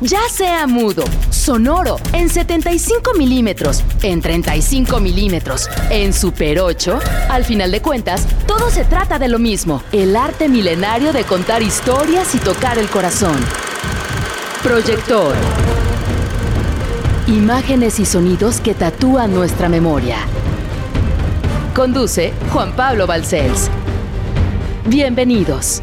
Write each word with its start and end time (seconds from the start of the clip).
ya 0.00 0.20
sea 0.30 0.66
mudo, 0.66 1.04
sonoro, 1.30 1.96
en 2.12 2.28
75 2.28 3.14
milímetros, 3.14 3.82
en 4.02 4.20
35 4.20 5.00
milímetros, 5.00 5.68
en 5.90 6.12
Super 6.12 6.60
8, 6.60 6.98
al 7.28 7.44
final 7.44 7.70
de 7.70 7.82
cuentas, 7.82 8.26
todo 8.46 8.70
se 8.70 8.84
trata 8.84 9.18
de 9.18 9.28
lo 9.28 9.38
mismo, 9.38 9.82
el 9.92 10.16
arte 10.16 10.48
milenario 10.48 11.12
de 11.12 11.24
contar 11.24 11.62
historias 11.62 12.34
y 12.34 12.38
tocar 12.38 12.78
el 12.78 12.88
corazón. 12.88 13.36
Proyector. 14.62 15.34
Imágenes 17.26 18.00
y 18.00 18.06
sonidos 18.06 18.60
que 18.60 18.74
tatúan 18.74 19.34
nuestra 19.34 19.68
memoria. 19.68 20.18
Conduce 21.74 22.32
Juan 22.52 22.72
Pablo 22.72 23.06
Balcells. 23.06 23.70
Bienvenidos. 24.86 25.82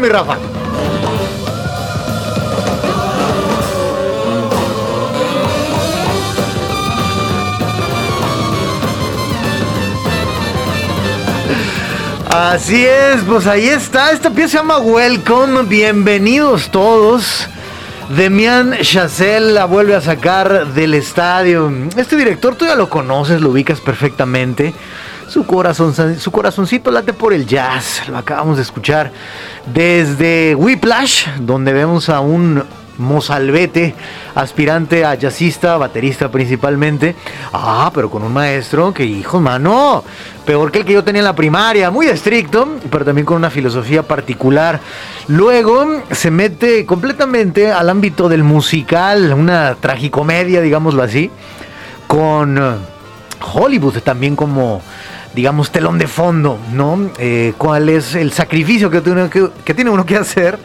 Mi 0.00 0.08
Rafa. 0.08 0.36
Así 12.30 12.86
es, 12.86 13.22
pues 13.26 13.46
ahí 13.46 13.68
está. 13.68 14.12
Esta 14.12 14.30
pieza 14.30 14.50
se 14.50 14.56
llama 14.58 14.78
Welcome. 14.78 15.62
Bienvenidos 15.64 16.70
todos. 16.70 17.48
Demian 18.10 18.76
Chazelle 18.82 19.52
la 19.52 19.64
vuelve 19.64 19.94
a 19.94 20.00
sacar 20.00 20.68
del 20.68 20.94
estadio. 20.94 21.72
Este 21.96 22.16
director 22.16 22.54
tú 22.54 22.66
ya 22.66 22.74
lo 22.74 22.88
conoces, 22.88 23.40
lo 23.40 23.50
ubicas 23.50 23.80
perfectamente. 23.80 24.72
Su, 25.28 25.44
corazón, 25.44 25.94
su 26.18 26.30
corazoncito 26.30 26.90
late 26.90 27.12
por 27.12 27.34
el 27.34 27.46
jazz, 27.46 28.08
lo 28.08 28.16
acabamos 28.16 28.56
de 28.56 28.62
escuchar 28.62 29.12
desde 29.66 30.54
Whiplash, 30.54 31.26
donde 31.40 31.72
vemos 31.74 32.08
a 32.08 32.20
un 32.20 32.64
mozalbete, 32.98 33.94
aspirante 34.34 35.04
a 35.04 35.14
jazzista, 35.14 35.76
baterista 35.76 36.30
principalmente. 36.30 37.14
Ah, 37.52 37.90
pero 37.94 38.10
con 38.10 38.22
un 38.22 38.32
maestro 38.32 38.92
que, 38.92 39.04
hijo, 39.04 39.40
mano, 39.40 40.02
peor 40.44 40.70
que 40.70 40.80
el 40.80 40.84
que 40.84 40.92
yo 40.94 41.04
tenía 41.04 41.20
en 41.20 41.26
la 41.26 41.36
primaria, 41.36 41.90
muy 41.90 42.06
estricto, 42.06 42.76
pero 42.90 43.04
también 43.04 43.24
con 43.24 43.36
una 43.36 43.50
filosofía 43.50 44.02
particular. 44.02 44.80
Luego 45.28 46.02
se 46.10 46.30
mete 46.30 46.84
completamente 46.86 47.70
al 47.70 47.88
ámbito 47.88 48.28
del 48.28 48.44
musical, 48.44 49.32
una 49.32 49.74
tragicomedia, 49.74 50.60
digámoslo 50.60 51.02
así, 51.02 51.30
con 52.06 52.58
Hollywood 53.52 53.98
también 53.98 54.36
como 54.36 54.82
digamos, 55.34 55.70
telón 55.70 55.98
de 55.98 56.06
fondo, 56.06 56.58
¿no? 56.72 57.10
Eh, 57.18 57.52
¿Cuál 57.58 57.88
es 57.88 58.14
el 58.14 58.32
sacrificio 58.32 58.90
que 58.90 59.00
tiene, 59.00 59.90
uno 59.90 60.06
que 60.06 60.16
hacer 60.16 60.58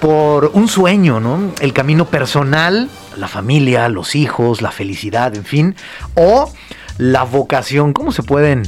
por 0.00 0.50
un 0.54 0.68
sueño, 0.68 1.20
¿no? 1.20 1.52
El 1.60 1.72
camino 1.72 2.06
personal, 2.06 2.88
la 3.16 3.28
familia, 3.28 3.88
los 3.88 4.14
hijos, 4.14 4.62
la 4.62 4.70
felicidad, 4.70 5.34
en 5.34 5.44
fin, 5.44 5.76
o 6.14 6.52
la 6.98 7.24
vocación, 7.24 7.92
cómo 7.92 8.12
se 8.12 8.22
pueden 8.22 8.62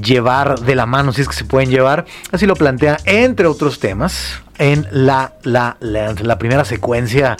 llevar 0.00 0.60
de 0.60 0.74
la 0.74 0.86
mano, 0.86 1.12
si 1.12 1.22
es 1.22 1.28
que 1.28 1.34
se 1.34 1.44
pueden 1.44 1.70
llevar. 1.70 2.06
Así 2.32 2.46
lo 2.46 2.54
plantea, 2.54 2.98
entre 3.04 3.46
otros 3.46 3.80
temas, 3.80 4.40
en 4.58 4.86
la, 4.90 5.34
la, 5.44 5.76
la, 5.80 6.14
la 6.14 6.38
primera 6.38 6.64
secuencia 6.64 7.36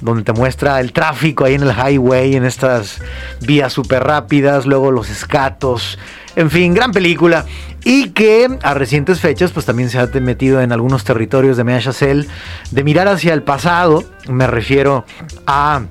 donde 0.00 0.22
te 0.22 0.32
muestra 0.32 0.80
el 0.80 0.92
tráfico 0.92 1.44
ahí 1.44 1.54
en 1.54 1.62
el 1.62 1.72
highway, 1.72 2.36
en 2.36 2.44
estas 2.44 3.00
vías 3.40 3.72
súper 3.72 4.04
rápidas, 4.04 4.66
luego 4.66 4.90
los 4.90 5.10
escatos, 5.10 5.98
en 6.38 6.52
fin, 6.52 6.72
gran 6.72 6.92
película. 6.92 7.44
Y 7.82 8.10
que 8.10 8.48
a 8.62 8.72
recientes 8.72 9.18
fechas, 9.18 9.50
pues 9.50 9.66
también 9.66 9.90
se 9.90 9.98
ha 9.98 10.06
metido 10.06 10.60
en 10.60 10.70
algunos 10.70 11.02
territorios 11.02 11.56
de 11.56 11.64
Mea 11.64 11.80
Chazelle 11.80 12.28
de 12.70 12.84
mirar 12.84 13.08
hacia 13.08 13.34
el 13.34 13.42
pasado. 13.42 14.04
Me 14.28 14.46
refiero 14.46 15.04
a 15.48 15.82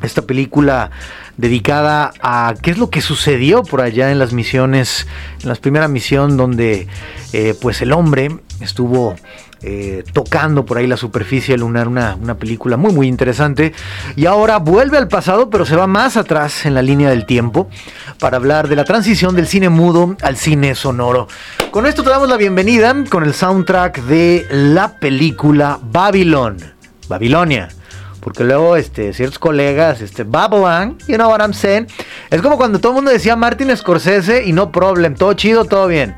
esta 0.00 0.22
película 0.22 0.92
dedicada 1.40 2.12
a 2.20 2.54
qué 2.62 2.70
es 2.70 2.78
lo 2.78 2.90
que 2.90 3.00
sucedió 3.00 3.62
por 3.62 3.80
allá 3.80 4.10
en 4.10 4.18
las 4.18 4.32
misiones, 4.32 5.06
en 5.42 5.48
la 5.48 5.54
primera 5.54 5.88
misión 5.88 6.36
donde 6.36 6.86
eh, 7.32 7.54
pues 7.60 7.80
el 7.80 7.92
hombre 7.92 8.30
estuvo 8.60 9.16
eh, 9.62 10.04
tocando 10.14 10.64
por 10.64 10.78
ahí 10.78 10.86
la 10.86 10.96
superficie 10.96 11.58
lunar, 11.58 11.86
una, 11.86 12.16
una, 12.20 12.36
película 12.36 12.76
muy 12.76 12.94
muy 12.94 13.08
interesante. 13.08 13.74
Y 14.16 14.26
ahora 14.26 14.58
vuelve 14.58 14.96
al 14.96 15.08
pasado, 15.08 15.50
pero 15.50 15.66
se 15.66 15.76
va 15.76 15.86
más 15.86 16.16
atrás 16.16 16.64
en 16.64 16.74
la 16.74 16.82
línea 16.82 17.10
del 17.10 17.26
tiempo 17.26 17.68
para 18.18 18.36
hablar 18.36 18.68
de 18.68 18.76
la 18.76 18.84
transición 18.84 19.34
del 19.34 19.46
cine 19.46 19.68
mudo 19.68 20.16
al 20.22 20.36
cine 20.36 20.74
sonoro. 20.74 21.28
Con 21.70 21.86
esto 21.86 22.02
te 22.02 22.10
damos 22.10 22.28
la 22.28 22.36
bienvenida 22.36 22.94
con 23.10 23.24
el 23.24 23.34
soundtrack 23.34 24.02
de 24.04 24.46
la 24.50 24.98
película 24.98 25.78
Babylon, 25.82 26.56
Babilonia. 27.08 27.68
Porque 28.20 28.44
luego 28.44 28.76
este, 28.76 29.12
ciertos 29.12 29.38
colegas, 29.38 30.00
este, 30.00 30.24
Babylon, 30.24 30.98
you 31.08 31.16
know 31.16 31.30
what 31.30 31.40
I'm 31.40 31.54
saying. 31.54 31.86
Es 32.30 32.42
como 32.42 32.56
cuando 32.56 32.78
todo 32.78 32.92
el 32.92 32.96
mundo 32.96 33.10
decía 33.10 33.34
Martin 33.34 33.74
Scorsese 33.76 34.44
y 34.44 34.52
no 34.52 34.70
problem, 34.70 35.14
todo 35.14 35.32
chido, 35.32 35.64
todo 35.64 35.86
bien. 35.86 36.14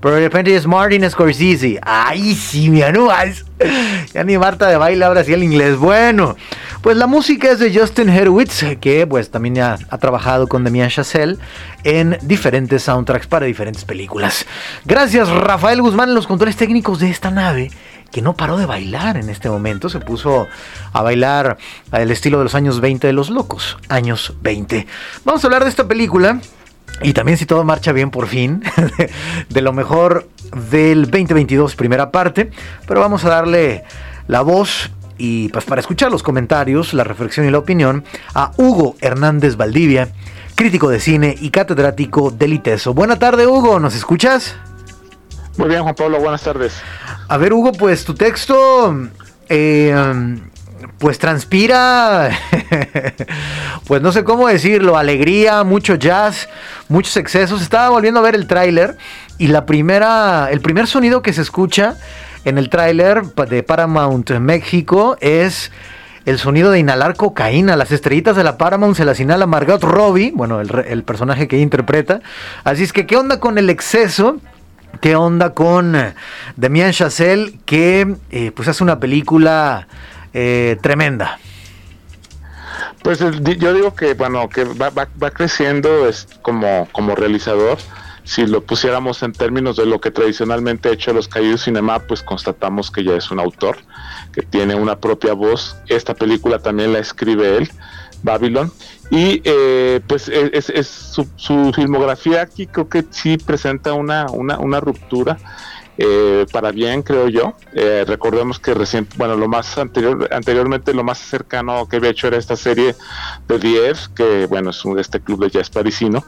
Pero 0.00 0.16
de 0.16 0.20
repente 0.22 0.54
es 0.54 0.66
Martin 0.66 1.08
Scorsese. 1.10 1.80
Ay, 1.82 2.34
sí, 2.34 2.70
mi 2.70 2.82
anuas. 2.82 3.44
Ya 4.12 4.22
ni 4.24 4.38
Marta 4.38 4.68
de 4.68 4.76
baile 4.76 5.04
ahora 5.04 5.24
sí 5.24 5.32
el 5.32 5.42
inglés. 5.42 5.76
Bueno, 5.76 6.36
pues 6.80 6.96
la 6.96 7.06
música 7.06 7.50
es 7.50 7.58
de 7.58 7.76
Justin 7.76 8.08
Hurwitz, 8.10 8.62
que 8.80 9.06
pues 9.06 9.30
también 9.30 9.56
ya 9.56 9.78
ha 9.90 9.98
trabajado 9.98 10.46
con 10.46 10.62
Demian 10.62 10.90
Chazelle 10.90 11.36
en 11.82 12.18
diferentes 12.22 12.84
soundtracks 12.84 13.26
para 13.26 13.46
diferentes 13.46 13.84
películas. 13.84 14.46
Gracias 14.84 15.28
Rafael 15.28 15.82
Guzmán 15.82 16.10
en 16.10 16.14
los 16.14 16.26
controles 16.26 16.56
técnicos 16.56 17.00
de 17.00 17.10
esta 17.10 17.30
nave 17.30 17.70
que 18.16 18.22
no 18.22 18.32
paró 18.32 18.56
de 18.56 18.64
bailar 18.64 19.18
en 19.18 19.28
este 19.28 19.50
momento, 19.50 19.90
se 19.90 20.00
puso 20.00 20.48
a 20.94 21.02
bailar 21.02 21.58
al 21.90 22.10
estilo 22.10 22.38
de 22.38 22.44
los 22.44 22.54
años 22.54 22.80
20 22.80 23.06
de 23.06 23.12
los 23.12 23.28
locos, 23.28 23.76
años 23.90 24.32
20. 24.40 24.86
Vamos 25.26 25.44
a 25.44 25.46
hablar 25.48 25.64
de 25.64 25.68
esta 25.68 25.86
película 25.86 26.40
y 27.02 27.12
también 27.12 27.36
si 27.36 27.44
todo 27.44 27.62
marcha 27.62 27.92
bien 27.92 28.10
por 28.10 28.26
fin, 28.26 28.62
de 29.50 29.60
lo 29.60 29.74
mejor 29.74 30.30
del 30.70 31.10
2022 31.10 31.76
primera 31.76 32.10
parte, 32.10 32.50
pero 32.88 33.00
vamos 33.00 33.22
a 33.26 33.28
darle 33.28 33.84
la 34.28 34.40
voz 34.40 34.90
y 35.18 35.50
pues 35.50 35.66
para 35.66 35.82
escuchar 35.82 36.10
los 36.10 36.22
comentarios, 36.22 36.94
la 36.94 37.04
reflexión 37.04 37.44
y 37.44 37.50
la 37.50 37.58
opinión 37.58 38.02
a 38.32 38.52
Hugo 38.56 38.96
Hernández 39.02 39.56
Valdivia, 39.56 40.08
crítico 40.54 40.88
de 40.88 41.00
cine 41.00 41.34
y 41.38 41.50
catedrático 41.50 42.30
del 42.30 42.54
ITESO. 42.54 42.94
Buena 42.94 43.18
tarde 43.18 43.46
Hugo, 43.46 43.78
¿nos 43.78 43.94
escuchas? 43.94 44.56
Muy 45.56 45.68
bien 45.68 45.82
Juan 45.82 45.94
Pablo, 45.94 46.18
buenas 46.20 46.42
tardes. 46.42 46.74
A 47.28 47.36
ver 47.38 47.52
Hugo, 47.52 47.72
pues 47.72 48.04
tu 48.04 48.14
texto 48.14 48.94
eh, 49.48 50.38
pues 50.98 51.18
transpira, 51.18 52.30
pues 53.86 54.02
no 54.02 54.12
sé 54.12 54.24
cómo 54.24 54.48
decirlo, 54.48 54.98
alegría, 54.98 55.64
mucho 55.64 55.94
jazz, 55.94 56.48
muchos 56.88 57.16
excesos. 57.16 57.62
Estaba 57.62 57.88
volviendo 57.88 58.20
a 58.20 58.22
ver 58.22 58.34
el 58.34 58.46
tráiler 58.46 58.96
y 59.38 59.48
la 59.48 59.66
primera, 59.66 60.48
el 60.50 60.60
primer 60.60 60.86
sonido 60.86 61.22
que 61.22 61.32
se 61.32 61.42
escucha 61.42 61.96
en 62.44 62.58
el 62.58 62.68
tráiler 62.68 63.22
de 63.24 63.62
Paramount 63.62 64.30
México 64.32 65.16
es 65.20 65.72
el 66.26 66.38
sonido 66.38 66.70
de 66.70 66.80
inhalar 66.80 67.16
cocaína. 67.16 67.76
Las 67.76 67.92
estrellitas 67.92 68.36
de 68.36 68.44
la 68.44 68.58
Paramount 68.58 68.96
se 68.96 69.04
las 69.04 69.20
inhala 69.20 69.46
Margot 69.46 69.82
Robbie, 69.82 70.32
bueno, 70.34 70.60
el, 70.60 71.02
personaje 71.04 71.48
que 71.48 71.58
interpreta. 71.58 72.20
Así 72.64 72.82
es 72.82 72.92
que, 72.92 73.06
¿qué 73.06 73.16
onda 73.16 73.40
con 73.40 73.58
el 73.58 73.70
exceso? 73.70 74.38
¿Qué 75.00 75.16
onda 75.16 75.54
con 75.54 75.96
Demian 76.56 76.92
Chazelle 76.92 77.58
que 77.64 78.16
eh, 78.30 78.52
pues 78.54 78.68
hace 78.68 78.82
una 78.82 79.00
película 79.00 79.86
eh, 80.38 80.76
tremenda. 80.82 81.38
Pues 83.02 83.20
yo 83.20 83.72
digo 83.72 83.94
que 83.94 84.12
bueno 84.12 84.50
que 84.50 84.64
va, 84.64 84.90
va, 84.90 85.30
creciendo 85.30 86.06
es 86.06 86.28
como, 86.42 86.86
como 86.92 87.14
realizador. 87.14 87.78
Si 88.24 88.46
lo 88.46 88.62
pusiéramos 88.62 89.22
en 89.22 89.32
términos 89.32 89.76
de 89.76 89.86
lo 89.86 89.98
que 89.98 90.10
tradicionalmente 90.10 90.90
ha 90.90 90.92
hecho 90.92 91.14
los 91.14 91.26
Caídos 91.26 91.62
Cinema, 91.62 92.00
pues 92.00 92.22
constatamos 92.22 92.90
que 92.90 93.02
ya 93.02 93.14
es 93.14 93.30
un 93.30 93.40
autor, 93.40 93.78
que 94.34 94.42
tiene 94.42 94.74
una 94.74 94.98
propia 94.98 95.32
voz. 95.32 95.74
Esta 95.88 96.12
película 96.12 96.58
también 96.58 96.92
la 96.92 96.98
escribe 96.98 97.56
él, 97.56 97.70
Babylon. 98.26 98.70
Y 99.10 99.40
eh, 99.44 100.00
pues 100.06 100.28
es, 100.28 100.66
su, 100.86 101.26
su, 101.36 101.72
filmografía 101.72 102.42
aquí 102.42 102.66
creo 102.66 102.88
que 102.88 103.04
sí 103.10 103.38
presenta 103.38 103.94
una, 103.94 104.26
una, 104.26 104.58
una 104.58 104.80
ruptura 104.80 105.38
eh, 105.98 106.46
para 106.52 106.72
bien, 106.72 107.02
creo 107.02 107.28
yo. 107.28 107.54
Eh, 107.72 108.04
recordemos 108.06 108.58
que 108.58 108.74
recién, 108.74 109.08
bueno, 109.16 109.34
lo 109.36 109.48
más 109.48 109.78
anterior, 109.78 110.28
anteriormente 110.30 110.92
lo 110.92 111.04
más 111.04 111.18
cercano 111.18 111.88
que 111.88 111.96
había 111.96 112.10
hecho 112.10 112.26
era 112.26 112.36
esta 112.36 112.56
serie 112.56 112.94
de 113.48 113.58
Diez, 113.58 114.08
que 114.08 114.46
bueno, 114.46 114.70
es 114.70 114.84
un, 114.84 114.98
este 114.98 115.20
club 115.20 115.44
de 115.44 115.50
jazz 115.50 115.70
parisino. 115.70 116.24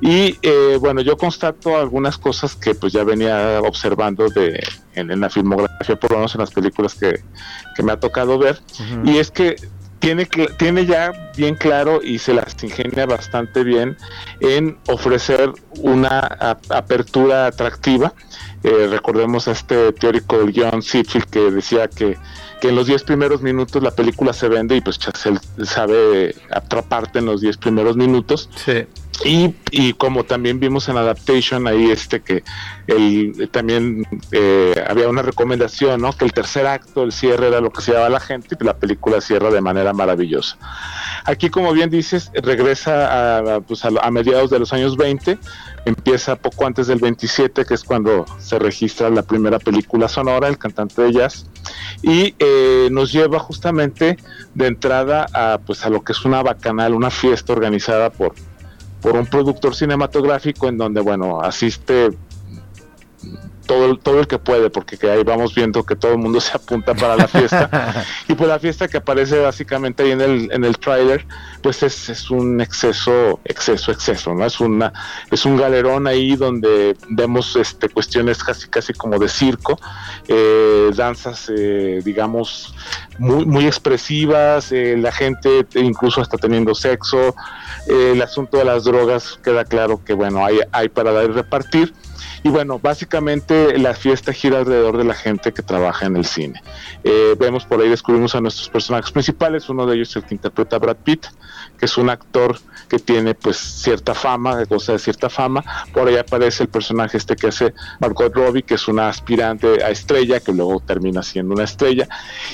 Y 0.00 0.38
eh, 0.42 0.76
bueno, 0.80 1.02
yo 1.02 1.16
constato 1.16 1.76
algunas 1.76 2.18
cosas 2.18 2.56
que 2.56 2.74
pues 2.74 2.92
ya 2.92 3.04
venía 3.04 3.60
observando 3.60 4.28
de, 4.28 4.60
en, 4.94 5.20
la 5.20 5.30
filmografía, 5.30 5.96
por 5.96 6.10
lo 6.10 6.16
menos 6.16 6.34
en 6.34 6.40
las 6.40 6.50
películas 6.50 6.94
que, 6.94 7.22
me 7.82 7.92
ha 7.92 8.00
tocado 8.00 8.38
ver. 8.38 8.60
Y 9.04 9.18
es 9.18 9.30
que 9.30 9.56
tiene, 10.02 10.26
tiene 10.58 10.84
ya 10.84 11.12
bien 11.36 11.54
claro 11.54 12.00
y 12.02 12.18
se 12.18 12.34
las 12.34 12.60
ingenia 12.60 13.06
bastante 13.06 13.62
bien 13.62 13.96
en 14.40 14.76
ofrecer 14.88 15.52
una 15.78 16.18
apertura 16.70 17.46
atractiva. 17.46 18.12
Eh, 18.64 18.88
recordemos 18.90 19.46
a 19.46 19.52
este 19.52 19.92
teórico 19.92 20.38
del 20.38 20.52
John 20.54 20.82
Sitfield 20.82 21.26
que 21.26 21.50
decía 21.52 21.86
que, 21.86 22.18
que 22.62 22.68
en 22.68 22.76
los 22.76 22.86
10 22.86 23.02
primeros 23.02 23.42
minutos 23.42 23.82
la 23.82 23.90
película 23.90 24.32
se 24.32 24.48
vende 24.48 24.76
y 24.76 24.80
pues 24.80 24.96
Chazelle 24.96 25.40
sabe 25.64 26.36
atraparte 26.48 27.18
en 27.18 27.26
los 27.26 27.40
10 27.40 27.56
primeros 27.56 27.96
minutos. 27.96 28.48
Sí. 28.54 28.86
Y, 29.24 29.54
y, 29.72 29.92
como 29.94 30.24
también 30.24 30.60
vimos 30.60 30.88
en 30.88 30.96
Adaptation 30.96 31.66
ahí 31.66 31.90
este 31.90 32.22
que 32.22 32.44
el, 32.86 33.48
también 33.52 34.06
eh, 34.30 34.74
había 34.88 35.08
una 35.08 35.22
recomendación, 35.22 36.00
¿no? 36.00 36.12
Que 36.12 36.24
el 36.24 36.32
tercer 36.32 36.66
acto, 36.66 37.02
el 37.02 37.12
cierre 37.12 37.48
era 37.48 37.60
lo 37.60 37.70
que 37.70 37.82
se 37.82 37.92
daba 37.92 38.06
a 38.06 38.10
la 38.10 38.20
gente 38.20 38.56
y 38.58 38.64
la 38.64 38.76
película 38.76 39.20
cierra 39.20 39.50
de 39.50 39.60
manera 39.60 39.92
maravillosa. 39.92 40.56
Aquí, 41.24 41.50
como 41.50 41.72
bien 41.72 41.90
dices, 41.90 42.30
regresa 42.34 43.56
a, 43.56 43.60
pues 43.60 43.84
a, 43.84 44.10
mediados 44.10 44.50
de 44.50 44.58
los 44.58 44.72
años 44.72 44.96
20, 44.96 45.38
empieza 45.84 46.36
poco 46.36 46.66
antes 46.66 46.86
del 46.86 46.98
27, 46.98 47.64
que 47.64 47.74
es 47.74 47.84
cuando 47.84 48.24
se 48.38 48.58
registra 48.58 49.10
la 49.10 49.22
primera 49.22 49.58
película 49.58 50.08
sonora, 50.08 50.48
El 50.48 50.58
cantante 50.58 51.02
de 51.02 51.12
jazz, 51.12 51.46
y 52.02 52.34
eh, 52.38 52.88
nos 52.90 53.12
lleva 53.12 53.38
justamente 53.38 54.16
de 54.54 54.66
entrada 54.66 55.26
a, 55.32 55.58
pues, 55.58 55.84
a 55.84 55.90
lo 55.90 56.02
que 56.02 56.12
es 56.12 56.24
una 56.24 56.42
bacanal, 56.42 56.94
una 56.94 57.10
fiesta 57.10 57.52
organizada 57.52 58.10
por 58.10 58.34
por 59.02 59.16
un 59.16 59.26
productor 59.26 59.74
cinematográfico 59.74 60.68
en 60.68 60.78
donde, 60.78 61.00
bueno, 61.00 61.40
asiste 61.40 62.10
todo, 63.66 63.96
todo 63.96 64.20
el 64.20 64.26
que 64.26 64.38
puede, 64.38 64.70
porque 64.70 64.98
ahí 65.10 65.22
vamos 65.22 65.54
viendo 65.54 65.84
que 65.84 65.96
todo 65.96 66.12
el 66.12 66.18
mundo 66.18 66.40
se 66.40 66.56
apunta 66.56 66.94
para 66.94 67.16
la 67.16 67.28
fiesta. 67.28 68.04
y 68.28 68.34
pues 68.34 68.48
la 68.48 68.58
fiesta 68.58 68.88
que 68.88 68.98
aparece 68.98 69.38
básicamente 69.38 70.02
ahí 70.02 70.10
en 70.10 70.20
el, 70.20 70.52
en 70.52 70.64
el 70.64 70.78
tráiler, 70.78 71.26
pues 71.62 71.82
es, 71.82 72.08
es, 72.08 72.30
un 72.30 72.60
exceso, 72.60 73.40
exceso, 73.44 73.92
exceso, 73.92 74.34
¿no? 74.34 74.44
Es 74.44 74.60
una, 74.60 74.92
es 75.30 75.44
un 75.44 75.56
galerón 75.56 76.06
ahí 76.06 76.36
donde 76.36 76.96
vemos 77.08 77.56
este 77.56 77.88
cuestiones 77.88 78.42
casi 78.42 78.68
casi 78.68 78.92
como 78.92 79.18
de 79.18 79.28
circo, 79.28 79.78
eh, 80.28 80.90
danzas 80.94 81.50
eh, 81.56 82.00
digamos 82.04 82.74
muy, 83.18 83.44
muy 83.44 83.66
expresivas, 83.66 84.72
eh, 84.72 84.96
la 84.98 85.12
gente 85.12 85.66
incluso 85.74 86.22
está 86.22 86.38
teniendo 86.38 86.74
sexo, 86.74 87.34
el 87.86 88.20
asunto 88.22 88.56
de 88.58 88.64
las 88.64 88.84
drogas 88.84 89.38
queda 89.42 89.64
claro 89.64 90.02
que 90.04 90.14
bueno 90.14 90.44
hay, 90.44 90.60
hay 90.72 90.88
para 90.88 91.12
dar 91.12 91.24
y 91.24 91.32
repartir 91.32 91.92
y 92.42 92.48
bueno, 92.48 92.78
básicamente 92.78 93.78
la 93.78 93.94
fiesta 93.94 94.32
gira 94.32 94.58
alrededor 94.58 94.96
de 94.96 95.04
la 95.04 95.14
gente 95.14 95.52
que 95.52 95.62
trabaja 95.62 96.06
en 96.06 96.16
el 96.16 96.24
cine. 96.24 96.60
Eh, 97.04 97.36
vemos 97.38 97.64
por 97.64 97.80
ahí, 97.80 97.88
descubrimos 97.88 98.34
a 98.34 98.40
nuestros 98.40 98.68
personajes 98.68 99.10
principales, 99.10 99.68
uno 99.68 99.86
de 99.86 99.96
ellos 99.96 100.10
es 100.10 100.16
el 100.16 100.24
que 100.24 100.34
interpreta 100.34 100.78
Brad 100.78 100.96
Pitt, 100.96 101.26
es 101.86 101.98
un 101.98 102.10
actor 102.10 102.58
que 102.88 102.98
tiene 102.98 103.34
pues 103.34 103.56
cierta 103.56 104.14
fama, 104.14 104.62
goza 104.64 104.92
de 104.92 104.98
cierta 104.98 105.30
fama. 105.30 105.64
Por 105.94 106.08
ahí 106.08 106.16
aparece 106.16 106.64
el 106.64 106.68
personaje 106.68 107.16
este 107.16 107.36
que 107.36 107.46
hace 107.46 107.72
Margot 108.00 108.34
Robbie, 108.34 108.64
que 108.64 108.74
es 108.74 108.86
una 108.86 109.08
aspirante 109.08 109.82
a 109.82 109.88
estrella, 109.88 110.40
que 110.40 110.52
luego 110.52 110.78
termina 110.80 111.22
siendo 111.22 111.54
una 111.54 111.64
estrella. 111.64 112.06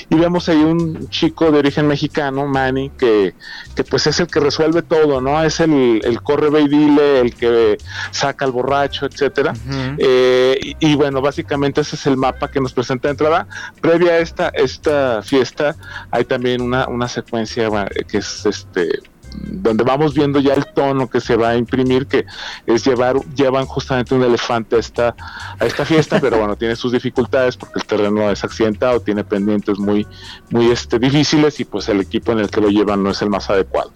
Y 0.09 0.15
vemos 0.15 0.47
ahí 0.47 0.57
un 0.57 1.09
chico 1.09 1.51
de 1.51 1.59
origen 1.59 1.87
mexicano, 1.87 2.47
Manny, 2.47 2.89
que, 2.91 3.35
que 3.75 3.83
pues 3.83 4.07
es 4.07 4.19
el 4.21 4.27
que 4.27 4.39
resuelve 4.39 4.81
todo, 4.81 5.19
¿no? 5.19 5.43
Es 5.43 5.59
el, 5.59 5.99
el 6.05 6.21
corre 6.21 6.49
ve 6.49 6.69
dile, 6.69 7.19
el 7.19 7.35
que 7.35 7.77
saca 8.11 8.45
al 8.45 8.53
borracho, 8.53 9.07
etcétera. 9.07 9.53
Eh, 9.97 10.75
y, 10.79 10.95
bueno, 10.95 11.21
básicamente 11.21 11.81
ese 11.81 11.97
es 11.97 12.07
el 12.07 12.15
mapa 12.15 12.49
que 12.49 12.61
nos 12.61 12.71
presenta 12.71 13.09
de 13.09 13.11
entrada. 13.11 13.47
Previa 13.81 14.13
a 14.13 14.19
esta, 14.19 14.47
esta 14.49 15.21
fiesta 15.21 15.75
hay 16.11 16.23
también 16.23 16.61
una, 16.61 16.87
una 16.87 17.09
secuencia 17.09 17.69
que 18.07 18.19
es 18.19 18.45
este 18.45 19.01
donde 19.33 19.83
vamos 19.83 20.13
viendo 20.13 20.39
ya 20.39 20.53
el 20.53 20.65
tono 20.73 21.09
que 21.09 21.21
se 21.21 21.35
va 21.35 21.49
a 21.49 21.57
imprimir, 21.57 22.07
que 22.07 22.25
es 22.65 22.85
llevar, 22.85 23.15
llevan 23.35 23.65
justamente 23.65 24.15
un 24.15 24.23
elefante 24.23 24.75
a 24.75 24.79
esta, 24.79 25.15
a 25.59 25.65
esta 25.65 25.85
fiesta, 25.85 26.19
pero 26.21 26.37
bueno, 26.37 26.55
tiene 26.55 26.75
sus 26.75 26.91
dificultades 26.91 27.57
porque 27.57 27.79
el 27.79 27.85
terreno 27.85 28.29
es 28.31 28.43
accidentado, 28.43 28.99
tiene 28.99 29.23
pendientes 29.23 29.79
muy, 29.79 30.07
muy 30.49 30.71
este, 30.71 30.99
difíciles 30.99 31.59
y 31.59 31.65
pues 31.65 31.89
el 31.89 32.01
equipo 32.01 32.31
en 32.31 32.39
el 32.39 32.49
que 32.49 32.61
lo 32.61 32.69
llevan 32.69 33.03
no 33.03 33.11
es 33.11 33.21
el 33.21 33.29
más 33.29 33.49
adecuado. 33.49 33.91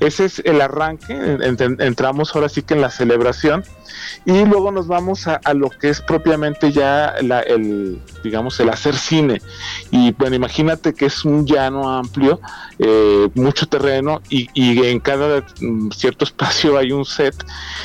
ese 0.00 0.26
es 0.26 0.40
el 0.44 0.60
arranque, 0.60 1.38
entramos 1.78 2.34
ahora 2.34 2.48
sí 2.48 2.62
que 2.62 2.74
en 2.74 2.80
la 2.80 2.90
celebración 2.90 3.64
y 4.24 4.44
luego 4.44 4.72
nos 4.72 4.86
vamos 4.86 5.26
a, 5.26 5.40
lo 5.54 5.70
que 5.70 5.90
es 5.90 6.00
propiamente 6.00 6.72
ya 6.72 7.08
el, 7.08 8.00
digamos, 8.22 8.58
el 8.60 8.68
hacer 8.70 8.96
cine. 8.96 9.40
Y 9.90 10.12
bueno, 10.12 10.36
imagínate 10.36 10.94
que 10.94 11.06
es 11.06 11.24
un 11.24 11.46
llano 11.46 11.90
amplio, 11.90 12.40
eh, 12.78 13.28
mucho 13.34 13.66
terreno 13.66 14.20
y, 14.28 14.48
en 14.86 15.00
cada 15.00 15.44
mm, 15.60 15.90
cierto 15.90 16.24
espacio 16.24 16.76
hay 16.76 16.92
un 16.92 17.04
set 17.04 17.34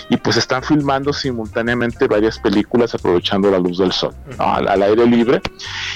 y 0.10 0.18
pues 0.18 0.38
están 0.38 0.64
filmando 0.64 1.14
simultáneamente 1.14 2.08
varias 2.08 2.40
películas 2.40 2.94
aprovechando 2.96 3.50
la 3.52 3.60
luz 3.60 3.78
del 3.78 3.92
sol, 3.92 4.14
al, 4.38 4.82
aire 4.82 5.06
libre. 5.06 5.42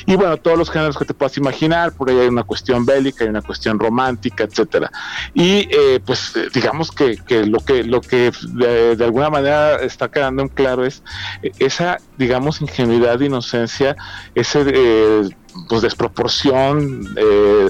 Y 0.06 0.16
bueno, 0.16 0.38
todos 0.38 0.58
los 0.58 0.70
géneros 0.70 0.98
que 0.98 1.06
te 1.06 1.14
puedas 1.14 1.38
imaginar, 1.38 1.94
por 1.94 2.10
ahí 2.10 2.20
hay 2.20 2.28
una 2.28 2.44
cuestión 2.44 2.86
bélica, 2.86 3.24
hay 3.24 3.30
una 3.30 3.42
cuestión 3.42 3.80
romántica, 3.80 4.44
etcétera. 4.44 4.92
Y 5.34 5.68
eh, 5.72 6.00
pues 6.06 6.34
digamos 6.54 6.92
que, 6.92 7.18
lo 7.46 7.60
que 7.60 7.84
lo 7.84 8.02
que 8.02 8.32
de, 8.54 8.96
de 8.96 9.04
alguna 9.06 9.30
manera 9.30 9.78
está 9.96 10.12
quedando 10.12 10.42
en 10.42 10.50
claro 10.50 10.86
es 10.86 11.04
eh, 11.42 11.52
esa, 11.60 11.98
digamos, 12.18 12.62
ingenuidad, 12.62 13.20
inocencia, 13.20 13.96
ese 14.36 14.66
eh, 14.68 15.30
pues 15.70 15.82
desproporción, 15.82 17.02
eh, 17.16 17.70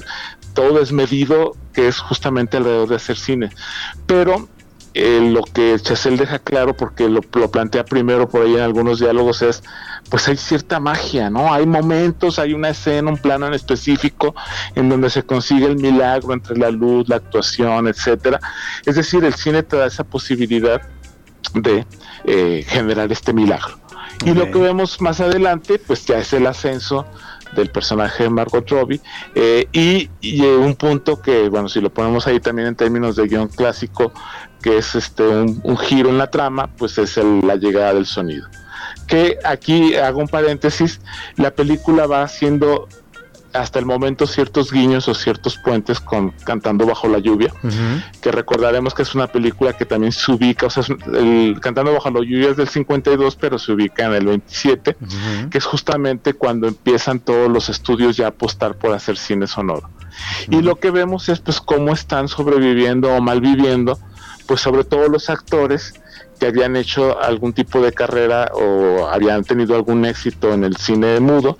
todo 0.54 0.78
desmedido 0.78 1.52
que 1.72 1.88
es 1.88 1.98
justamente 1.98 2.56
alrededor 2.56 2.88
de 2.88 2.96
hacer 2.96 3.16
cine. 3.16 3.50
Pero 4.06 4.48
lo 4.98 5.42
que 5.42 5.78
Chazelle 5.78 6.16
deja 6.16 6.38
claro, 6.38 6.74
porque 6.74 7.06
lo, 7.06 7.20
lo, 7.34 7.50
plantea 7.50 7.84
primero 7.84 8.30
por 8.30 8.46
ahí 8.46 8.54
en 8.54 8.60
algunos 8.60 8.98
diálogos, 8.98 9.42
es 9.42 9.62
pues 10.08 10.26
hay 10.28 10.38
cierta 10.38 10.80
magia, 10.80 11.28
¿no? 11.28 11.52
Hay 11.52 11.66
momentos, 11.66 12.38
hay 12.38 12.54
una 12.54 12.70
escena, 12.70 13.10
un 13.10 13.18
plano 13.18 13.46
en 13.46 13.52
específico 13.52 14.34
en 14.74 14.88
donde 14.88 15.10
se 15.10 15.22
consigue 15.22 15.66
el 15.66 15.76
milagro 15.76 16.32
entre 16.32 16.56
la 16.56 16.70
luz, 16.70 17.08
la 17.10 17.16
actuación, 17.16 17.88
etcétera. 17.88 18.40
Es 18.86 18.94
decir, 18.94 19.22
el 19.24 19.34
cine 19.34 19.62
te 19.62 19.76
da 19.76 19.86
esa 19.86 20.04
posibilidad 20.04 20.80
de 21.62 21.86
eh, 22.24 22.64
generar 22.66 23.10
este 23.12 23.32
milagro. 23.32 23.78
Y 24.24 24.32
lo 24.32 24.50
que 24.50 24.58
vemos 24.58 25.00
más 25.00 25.20
adelante, 25.20 25.78
pues 25.78 26.06
ya 26.06 26.18
es 26.18 26.32
el 26.32 26.46
ascenso 26.46 27.06
del 27.54 27.70
personaje 27.70 28.24
de 28.24 28.30
Margot 28.30 28.68
Robbie 28.68 29.00
eh, 29.34 29.68
y, 29.72 30.08
un 30.42 30.74
punto 30.74 31.20
que, 31.20 31.48
bueno, 31.48 31.68
si 31.68 31.80
lo 31.80 31.90
ponemos 31.92 32.26
ahí 32.26 32.40
también 32.40 32.68
en 32.68 32.76
términos 32.76 33.16
de 33.16 33.26
guion 33.28 33.48
clásico, 33.48 34.12
que 34.62 34.78
es 34.78 34.94
este 34.94 35.22
un, 35.26 35.78
giro 35.78 36.08
en 36.08 36.18
la 36.18 36.30
trama, 36.30 36.68
pues 36.76 36.98
es 36.98 37.16
la 37.16 37.56
llegada 37.56 37.94
del 37.94 38.06
sonido. 38.06 38.48
Que 39.06 39.38
aquí 39.44 39.94
hago 39.94 40.20
un 40.20 40.28
paréntesis, 40.28 41.00
la 41.36 41.52
película 41.52 42.06
va 42.06 42.26
siendo 42.26 42.88
hasta 43.52 43.78
el 43.78 43.86
momento 43.86 44.26
ciertos 44.26 44.72
guiños 44.72 45.08
o 45.08 45.14
ciertos 45.14 45.56
puentes 45.56 46.00
con 46.00 46.30
Cantando 46.44 46.86
bajo 46.86 47.08
la 47.08 47.18
lluvia, 47.18 47.52
que 48.20 48.30
recordaremos 48.30 48.94
que 48.94 49.02
es 49.02 49.14
una 49.14 49.26
película 49.26 49.72
que 49.72 49.84
también 49.84 50.12
se 50.12 50.30
ubica, 50.30 50.66
o 50.66 50.70
sea, 50.70 50.84
el 51.14 51.58
Cantando 51.60 51.92
bajo 51.92 52.10
la 52.10 52.20
lluvia 52.20 52.50
es 52.50 52.56
del 52.56 52.68
52, 52.68 53.36
pero 53.36 53.58
se 53.58 53.72
ubica 53.72 54.06
en 54.06 54.12
el 54.14 54.26
27, 54.26 54.96
que 55.50 55.58
es 55.58 55.64
justamente 55.64 56.34
cuando 56.34 56.68
empiezan 56.68 57.20
todos 57.20 57.50
los 57.50 57.68
estudios 57.68 58.16
ya 58.16 58.26
a 58.26 58.28
apostar 58.28 58.76
por 58.76 58.92
hacer 58.92 59.16
cine 59.16 59.46
sonoro. 59.46 59.88
Y 60.50 60.62
lo 60.62 60.76
que 60.76 60.90
vemos 60.90 61.28
es 61.28 61.40
pues 61.40 61.60
cómo 61.60 61.92
están 61.92 62.28
sobreviviendo 62.28 63.14
o 63.14 63.20
malviviendo, 63.20 63.98
pues 64.46 64.60
sobre 64.60 64.84
todo 64.84 65.08
los 65.08 65.28
actores 65.30 65.94
que 66.38 66.46
habían 66.46 66.76
hecho 66.76 67.20
algún 67.22 67.52
tipo 67.52 67.80
de 67.80 67.92
carrera 67.92 68.50
o 68.54 69.08
habían 69.08 69.42
tenido 69.44 69.74
algún 69.74 70.04
éxito 70.04 70.52
en 70.52 70.64
el 70.64 70.76
cine 70.76 71.18
mudo 71.20 71.56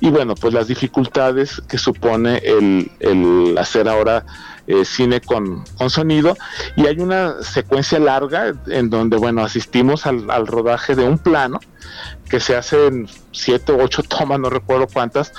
y 0.00 0.10
bueno, 0.10 0.34
pues 0.34 0.52
las 0.52 0.68
dificultades 0.68 1.62
que 1.68 1.78
supone 1.78 2.38
el, 2.44 2.90
el 3.00 3.56
hacer 3.58 3.88
ahora 3.88 4.24
eh, 4.66 4.84
cine 4.84 5.20
con, 5.20 5.64
con, 5.78 5.90
sonido. 5.90 6.36
Y 6.74 6.86
hay 6.86 6.98
una 6.98 7.40
secuencia 7.42 7.98
larga 8.00 8.52
en 8.66 8.90
donde 8.90 9.16
bueno 9.16 9.42
asistimos 9.42 10.06
al, 10.06 10.28
al 10.28 10.46
rodaje 10.46 10.96
de 10.96 11.04
un 11.04 11.18
plano 11.18 11.60
que 12.28 12.40
se 12.40 12.56
hace 12.56 12.86
en 12.86 13.08
siete 13.30 13.70
o 13.70 13.82
ocho 13.82 14.02
tomas, 14.02 14.40
no 14.40 14.50
recuerdo 14.50 14.88
cuántas, 14.92 15.32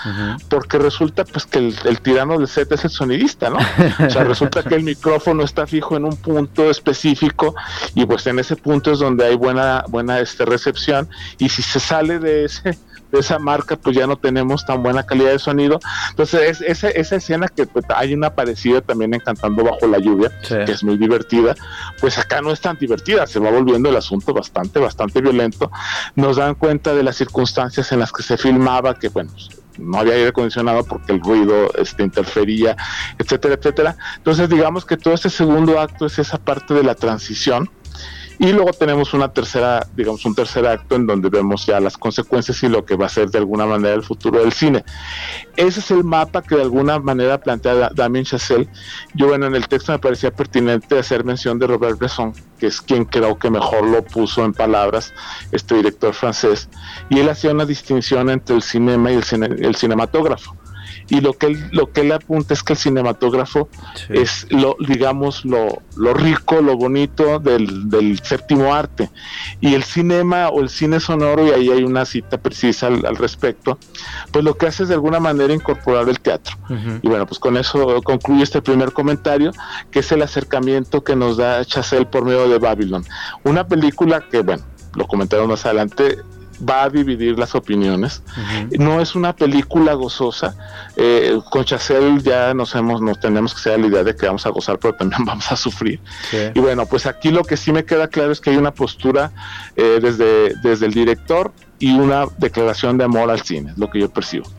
porque 0.50 0.78
resulta 0.78 1.26
pues 1.26 1.46
que 1.46 1.60
el, 1.60 2.02
tirano 2.02 2.38
del 2.38 2.48
set 2.48 2.72
es 2.72 2.86
el 2.86 2.90
sonidista, 2.90 3.50
¿no? 3.50 3.58
O 4.06 4.10
sea, 4.10 4.24
resulta 4.24 4.64
que 4.64 4.76
el 4.76 4.84
micrófono 4.84 5.44
está 5.44 5.68
fijo 5.68 5.98
en 5.98 6.06
un 6.06 6.16
punto 6.16 6.70
específico 6.70 7.54
y 7.96 8.06
pues 8.06 8.26
en 8.28 8.40
ese 8.40 8.56
punto 8.56 8.94
es 8.94 9.00
donde 9.00 9.26
hay 9.26 9.36
buena, 9.36 9.84
buena 9.90 10.20
este, 10.20 10.46
recepción. 10.46 11.10
Y 11.38 11.50
si 11.50 11.62
se 11.62 11.80
sale 11.80 12.20
de 12.20 12.46
ese 12.46 12.78
de 13.12 13.20
esa 13.20 13.40
marca, 13.40 13.76
pues 13.76 13.96
ya 13.96 14.08
no 14.08 14.18
tenemos 14.18 14.66
tan 14.66 14.84
buena 14.84 15.04
calidad 15.04 15.32
de 15.32 15.40
sonido. 15.40 15.80
Entonces, 16.10 16.62
esa, 16.62 16.90
esa 16.90 17.16
escena 17.16 17.48
que 17.48 17.66
pues, 17.66 17.86
hay 17.96 18.14
una 18.14 18.32
parecida 18.32 18.82
también 18.82 19.14
en 19.14 19.20
Cantando 19.20 19.64
Bajo 19.64 19.88
la 19.88 20.00
Lluvia, 20.00 20.32
que 20.48 20.72
es 20.72 20.84
muy 20.84 20.98
divertida, 20.98 21.56
pues 22.00 22.18
acá 22.18 22.42
no 22.42 22.52
es 22.52 22.62
tan 22.62 22.78
divertida, 22.78 23.28
se 23.28 23.40
va 23.40 23.52
volviendo 23.52 23.90
el 23.90 23.96
asunto 23.96 24.34
bastante, 24.34 24.80
bastante 24.80 25.22
violento. 25.22 25.72
Nos 26.16 26.38
dan 26.38 26.56
cuenta 26.56 26.94
de 26.94 27.04
las 27.04 27.16
circunstancias 27.16 27.92
en 27.92 28.00
las 28.00 28.12
que 28.12 28.24
se 28.24 28.38
filmaba, 28.38 28.96
que 28.96 29.10
bueno, 29.10 29.32
no 29.78 30.00
había 30.00 30.14
aire 30.14 30.30
acondicionado 30.30 30.84
porque 30.84 31.14
el 31.14 31.22
ruido 31.22 31.72
este, 31.76 32.04
interfería, 32.04 32.76
etcétera, 33.18 33.56
etcétera. 33.56 33.96
Entonces, 34.18 34.50
digamos 34.50 34.86
que 34.86 34.98
todo 34.98 35.14
este 35.14 35.30
segundo 35.30 35.80
acto 35.80 36.06
es 36.06 36.20
esa 36.20 36.38
parte 36.38 36.74
de 36.74 36.84
la 36.84 36.96
transición 36.96 37.70
y 38.39 38.51
luego 38.51 38.72
tenemos 38.72 39.13
una 39.13 39.29
tercera, 39.29 39.88
digamos, 39.96 40.24
un 40.25 40.36
tercer 40.36 40.65
acto 40.67 40.96
en 40.96 41.08
donde 41.08 41.29
vemos 41.29 41.65
ya 41.65 41.79
las 41.79 41.98
consecuencias 41.98 42.62
y 42.63 42.70
lo 42.70 42.86
que 42.86 42.96
va 42.96 43.08
a 43.08 43.10
ser 43.10 43.29
de 43.29 43.39
alguna 43.39 43.65
manera 43.65 43.96
el 43.96 44.03
futuro 44.03 44.39
del 44.39 44.53
cine. 44.53 44.84
Ese 45.56 45.79
es 45.79 45.91
el 45.91 46.03
mapa 46.03 46.44
que 46.44 46.56
de 46.56 46.62
alguna 46.62 47.00
manera 47.00 47.39
plantea 47.39 47.89
Damien 47.96 48.25
Chazelle. 48.25 48.70
Yo, 49.15 49.27
bueno, 49.27 49.48
en 49.48 49.56
el 49.56 49.67
texto 49.67 49.91
me 49.91 50.00
parecía 50.00 50.32
pertinente 50.32 51.00
hacer 51.00 51.24
mención 51.24 51.58
de 51.58 51.65
Robert 51.65 51.98
Bresson, 51.98 52.34
que 52.60 52.67
es 52.67 52.79
quien 52.79 53.06
creo 53.06 53.39
que 53.39 53.50
mejor 53.50 53.88
lo 53.88 54.03
puso 54.03 54.46
en 54.46 54.53
palabras, 54.53 55.13
este 55.51 55.75
director 55.75 56.13
francés. 56.13 56.70
Y 57.10 57.20
él 57.20 57.29
hacía 57.29 57.51
una 57.51 57.65
distinción 57.65 58.29
entre 58.29 58.56
el 58.56 58.62
cinema 58.62 59.12
y 59.12 59.15
el, 59.15 59.65
el 59.65 59.75
cinematógrafo 59.75 60.56
y 61.10 61.22
lo 61.22 61.34
que 61.34 61.48
él, 61.48 61.70
lo 61.72 61.92
que 61.92 62.01
él 62.01 62.12
apunta 62.12 62.54
es 62.54 62.63
que 62.63 62.74
el 62.74 62.80
cinematógrafo 62.80 63.70
es 64.10 64.48
lo 64.50 64.75
digamos 64.80 65.46
lo, 65.46 65.82
lo 65.96 66.13
rico 66.13 66.62
lo 66.62 66.75
bonito 66.77 67.39
del, 67.39 67.89
del, 67.89 68.20
séptimo 68.20 68.74
arte. 68.74 69.10
Y 69.62 69.74
el 69.74 69.84
cinema 69.84 70.50
o 70.50 70.62
el 70.62 70.70
cine 70.70 71.00
sonoro 71.00 71.48
y 71.48 71.51
ahí 71.51 71.70
hay 71.70 71.84
una 71.84 72.06
cita 72.06 72.38
precisa 72.38 72.88
al, 72.88 73.16
respecto 73.16 73.77
pues 74.32 74.44
lo 74.44 74.58
que 74.58 74.68
hace 74.68 74.84
es 74.84 74.89
de 74.89 74.96
alguna 74.96 75.20
manera 75.20 75.54
incorporar 75.54 76.08
el 76.10 76.20
teatro. 76.20 76.58
Y 77.01 77.08
bueno 77.08 77.25
pues 77.25 77.39
con 77.39 77.58
eso 77.58 78.01
concluye 78.04 78.44
este 78.44 78.62
primer 78.62 78.92
comentario 78.94 79.51
que 79.92 80.00
es 80.00 80.12
el 80.12 80.22
acercamiento 80.22 81.04
que 81.04 81.16
nos 81.16 81.38
da 81.38 81.63
Chazelle 81.66 82.06
por 82.06 82.25
medio 82.25 82.48
de 82.50 82.58
Babylon. 82.58 83.06
Una 83.44 83.68
película 83.68 84.24
que 84.30 84.42
bueno 84.42 84.63
lo 84.96 85.06
comentaron 85.06 85.48
más 85.48 85.66
adelante 85.66 86.18
va 86.68 86.84
a 86.84 86.90
dividir 86.90 87.38
las 87.38 87.56
opiniones. 87.56 88.22
No 88.78 89.02
es 89.02 89.16
una 89.16 89.36
película 89.36 89.94
gozosa. 89.94 90.56
Eh, 90.96 91.40
con 91.50 91.64
Chacel 91.66 92.22
ya 92.24 92.54
nos 92.54 92.76
hemos, 92.76 93.02
nos 93.02 93.20
tenemos 93.20 93.54
que 93.54 93.62
ser 93.62 93.80
la 93.80 93.88
idea 93.88 94.04
de 94.04 94.16
que 94.16 94.26
vamos 94.26 94.46
a 94.46 94.50
gozar, 94.50 94.80
pero 94.80 94.96
también 94.96 95.24
vamos 95.26 95.52
a 95.52 95.56
sufrir. 95.56 96.00
Y 96.54 96.60
bueno, 96.60 96.86
pues 96.86 97.06
aquí 97.06 97.32
lo 97.32 97.44
que 97.44 97.58
sí 97.58 97.72
me 97.72 97.86
queda 97.86 98.08
claro 98.08 98.32
es 98.32 98.42
que 98.42 98.50
hay 98.50 98.58
una 98.58 98.72
postura 98.72 99.32
eh, 99.76 100.00
desde, 100.02 100.56
desde 100.62 100.86
el 100.86 100.94
director 100.94 101.52
y 101.80 101.92
una 101.92 102.26
declaración 102.38 102.98
de 102.98 103.04
amor 103.04 103.30
al 103.30 103.42
cine, 103.42 103.72
es 103.72 103.78
lo 103.78 103.90
que 103.90 104.00
yo 104.00 104.10
percibo. 104.10 104.50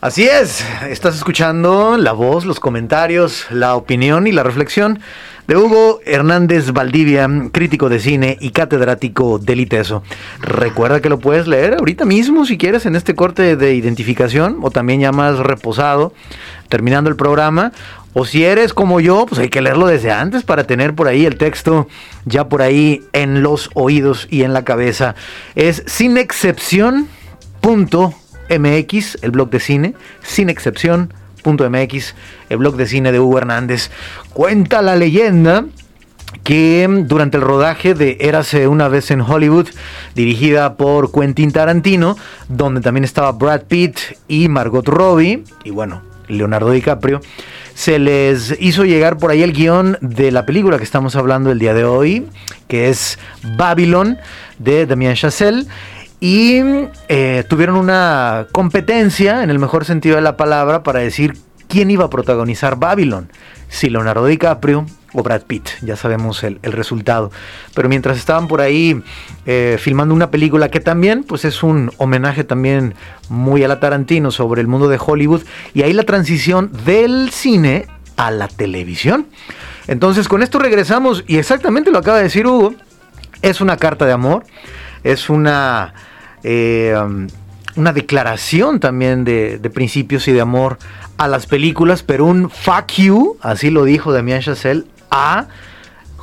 Así 0.00 0.24
es, 0.24 0.64
estás 0.88 1.14
escuchando 1.14 1.96
la 1.96 2.10
voz, 2.10 2.44
los 2.44 2.58
comentarios, 2.58 3.46
la 3.50 3.76
opinión 3.76 4.26
y 4.26 4.32
la 4.32 4.42
reflexión 4.42 5.00
de 5.46 5.56
Hugo 5.56 6.00
Hernández 6.04 6.72
Valdivia, 6.72 7.28
crítico 7.52 7.88
de 7.88 7.98
cine 7.98 8.38
y 8.40 8.50
catedrático 8.50 9.38
del 9.38 9.60
ITESO. 9.60 10.02
Recuerda 10.40 11.00
que 11.00 11.08
lo 11.08 11.18
puedes 11.18 11.46
leer 11.46 11.74
ahorita 11.78 12.04
mismo 12.04 12.46
si 12.46 12.58
quieres 12.58 12.86
en 12.86 12.96
este 12.96 13.14
corte 13.14 13.56
de 13.56 13.74
identificación 13.74 14.58
o 14.62 14.70
también 14.70 15.00
ya 15.00 15.12
más 15.12 15.38
reposado, 15.38 16.12
terminando 16.68 17.10
el 17.10 17.16
programa. 17.16 17.72
O 18.14 18.26
si 18.26 18.44
eres 18.44 18.74
como 18.74 19.00
yo, 19.00 19.24
pues 19.26 19.40
hay 19.40 19.48
que 19.48 19.62
leerlo 19.62 19.86
desde 19.86 20.12
antes 20.12 20.42
para 20.42 20.64
tener 20.64 20.94
por 20.94 21.08
ahí 21.08 21.24
el 21.24 21.38
texto 21.38 21.88
ya 22.26 22.48
por 22.48 22.60
ahí 22.60 23.02
en 23.14 23.42
los 23.42 23.70
oídos 23.74 24.28
y 24.30 24.42
en 24.42 24.52
la 24.52 24.64
cabeza. 24.64 25.14
Es 25.54 25.82
sin 25.86 26.18
excepción. 26.18 27.08
MX, 27.62 29.18
el 29.22 29.30
blog 29.30 29.50
de 29.50 29.60
cine, 29.60 29.94
sin 30.22 30.50
excepción. 30.50 31.14
El 31.44 32.56
blog 32.56 32.76
de 32.76 32.86
cine 32.86 33.12
de 33.12 33.20
Hugo 33.20 33.38
Hernández. 33.38 33.90
Cuenta 34.32 34.82
la 34.82 34.96
leyenda 34.96 35.64
que 36.44 36.88
durante 37.06 37.36
el 37.36 37.42
rodaje 37.42 37.94
de 37.94 38.16
Érase 38.20 38.66
una 38.66 38.88
vez 38.88 39.10
en 39.10 39.20
Hollywood, 39.20 39.68
dirigida 40.14 40.76
por 40.76 41.12
Quentin 41.12 41.52
Tarantino, 41.52 42.16
donde 42.48 42.80
también 42.80 43.04
estaba 43.04 43.32
Brad 43.32 43.62
Pitt 43.62 43.98
y 44.28 44.48
Margot 44.48 44.86
Robbie, 44.86 45.44
y 45.64 45.70
bueno, 45.70 46.02
Leonardo 46.28 46.70
DiCaprio, 46.70 47.20
se 47.74 47.98
les 47.98 48.56
hizo 48.60 48.84
llegar 48.84 49.18
por 49.18 49.30
ahí 49.30 49.42
el 49.42 49.52
guion 49.52 49.98
de 50.00 50.30
la 50.30 50.44
película 50.44 50.78
que 50.78 50.84
estamos 50.84 51.16
hablando 51.16 51.50
el 51.50 51.58
día 51.58 51.74
de 51.74 51.84
hoy, 51.84 52.26
que 52.68 52.88
es 52.88 53.18
Babylon, 53.56 54.18
de 54.58 54.86
Damien 54.86 55.14
Chazelle 55.14 55.66
y 56.24 56.62
eh, 57.08 57.42
tuvieron 57.48 57.74
una 57.74 58.46
competencia, 58.52 59.42
en 59.42 59.50
el 59.50 59.58
mejor 59.58 59.84
sentido 59.84 60.14
de 60.14 60.22
la 60.22 60.36
palabra, 60.36 60.84
para 60.84 61.00
decir 61.00 61.36
quién 61.66 61.90
iba 61.90 62.04
a 62.04 62.10
protagonizar 62.10 62.76
Babylon, 62.76 63.28
si 63.68 63.90
Leonardo 63.90 64.26
DiCaprio 64.26 64.86
o 65.14 65.24
Brad 65.24 65.42
Pitt, 65.42 65.70
ya 65.80 65.96
sabemos 65.96 66.44
el, 66.44 66.60
resultado. 66.62 67.32
Pero 67.74 67.88
mientras 67.88 68.18
estaban 68.18 68.46
por 68.46 68.60
ahí 68.60 69.02
eh, 69.46 69.78
filmando 69.80 70.14
una 70.14 70.30
película 70.30 70.70
que 70.70 70.78
también 70.78 71.24
pues 71.24 71.44
es 71.44 71.64
un 71.64 71.90
homenaje 71.96 72.44
también 72.44 72.94
muy 73.28 73.64
a 73.64 73.68
la 73.68 73.80
Tarantino 73.80 74.30
sobre 74.30 74.60
el 74.60 74.68
mundo 74.68 74.86
de 74.86 75.00
Hollywood 75.04 75.42
y 75.74 75.82
ahí 75.82 75.92
la 75.92 76.04
transición 76.04 76.70
del 76.84 77.30
cine 77.32 77.88
a 78.16 78.30
la 78.30 78.46
televisión. 78.46 79.26
Entonces 79.88 80.28
con 80.28 80.44
esto 80.44 80.60
regresamos 80.60 81.24
y 81.26 81.38
exactamente 81.38 81.90
lo 81.90 81.98
acaba 81.98 82.18
de 82.18 82.22
decir 82.22 82.46
Hugo, 82.46 82.74
es 83.42 83.60
una 83.60 83.76
carta 83.76 84.06
de 84.06 84.12
amor, 84.12 84.44
es 85.02 85.28
una... 85.28 85.94
Eh, 86.44 86.94
una 87.76 87.92
declaración 87.92 88.80
también 88.80 89.24
de, 89.24 89.58
principios 89.72 90.28
y 90.28 90.32
de 90.32 90.40
amor 90.40 90.78
a 91.16 91.28
las 91.28 91.46
películas, 91.46 92.02
pero 92.02 92.26
un 92.26 92.50
fuck 92.50 92.92
you, 92.96 93.36
así 93.40 93.70
lo 93.70 93.84
dijo 93.84 94.12
Damien 94.12 94.40
Chazelle, 94.40 94.84
a 95.10 95.46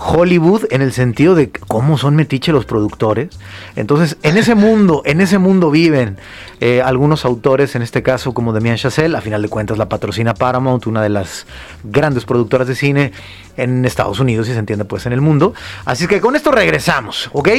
Hollywood 0.02 0.66
en 0.72 0.82
el 0.82 0.94
sentido 0.94 1.36
de 1.36 1.52
cómo 1.52 1.98
son 1.98 2.16
metiche 2.16 2.54
los 2.54 2.66
productores. 2.66 3.38
Entonces, 3.76 4.18
en 4.24 4.38
ese 4.38 4.56
mundo, 4.56 5.02
en 5.06 5.20
ese 5.20 5.38
mundo 5.40 5.72
viven 5.72 6.18
eh, 6.62 6.82
algunos 6.82 7.26
autores, 7.26 7.76
en 7.76 7.82
este 7.82 8.02
caso 8.02 8.34
como 8.34 8.54
Damien 8.54 8.78
Chazelle, 8.78 9.18
a 9.18 9.22
final 9.22 9.42
de 9.42 9.50
cuentas 9.50 9.78
la 9.78 9.90
patrocina 9.90 10.34
Paramount, 10.34 10.88
una 10.88 11.02
de 11.02 11.10
las 11.10 11.46
grandes 11.84 12.24
productoras 12.24 12.68
de 12.68 12.76
cine 12.76 13.12
en 13.58 13.84
Estados 13.84 14.22
Unidos 14.22 14.48
y 14.48 14.54
se 14.54 14.60
entiende 14.60 14.86
pues 14.86 15.06
en 15.06 15.12
el 15.12 15.20
mundo. 15.20 15.54
Así 15.84 16.08
que 16.08 16.22
con 16.22 16.38
esto 16.38 16.52
regresamos, 16.52 17.30
¿ok? 17.34 17.50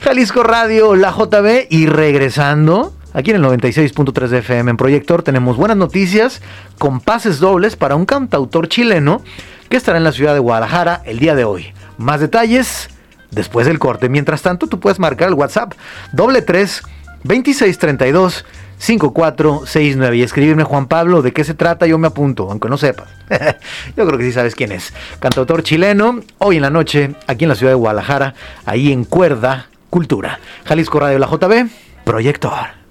Jalisco 0.00 0.42
Radio, 0.42 0.96
la 0.96 1.12
JB 1.12 1.68
y 1.70 1.86
regresando. 1.86 2.92
Aquí 3.12 3.30
en 3.30 3.36
el 3.36 3.44
96.3 3.44 4.26
de 4.26 4.38
FM 4.38 4.72
en 4.72 4.76
Proyector 4.76 5.22
tenemos 5.22 5.56
buenas 5.56 5.76
noticias 5.76 6.42
con 6.78 6.98
pases 6.98 7.38
dobles 7.38 7.76
para 7.76 7.94
un 7.94 8.04
cantautor 8.04 8.66
chileno 8.66 9.22
que 9.68 9.76
estará 9.76 9.98
en 9.98 10.04
la 10.04 10.10
ciudad 10.10 10.34
de 10.34 10.40
Guadalajara 10.40 11.00
el 11.04 11.20
día 11.20 11.36
de 11.36 11.44
hoy. 11.44 11.72
Más 11.98 12.20
detalles 12.20 12.88
después 13.30 13.66
del 13.66 13.78
corte. 13.78 14.08
Mientras 14.08 14.42
tanto, 14.42 14.66
tú 14.66 14.80
puedes 14.80 14.98
marcar 14.98 15.28
el 15.28 15.34
WhatsApp 15.34 15.74
doble 16.12 16.42
3 16.42 16.82
2632 17.24 18.44
5469 18.78 20.16
y 20.16 20.22
escribirme 20.22 20.64
Juan 20.64 20.86
Pablo 20.86 21.22
de 21.22 21.32
qué 21.32 21.44
se 21.44 21.54
trata, 21.54 21.86
yo 21.86 21.96
me 21.96 22.08
apunto, 22.08 22.50
aunque 22.50 22.68
no 22.68 22.76
sepas. 22.76 23.08
yo 23.96 24.06
creo 24.06 24.18
que 24.18 24.24
sí 24.24 24.32
sabes 24.32 24.54
quién 24.54 24.72
es. 24.72 24.92
Cantautor 25.20 25.62
chileno, 25.62 26.20
hoy 26.38 26.56
en 26.56 26.62
la 26.62 26.70
noche, 26.70 27.14
aquí 27.26 27.44
en 27.44 27.48
la 27.48 27.54
ciudad 27.54 27.72
de 27.72 27.76
Guadalajara, 27.76 28.34
ahí 28.66 28.92
en 28.92 29.04
Cuerda 29.04 29.68
Cultura. 29.90 30.38
Jalisco 30.64 31.00
Radio 31.00 31.18
La 31.18 31.28
JB, 31.28 31.70
Proyector. 32.04 32.83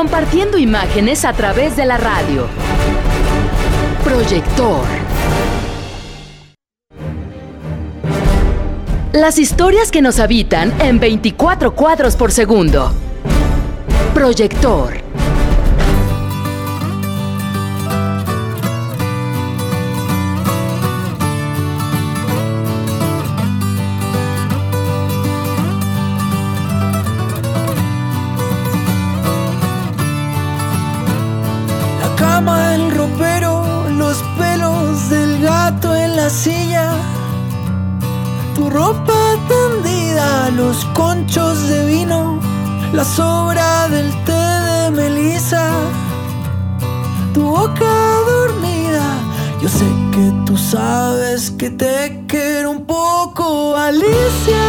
Compartiendo 0.00 0.56
imágenes 0.56 1.26
a 1.26 1.34
través 1.34 1.76
de 1.76 1.84
la 1.84 1.98
radio. 1.98 2.46
Proyector. 4.02 4.82
Las 9.12 9.38
historias 9.38 9.90
que 9.90 10.00
nos 10.00 10.18
habitan 10.18 10.72
en 10.80 11.00
24 11.00 11.74
cuadros 11.74 12.16
por 12.16 12.32
segundo. 12.32 12.94
Proyector. 14.14 15.09
Silla, 36.30 36.92
tu 38.54 38.70
ropa 38.70 39.12
tendida, 39.48 40.50
los 40.50 40.84
conchos 40.94 41.68
de 41.68 41.86
vino, 41.86 42.38
la 42.92 43.04
sobra 43.04 43.88
del 43.88 44.10
té 44.24 44.32
de 44.32 44.90
melisa, 44.92 45.70
tu 47.34 47.42
boca 47.42 47.92
dormida. 48.26 49.02
Yo 49.60 49.68
sé 49.68 49.86
que 50.12 50.32
tú 50.46 50.56
sabes 50.56 51.50
que 51.50 51.68
te 51.70 52.24
quiero 52.28 52.70
un 52.70 52.86
poco, 52.86 53.76
Alicia. 53.76 54.66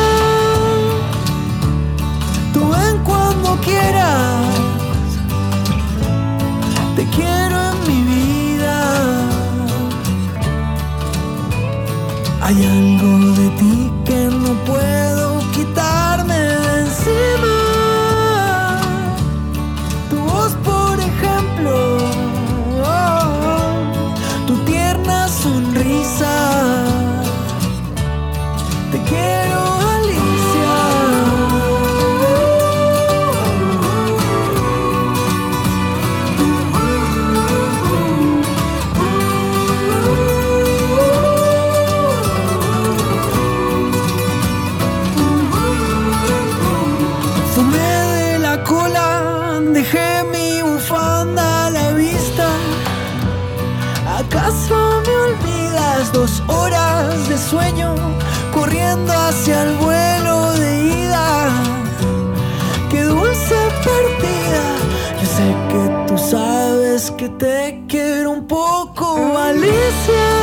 Tú 2.53 2.69
ven 2.69 2.97
cuando 3.03 3.55
quieras, 3.61 4.45
te 6.95 7.05
quiero 7.15 7.70
Hay 12.53 12.65
algo 12.65 13.31
de 13.31 13.49
ti 13.51 13.91
que 14.03 14.25
no 14.25 14.53
puedo 14.65 15.39
quitarme 15.53 16.50
corriendo 58.53 59.11
hacia 59.11 59.63
el 59.63 59.75
vuelo 59.75 60.53
de 60.53 60.83
ida. 60.83 61.49
Qué 62.89 63.03
dulce 63.03 63.55
partida. 63.83 64.63
Yo 65.19 65.27
sé 65.27 65.55
que 65.69 66.05
tú 66.07 66.17
sabes 66.17 67.11
que 67.11 67.27
te 67.29 67.83
quiero 67.89 68.31
un 68.31 68.47
poco, 68.47 69.37
Alicia. 69.37 70.40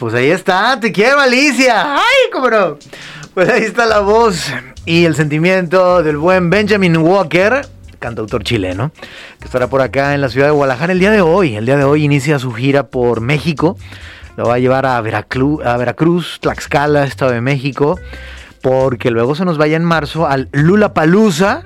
Pues 0.00 0.14
ahí 0.14 0.30
está, 0.30 0.80
te 0.80 0.92
quiero 0.92 1.20
Alicia. 1.20 1.96
Ay, 1.96 2.30
cómo 2.32 2.48
no. 2.48 2.78
Pues 3.34 3.50
ahí 3.50 3.64
está 3.64 3.84
la 3.84 3.98
voz 3.98 4.50
y 4.86 5.04
el 5.04 5.14
sentimiento 5.14 6.02
del 6.02 6.16
buen 6.16 6.48
Benjamin 6.48 6.96
Walker, 6.96 7.68
cantautor 7.98 8.42
chileno, 8.42 8.92
que 9.38 9.44
estará 9.44 9.66
por 9.66 9.82
acá 9.82 10.14
en 10.14 10.22
la 10.22 10.30
ciudad 10.30 10.46
de 10.46 10.52
Guadalajara 10.52 10.94
el 10.94 11.00
día 11.00 11.10
de 11.10 11.20
hoy. 11.20 11.54
El 11.54 11.66
día 11.66 11.76
de 11.76 11.84
hoy 11.84 12.02
inicia 12.02 12.38
su 12.38 12.50
gira 12.50 12.84
por 12.84 13.20
México. 13.20 13.76
Lo 14.38 14.46
va 14.46 14.54
a 14.54 14.58
llevar 14.58 14.86
a 14.86 14.98
Veracruz, 15.02 15.62
a 15.66 15.76
Veracruz 15.76 16.38
Tlaxcala, 16.40 17.04
Estado 17.04 17.32
de 17.32 17.42
México, 17.42 18.00
porque 18.62 19.10
luego 19.10 19.34
se 19.34 19.44
nos 19.44 19.58
vaya 19.58 19.76
en 19.76 19.84
marzo 19.84 20.26
al 20.26 20.48
Lula 20.52 20.94
Palusa, 20.94 21.62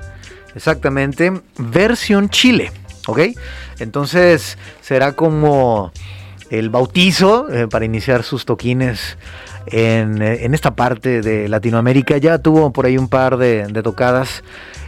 exactamente, 0.57 1.41
versión 1.57 2.31
Chile. 2.31 2.73
¿Ok? 3.07 3.21
Entonces 3.79 4.59
será 4.81 5.13
como 5.13 5.93
el 6.51 6.71
bautizo 6.71 7.51
eh, 7.51 7.67
para 7.69 7.85
iniciar 7.85 8.23
sus 8.23 8.45
toquines 8.45 9.17
en, 9.67 10.23
esta 10.23 10.75
parte 10.75 11.21
de 11.21 11.49
Latinoamérica. 11.49 12.19
Ya 12.19 12.39
tuvo 12.39 12.73
por 12.73 12.87
ahí 12.87 12.99
un 12.99 13.09
par 13.09 13.37
de, 13.37 13.67
de 13.67 13.83
tocadas 13.83 14.43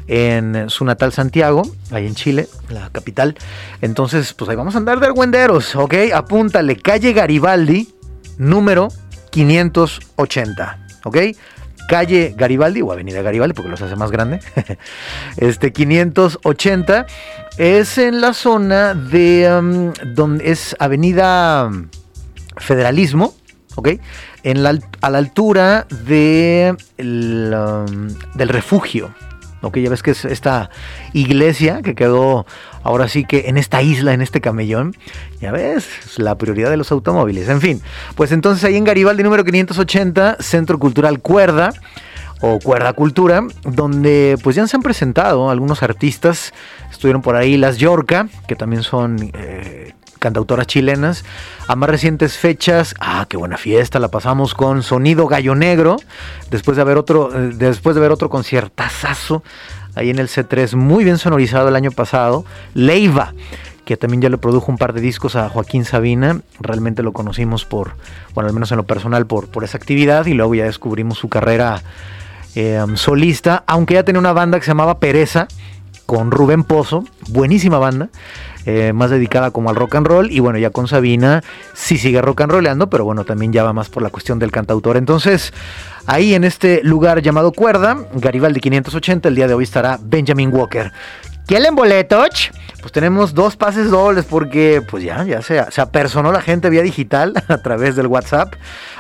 en 0.09 0.71
su 0.71 0.85
natal 0.85 1.12
Santiago, 1.12 1.62
ahí 1.90 2.07
en 2.07 2.14
Chile, 2.14 2.49
la 2.69 2.90
capital. 2.90 3.37
Entonces, 3.81 4.33
pues 4.35 4.49
ahí 4.51 4.57
vamos 4.57 4.75
a 4.75 4.79
andar 4.79 5.01
de 5.01 5.07
argüenderos, 5.07 5.75
¿ok? 5.75 5.95
Apúntale, 6.14 6.77
calle 6.77 7.12
Garibaldi, 7.12 7.92
número 8.38 8.88
580, 9.31 10.87
¿ok? 11.05 11.19
Calle 11.88 12.35
Garibaldi 12.37 12.83
o 12.83 12.92
Avenida 12.92 13.23
Garibaldi, 13.23 13.55
porque 13.55 13.71
los 13.71 13.81
hace 13.81 13.97
más 13.97 14.11
grande. 14.11 14.40
este 15.37 15.73
580 15.73 17.07
es 17.59 17.99
en 17.99 18.21
la 18.21 18.33
zona 18.33 18.95
de 18.95 19.92
donde 20.14 20.51
es 20.51 20.77
Avenida 20.79 21.71
Federalismo, 22.57 23.35
¿ok? 23.75 23.88
En 24.42 24.62
la, 24.62 24.79
a 25.01 25.11
la 25.11 25.19
altura 25.19 25.87
de 26.07 26.77
um, 26.99 28.09
del 28.35 28.49
refugio, 28.49 29.12
que 29.71 29.83
ya 29.83 29.90
ves 29.90 30.03
que 30.03 30.12
es 30.12 30.25
esta 30.25 30.71
iglesia 31.12 31.83
que 31.83 31.95
quedó 31.95 32.47
ahora 32.83 33.09
sí 33.09 33.25
que 33.25 33.49
en 33.49 33.57
esta 33.57 33.83
isla, 33.83 34.12
en 34.12 34.23
este 34.23 34.40
camellón, 34.40 34.97
ya 35.40 35.53
ves, 35.53 35.88
es 36.05 36.19
la 36.19 36.37
prioridad 36.37 36.71
de 36.71 36.77
los 36.77 36.92
automóviles. 36.92 37.49
En 37.49 37.61
fin, 37.61 37.83
pues 38.14 38.33
entonces 38.33 38.64
ahí 38.64 38.77
en 38.77 38.85
Garibaldi 38.85 39.23
número 39.23 39.45
580, 39.45 40.37
Centro 40.40 40.79
Cultural 40.79 41.21
Cuerda 41.21 41.73
o 42.40 42.59
Cuerda 42.59 42.92
Cultura, 42.92 43.42
donde 43.64 44.38
pues 44.42 44.57
ya 44.57 44.66
se 44.66 44.77
han 44.77 44.83
presentado 44.83 45.51
algunos 45.51 45.83
artistas, 45.83 46.53
estuvieron 46.90 47.22
por 47.22 47.37
ahí 47.37 47.57
las 47.57 47.79
Yorca, 47.79 48.29
que 48.46 48.57
también 48.57 48.83
son 48.83 49.31
eh, 49.35 49.92
cantautoras 50.18 50.66
chilenas. 50.66 51.25
A 51.68 51.77
más 51.77 51.90
recientes 51.90 52.37
fechas, 52.37 52.94
ah, 53.01 53.27
qué 53.29 53.37
buena 53.37 53.57
fiesta, 53.57 53.99
la 53.99 54.09
pasamos 54.09 54.55
con 54.55 54.83
Sonido 54.83 55.27
Gallo 55.27 55.55
Negro, 55.55 55.96
después 56.51 56.77
de 56.77 56.83
haber 56.83 56.96
otro, 56.96 57.35
eh, 57.35 57.53
después 57.55 57.94
de 57.94 58.01
ver 58.01 58.12
otro 58.12 58.29
conciertazazo 58.29 59.42
ahí 59.94 60.11
en 60.11 60.18
el 60.18 60.29
C3, 60.29 60.75
muy 60.77 61.05
bien 61.05 61.18
sonorizado 61.18 61.68
el 61.68 61.77
año 61.77 61.90
pasado. 61.90 62.44
Leiva, 62.75 63.35
que 63.85 63.96
también 63.96 64.20
ya 64.20 64.29
le 64.29 64.37
produjo 64.37 64.70
un 64.70 64.79
par 64.79 64.92
de 64.92 65.01
discos 65.01 65.37
a 65.37 65.49
Joaquín 65.49 65.85
Sabina. 65.85 66.40
Realmente 66.61 67.03
lo 67.03 67.12
conocimos 67.12 67.64
por, 67.64 67.92
bueno, 68.35 68.49
al 68.49 68.55
menos 68.55 68.70
en 68.72 68.79
lo 68.79 68.85
personal, 68.85 69.27
por, 69.27 69.49
por 69.49 69.64
esa 69.64 69.79
actividad 69.79 70.27
y 70.27 70.35
luego 70.35 70.55
ya 70.55 70.64
descubrimos 70.64 71.18
su 71.18 71.29
carrera 71.29 71.83
eh, 72.57 72.85
solista, 72.94 73.64
aunque 73.66 73.94
ya 73.94 74.03
tenía 74.03 74.18
una 74.18 74.33
banda 74.33 74.59
que 74.59 74.64
se 74.64 74.70
llamaba 74.70 74.99
Pereza 74.99 75.46
con 76.07 76.31
Rubén 76.31 76.64
Pozo, 76.64 77.05
buenísima 77.29 77.79
banda. 77.79 78.09
Eh, 78.69 78.92
más 78.92 79.11
dedicada 79.11 79.53
como 79.53 79.71
al 79.71 79.77
rock 79.77 79.95
and 79.95 80.07
roll. 80.09 80.33
Y 80.33 80.40
bueno, 80.40 80.59
ya 80.59 80.71
con 80.71 80.88
Sabina 80.88 81.45
sí 81.73 81.99
sigue 81.99 82.21
rock 82.21 82.40
and 82.40 82.53
rollando, 82.53 82.90
pero 82.90 83.05
bueno, 83.05 83.25
también 83.25 83.53
ya 83.53 83.62
va 83.62 83.73
más 83.73 83.88
por 83.88 84.03
la 84.03 84.11
cuestión 84.11 84.40
del 84.40 84.51
cantautor. 84.51 84.97
Entonces, 84.97 85.53
ahí 86.07 86.35
en 86.35 86.42
este 86.42 86.83
lugar 86.83 87.23
llamado 87.23 87.53
Cuerda, 87.53 87.97
Garibaldi 88.14 88.59
580, 88.59 89.29
el 89.29 89.37
día 89.37 89.47
de 89.47 89.55
hoy 89.55 89.62
estará 89.62 90.01
Benjamin 90.03 90.53
Walker. 90.53 90.92
¿Quieren 91.47 91.77
boletos? 91.77 92.51
Pues 92.81 92.91
tenemos 92.91 93.33
dos 93.33 93.57
pases 93.57 93.89
dobles 93.89 94.25
porque 94.25 94.83
pues 94.89 95.05
ya, 95.05 95.23
ya 95.23 95.43
se, 95.43 95.65
se 95.71 95.81
apersonó 95.81 96.33
la 96.33 96.41
gente 96.41 96.71
vía 96.71 96.83
digital 96.83 97.35
a 97.49 97.59
través 97.59 97.95
del 97.95 98.09
WhatsApp. 98.09 98.55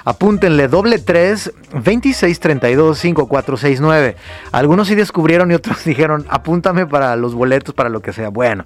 Apúntenle 0.04 0.68
doble 0.68 1.00
3 1.00 1.52
26 1.84 2.38
32 2.38 2.98
5469. 2.98 4.16
Algunos 4.52 4.86
sí 4.86 4.94
descubrieron 4.94 5.50
y 5.50 5.54
otros 5.54 5.84
dijeron 5.84 6.24
apúntame 6.28 6.86
para 6.86 7.16
los 7.16 7.34
boletos, 7.34 7.74
para 7.74 7.88
lo 7.88 8.00
que 8.00 8.12
sea. 8.12 8.28
Bueno. 8.28 8.64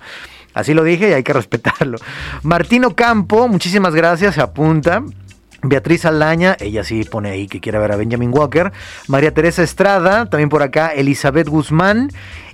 Así 0.52 0.74
lo 0.74 0.82
dije 0.82 1.08
y 1.08 1.12
hay 1.12 1.22
que 1.22 1.32
respetarlo. 1.34 1.96
Martino 2.42 2.94
Campo, 2.94 3.48
muchísimas 3.48 3.94
gracias, 3.94 4.34
se 4.34 4.42
apunta. 4.42 5.02
Beatriz 5.62 6.06
Aldaña, 6.06 6.56
ella 6.58 6.84
sí 6.84 7.04
pone 7.04 7.30
ahí 7.30 7.46
que 7.46 7.60
quiere 7.60 7.78
ver 7.78 7.92
a 7.92 7.96
Benjamin 7.96 8.30
Walker. 8.32 8.72
María 9.08 9.32
Teresa 9.34 9.62
Estrada, 9.62 10.26
también 10.26 10.48
por 10.48 10.62
acá 10.62 10.88
Elizabeth 10.88 11.48
Guzmán 11.48 12.10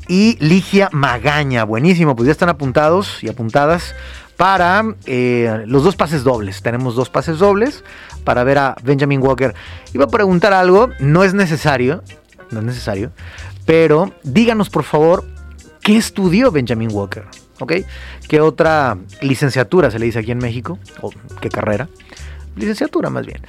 y 0.09 0.37
Ligia 0.41 0.89
Magaña. 0.93 1.65
Buenísimo, 1.65 2.17
pues 2.17 2.27
ya 2.27 2.33
están 2.33 2.49
apuntados 2.49 3.23
y 3.23 3.29
apuntadas 3.29 3.95
para 4.37 4.85
eh, 5.07 5.65
los 5.67 5.85
dos 5.85 5.97
pases 5.97 6.25
dobles. 6.25 6.63
Tenemos 6.63 6.95
dos 6.95 7.11
pases 7.11 7.39
dobles 7.39 7.85
para 8.25 8.45
ver 8.45 8.59
a 8.59 8.77
Benjamin 8.83 9.23
Walker. 9.23 9.55
Iba 9.95 10.05
a 10.05 10.09
preguntar 10.09 10.53
algo, 10.53 10.91
no 11.01 11.25
es 11.25 11.35
necesario, 11.35 12.03
no 12.51 12.61
es 12.61 12.65
necesario, 12.65 13.13
pero 13.65 14.13
díganos 14.23 14.71
por 14.71 14.85
favor, 14.85 15.25
¿qué 15.81 15.97
estudió 15.97 16.51
Benjamin 16.51 16.91
Walker? 16.93 17.25
¿ok? 17.61 17.73
¿Qué 18.29 18.41
otra 18.41 18.97
licenciatura 19.21 19.91
se 19.91 19.99
le 19.99 20.07
dice 20.07 20.19
aquí 20.19 20.31
en 20.31 20.39
México? 20.39 20.79
¿O 21.01 21.11
qué 21.41 21.49
carrera? 21.49 21.89
Licenciatura 22.57 23.11
más 23.11 23.27
bien. 23.27 23.41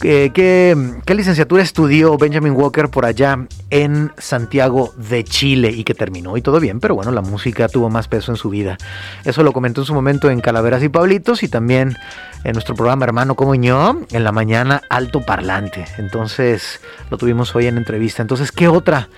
¿Qué, 0.00 0.30
qué, 0.32 1.14
licenciatura 1.14 1.62
estudió 1.62 2.16
Benjamin 2.16 2.52
Walker 2.52 2.88
por 2.88 3.04
allá 3.04 3.46
en 3.68 4.12
Santiago 4.16 4.94
de 4.96 5.24
Chile 5.24 5.70
y 5.70 5.84
que 5.84 5.94
terminó 5.94 6.36
y 6.36 6.42
todo 6.42 6.60
bien, 6.60 6.80
pero 6.80 6.94
bueno, 6.94 7.10
la 7.10 7.20
música 7.20 7.68
tuvo 7.68 7.90
más 7.90 8.08
peso 8.08 8.32
en 8.32 8.36
su 8.36 8.48
vida. 8.48 8.78
Eso 9.24 9.42
lo 9.42 9.52
comentó 9.52 9.82
en 9.82 9.86
su 9.86 9.94
momento 9.94 10.30
en 10.30 10.40
Calaveras 10.40 10.82
y 10.82 10.88
Pablitos 10.88 11.42
y 11.42 11.48
también 11.48 11.96
en 12.44 12.52
nuestro 12.52 12.74
programa 12.74 13.04
Hermano 13.04 13.34
como 13.34 13.54
yo, 13.54 14.00
en 14.10 14.24
la 14.24 14.32
mañana 14.32 14.82
Alto 14.88 15.20
Parlante. 15.20 15.84
Entonces 15.98 16.80
lo 17.10 17.18
tuvimos 17.18 17.54
hoy 17.54 17.66
en 17.66 17.76
entrevista. 17.76 18.22
Entonces, 18.22 18.52
¿qué 18.52 18.68
otra 18.68 19.08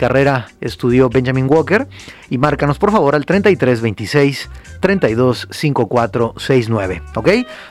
carrera 0.00 0.48
estudió 0.62 1.10
Benjamin 1.10 1.46
Walker? 1.46 1.86
Y 2.30 2.38
márcanos 2.38 2.78
por 2.78 2.90
favor 2.90 3.14
al 3.14 3.26
3326 3.26 4.48
325469, 4.80 7.02
¿ok? 7.14 7.28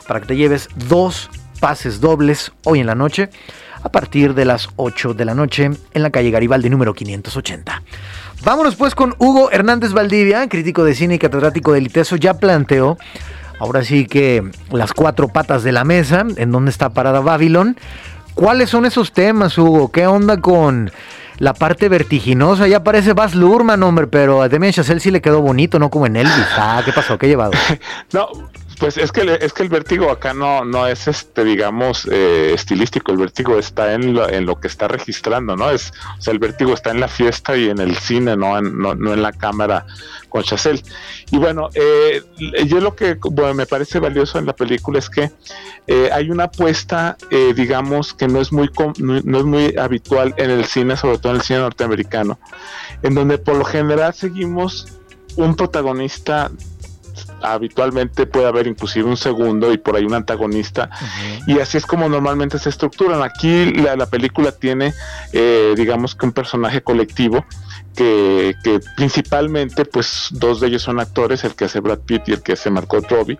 Para 0.07 0.21
que 0.21 0.27
te 0.27 0.35
lleves 0.35 0.69
dos 0.87 1.31
pases 1.59 1.99
dobles 1.99 2.51
hoy 2.63 2.81
en 2.81 2.85
la 2.85 2.93
noche 2.93 3.31
a 3.81 3.89
partir 3.89 4.35
de 4.35 4.45
las 4.45 4.69
8 4.75 5.15
de 5.15 5.25
la 5.25 5.33
noche 5.33 5.71
en 5.93 6.03
la 6.03 6.11
calle 6.11 6.29
Garibaldi 6.29 6.69
número 6.69 6.93
580. 6.93 7.81
Vámonos 8.43 8.75
pues 8.75 8.93
con 8.93 9.15
Hugo 9.17 9.49
Hernández 9.51 9.93
Valdivia, 9.93 10.47
crítico 10.47 10.83
de 10.83 10.93
cine 10.93 11.15
y 11.15 11.19
catedrático 11.19 11.73
del 11.73 11.87
ITESO, 11.87 12.17
ya 12.17 12.35
planteó 12.35 12.99
ahora 13.59 13.83
sí 13.83 14.05
que 14.05 14.47
las 14.71 14.93
cuatro 14.93 15.29
patas 15.29 15.63
de 15.63 15.71
la 15.71 15.83
mesa, 15.83 16.27
en 16.37 16.51
donde 16.51 16.69
está 16.69 16.91
parada 16.91 17.21
Babylon. 17.21 17.75
¿Cuáles 18.35 18.69
son 18.69 18.85
esos 18.85 19.13
temas, 19.13 19.57
Hugo? 19.57 19.91
¿Qué 19.91 20.05
onda 20.07 20.37
con 20.37 20.91
la 21.39 21.53
parte 21.53 21.89
vertiginosa? 21.89 22.67
Ya 22.67 22.83
parece 22.83 23.13
Baz 23.13 23.35
Luhrmann, 23.35 23.81
hombre, 23.83 24.07
pero 24.07 24.41
a 24.41 24.49
Demian 24.49 24.71
Chazelle 24.71 24.99
sí 24.99 25.11
le 25.11 25.21
quedó 25.21 25.41
bonito, 25.41 25.79
no 25.79 25.89
como 25.89 26.05
en 26.05 26.15
Elvis. 26.15 26.47
Ah, 26.57 26.81
¿qué 26.85 26.93
pasó? 26.93 27.17
¿Qué 27.17 27.25
he 27.25 27.29
llevado? 27.29 27.51
no, 28.13 28.27
pues 28.79 28.97
es 28.97 29.11
que 29.11 29.37
es 29.41 29.51
que 29.51 29.63
el 29.63 29.69
vértigo 29.69 30.09
acá 30.09 30.33
no 30.33 30.63
no 30.63 30.87
es 30.87 31.07
este 31.07 31.43
digamos 31.43 32.07
eh, 32.09 32.53
estilístico, 32.53 33.11
el 33.11 33.17
vértigo 33.17 33.59
está 33.59 33.93
en 33.93 34.13
lo, 34.13 34.29
en 34.29 34.45
lo 34.45 34.59
que 34.59 34.67
está 34.67 34.87
registrando, 34.87 35.55
¿no? 35.55 35.69
Es 35.69 35.91
o 36.17 36.21
sea, 36.21 36.33
el 36.33 36.39
vértigo 36.39 36.73
está 36.73 36.91
en 36.91 37.01
la 37.01 37.09
fiesta 37.09 37.57
y 37.57 37.69
en 37.69 37.79
el 37.79 37.95
cine, 37.97 38.37
no 38.37 38.57
en, 38.57 38.77
no, 38.77 38.91
en 38.91 39.21
la 39.21 39.33
cámara 39.33 39.85
con 40.29 40.43
Chazelle. 40.43 40.81
Y 41.31 41.37
bueno, 41.37 41.69
eh, 41.73 42.23
yo 42.65 42.79
lo 42.79 42.95
que 42.95 43.17
me 43.53 43.65
parece 43.65 43.99
valioso 43.99 44.39
en 44.39 44.45
la 44.45 44.53
película 44.53 44.99
es 44.99 45.09
que 45.09 45.31
eh, 45.87 46.09
hay 46.13 46.31
una 46.31 46.45
apuesta, 46.45 47.17
digamos, 47.55 48.13
que 48.13 48.27
no 48.27 48.39
es 48.39 48.51
muy 48.51 48.69
no 48.99 49.37
es 49.39 49.45
muy 49.45 49.75
habitual 49.77 50.33
en 50.37 50.51
el 50.51 50.65
cine, 50.65 50.95
sobre 50.95 51.17
todo 51.17 51.33
en 51.33 51.39
el 51.39 51.43
cine 51.43 51.59
norteamericano, 51.59 52.39
en 53.03 53.13
donde 53.13 53.37
por 53.37 53.55
lo 53.55 53.65
general 53.65 54.13
seguimos 54.13 54.87
un 55.35 55.55
protagonista 55.55 56.51
habitualmente 57.41 58.25
puede 58.25 58.47
haber 58.47 58.67
inclusive 58.67 59.07
un 59.07 59.17
segundo 59.17 59.73
y 59.73 59.77
por 59.77 59.95
ahí 59.95 60.03
un 60.03 60.13
antagonista 60.13 60.89
y 61.47 61.59
así 61.59 61.77
es 61.77 61.85
como 61.85 62.09
normalmente 62.09 62.59
se 62.59 62.69
estructuran 62.69 63.21
aquí 63.21 63.65
la, 63.65 64.05
película 64.05 64.51
tiene 64.51 64.93
eh, 65.33 65.73
digamos 65.75 66.15
que 66.15 66.25
un 66.25 66.31
personaje 66.31 66.81
colectivo 66.81 67.45
que, 67.95 68.79
principalmente 68.95 69.85
pues 69.85 70.29
dos 70.31 70.59
de 70.59 70.67
ellos 70.67 70.83
son 70.83 70.99
actores, 70.99 71.43
el 71.43 71.55
que 71.55 71.65
hace 71.65 71.79
Brad 71.79 71.99
Pitt 71.99 72.29
y 72.29 72.31
el 72.33 72.41
que 72.41 72.53
hace 72.53 72.69
Marco 72.69 72.99
Robbie. 73.01 73.37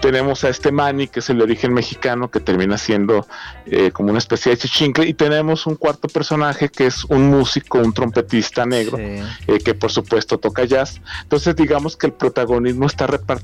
Tenemos 0.00 0.44
a 0.44 0.48
este 0.48 0.72
Manny, 0.72 1.08
que 1.08 1.20
es 1.20 1.30
el 1.30 1.40
origen 1.40 1.72
mexicano, 1.72 2.30
que 2.30 2.40
termina 2.40 2.76
siendo 2.78 3.26
eh, 3.66 3.90
como 3.92 4.10
una 4.10 4.18
especie 4.18 4.50
de 4.50 4.58
chichincle, 4.58 5.06
y 5.06 5.14
tenemos 5.14 5.66
un 5.66 5.76
cuarto 5.76 6.08
personaje 6.08 6.68
que 6.68 6.86
es 6.86 7.04
un 7.04 7.30
músico, 7.30 7.78
un 7.78 7.92
trompetista 7.92 8.66
negro, 8.66 8.98
eh, 8.98 9.22
que 9.64 9.74
por 9.74 9.92
supuesto 9.92 10.38
toca 10.38 10.64
jazz. 10.64 11.00
Entonces 11.22 11.54
digamos 11.54 11.96
que 11.96 12.06
el 12.06 12.12
protagonismo 12.12 12.86
está 12.86 13.06
repartido. 13.06 13.39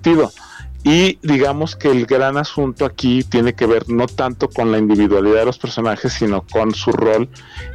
Y 0.89 1.19
digamos 1.21 1.75
que 1.75 1.91
el 1.91 2.07
gran 2.07 2.37
asunto 2.37 2.85
aquí 2.85 3.25
tiene 3.25 3.55
que 3.55 3.67
ver 3.67 3.89
no 3.89 4.07
tanto 4.07 4.49
con 4.49 4.71
la 4.71 4.79
individualidad 4.79 5.41
de 5.41 5.47
los 5.47 5.59
personajes, 5.59 6.13
sino 6.13 6.47
con 6.47 6.73
su 6.77 6.93
rol 6.93 7.29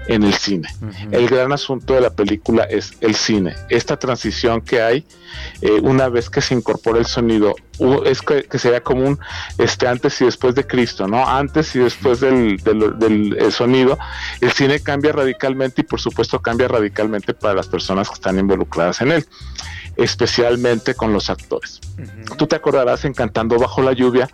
en 0.07 0.23
el 0.23 0.33
cine. 0.33 0.69
El 1.11 1.27
gran 1.27 1.51
asunto 1.51 1.93
de 1.93 1.99
la 1.99 2.11
película 2.11 2.63
es 2.63 2.93
el 3.01 3.15
cine. 3.15 3.53
Esta 3.67 3.97
transición 3.97 4.61
que 4.61 4.81
hay 4.81 5.05
eh, 5.61 5.81
una 5.81 6.07
vez 6.07 6.29
que 6.29 6.39
se 6.39 6.55
incorpora 6.55 6.99
el 6.99 7.05
sonido, 7.05 7.53
es 8.05 8.21
que, 8.21 8.45
sería 8.57 8.81
común 8.81 9.19
este, 9.57 9.87
antes 9.87 10.21
y 10.21 10.25
después 10.25 10.55
de 10.55 10.65
Cristo, 10.65 11.05
¿no? 11.05 11.27
Antes 11.27 11.75
y 11.75 11.79
después 11.79 12.21
del, 12.21 12.57
del, 12.63 13.51
sonido, 13.51 13.99
el 14.39 14.51
cine 14.53 14.79
cambia 14.79 15.11
radicalmente 15.11 15.81
y 15.81 15.83
por 15.83 15.99
supuesto 15.99 16.41
cambia 16.41 16.69
radicalmente 16.69 17.33
para 17.33 17.55
las 17.55 17.67
personas 17.67 18.07
que 18.07 18.13
están 18.13 18.39
involucradas 18.39 19.01
en 19.01 19.11
él. 19.11 19.25
Especialmente 20.03 20.95
con 20.95 21.13
los 21.13 21.29
actores. 21.29 21.79
Tú 22.37 22.47
te 22.47 22.55
acordarás 22.55 23.05
en 23.05 23.13
Cantando 23.13 23.57
bajo 23.59 23.81
la 23.81 23.93
lluvia, 23.93 24.29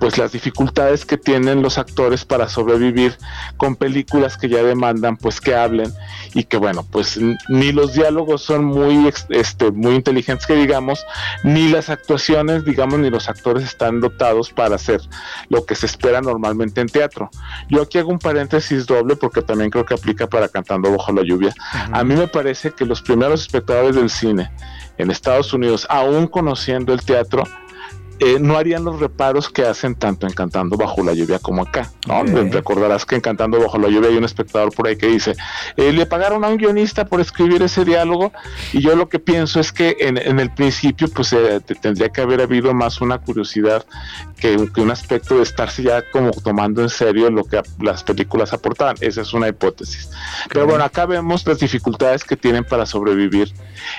pues 0.00 0.18
las 0.18 0.32
dificultades 0.32 1.04
que 1.04 1.16
tienen 1.16 1.62
los 1.62 1.78
actores 1.78 2.24
para 2.24 2.48
sobrevivir 2.48 3.16
con 3.56 3.76
películas 3.76 4.36
que 4.36 4.48
ya 4.48 4.62
demandan 4.62 5.16
pues 5.16 5.40
que 5.40 5.54
hablen 5.54 5.92
y 6.34 6.44
que 6.44 6.56
bueno, 6.56 6.84
pues 6.90 7.18
ni 7.48 7.72
los 7.72 7.94
diálogos 7.94 8.42
son 8.42 8.64
muy 8.64 9.10
este 9.30 9.70
muy 9.70 9.94
inteligentes 9.94 10.46
que 10.46 10.54
digamos, 10.54 11.04
ni 11.44 11.68
las 11.68 11.90
actuaciones, 11.90 12.64
digamos, 12.64 12.98
ni 12.98 13.10
los 13.10 13.28
actores 13.28 13.64
están 13.64 14.00
dotados 14.00 14.50
para 14.50 14.76
hacer 14.76 15.00
lo 15.48 15.64
que 15.64 15.74
se 15.74 15.86
espera 15.86 16.20
normalmente 16.20 16.80
en 16.80 16.88
teatro. 16.88 17.30
Yo 17.68 17.82
aquí 17.82 17.98
hago 17.98 18.10
un 18.10 18.18
paréntesis 18.18 18.86
doble 18.86 19.16
porque 19.16 19.42
también 19.42 19.70
creo 19.70 19.84
que 19.84 19.94
aplica 19.94 20.26
para 20.26 20.48
Cantando 20.48 20.90
bajo 20.90 21.12
la 21.12 21.22
lluvia. 21.22 21.54
A 21.92 22.02
mí 22.04 22.14
me 22.14 22.28
parece 22.28 22.72
que 22.72 22.84
los 22.84 23.02
primeros 23.02 23.42
espectadores 23.42 23.94
del 23.94 24.10
cine 24.10 24.50
en 24.96 25.10
Estados 25.10 25.52
Unidos, 25.52 25.86
aún 25.88 26.26
conociendo 26.26 26.92
el 26.92 27.02
teatro, 27.02 27.44
eh, 28.24 28.38
no 28.38 28.56
harían 28.56 28.84
los 28.84 29.00
reparos 29.00 29.48
que 29.48 29.64
hacen 29.64 29.96
tanto 29.96 30.28
en 30.28 30.32
Cantando 30.32 30.76
Bajo 30.76 31.02
la 31.02 31.12
Lluvia 31.12 31.40
como 31.40 31.62
acá. 31.62 31.90
¿no? 32.06 32.22
Recordarás 32.22 33.04
que 33.04 33.16
en 33.16 33.20
Cantando 33.20 33.58
Bajo 33.58 33.78
la 33.78 33.88
Lluvia 33.88 34.10
hay 34.10 34.16
un 34.16 34.22
espectador 34.22 34.72
por 34.72 34.86
ahí 34.86 34.96
que 34.96 35.08
dice, 35.08 35.34
eh, 35.76 35.92
le 35.92 36.06
pagaron 36.06 36.44
a 36.44 36.48
un 36.48 36.56
guionista 36.56 37.04
por 37.04 37.20
escribir 37.20 37.62
ese 37.62 37.84
diálogo 37.84 38.32
y 38.72 38.80
yo 38.80 38.94
lo 38.94 39.08
que 39.08 39.18
pienso 39.18 39.58
es 39.58 39.72
que 39.72 39.96
en, 39.98 40.16
el 40.38 40.50
principio 40.50 41.08
pues 41.08 41.32
eh, 41.32 41.60
tendría 41.80 42.10
que 42.10 42.20
haber 42.20 42.40
habido 42.40 42.72
más 42.74 43.00
una 43.00 43.18
curiosidad 43.18 43.84
que, 44.38 44.56
un 44.56 44.90
aspecto 44.90 45.38
de 45.38 45.42
estarse 45.42 45.82
ya 45.82 46.02
como 46.10 46.30
tomando 46.30 46.82
en 46.82 46.90
serio 46.90 47.28
lo 47.30 47.44
que 47.44 47.60
las 47.80 48.04
películas 48.04 48.52
aportaban. 48.52 48.96
Esa 49.00 49.22
es 49.22 49.32
una 49.32 49.48
hipótesis. 49.48 50.10
Pero 50.48 50.66
bueno, 50.66 50.84
acá 50.84 51.06
vemos 51.06 51.46
las 51.46 51.58
dificultades 51.58 52.24
que 52.24 52.36
tienen 52.36 52.64
para 52.64 52.86
sobrevivir 52.86 53.52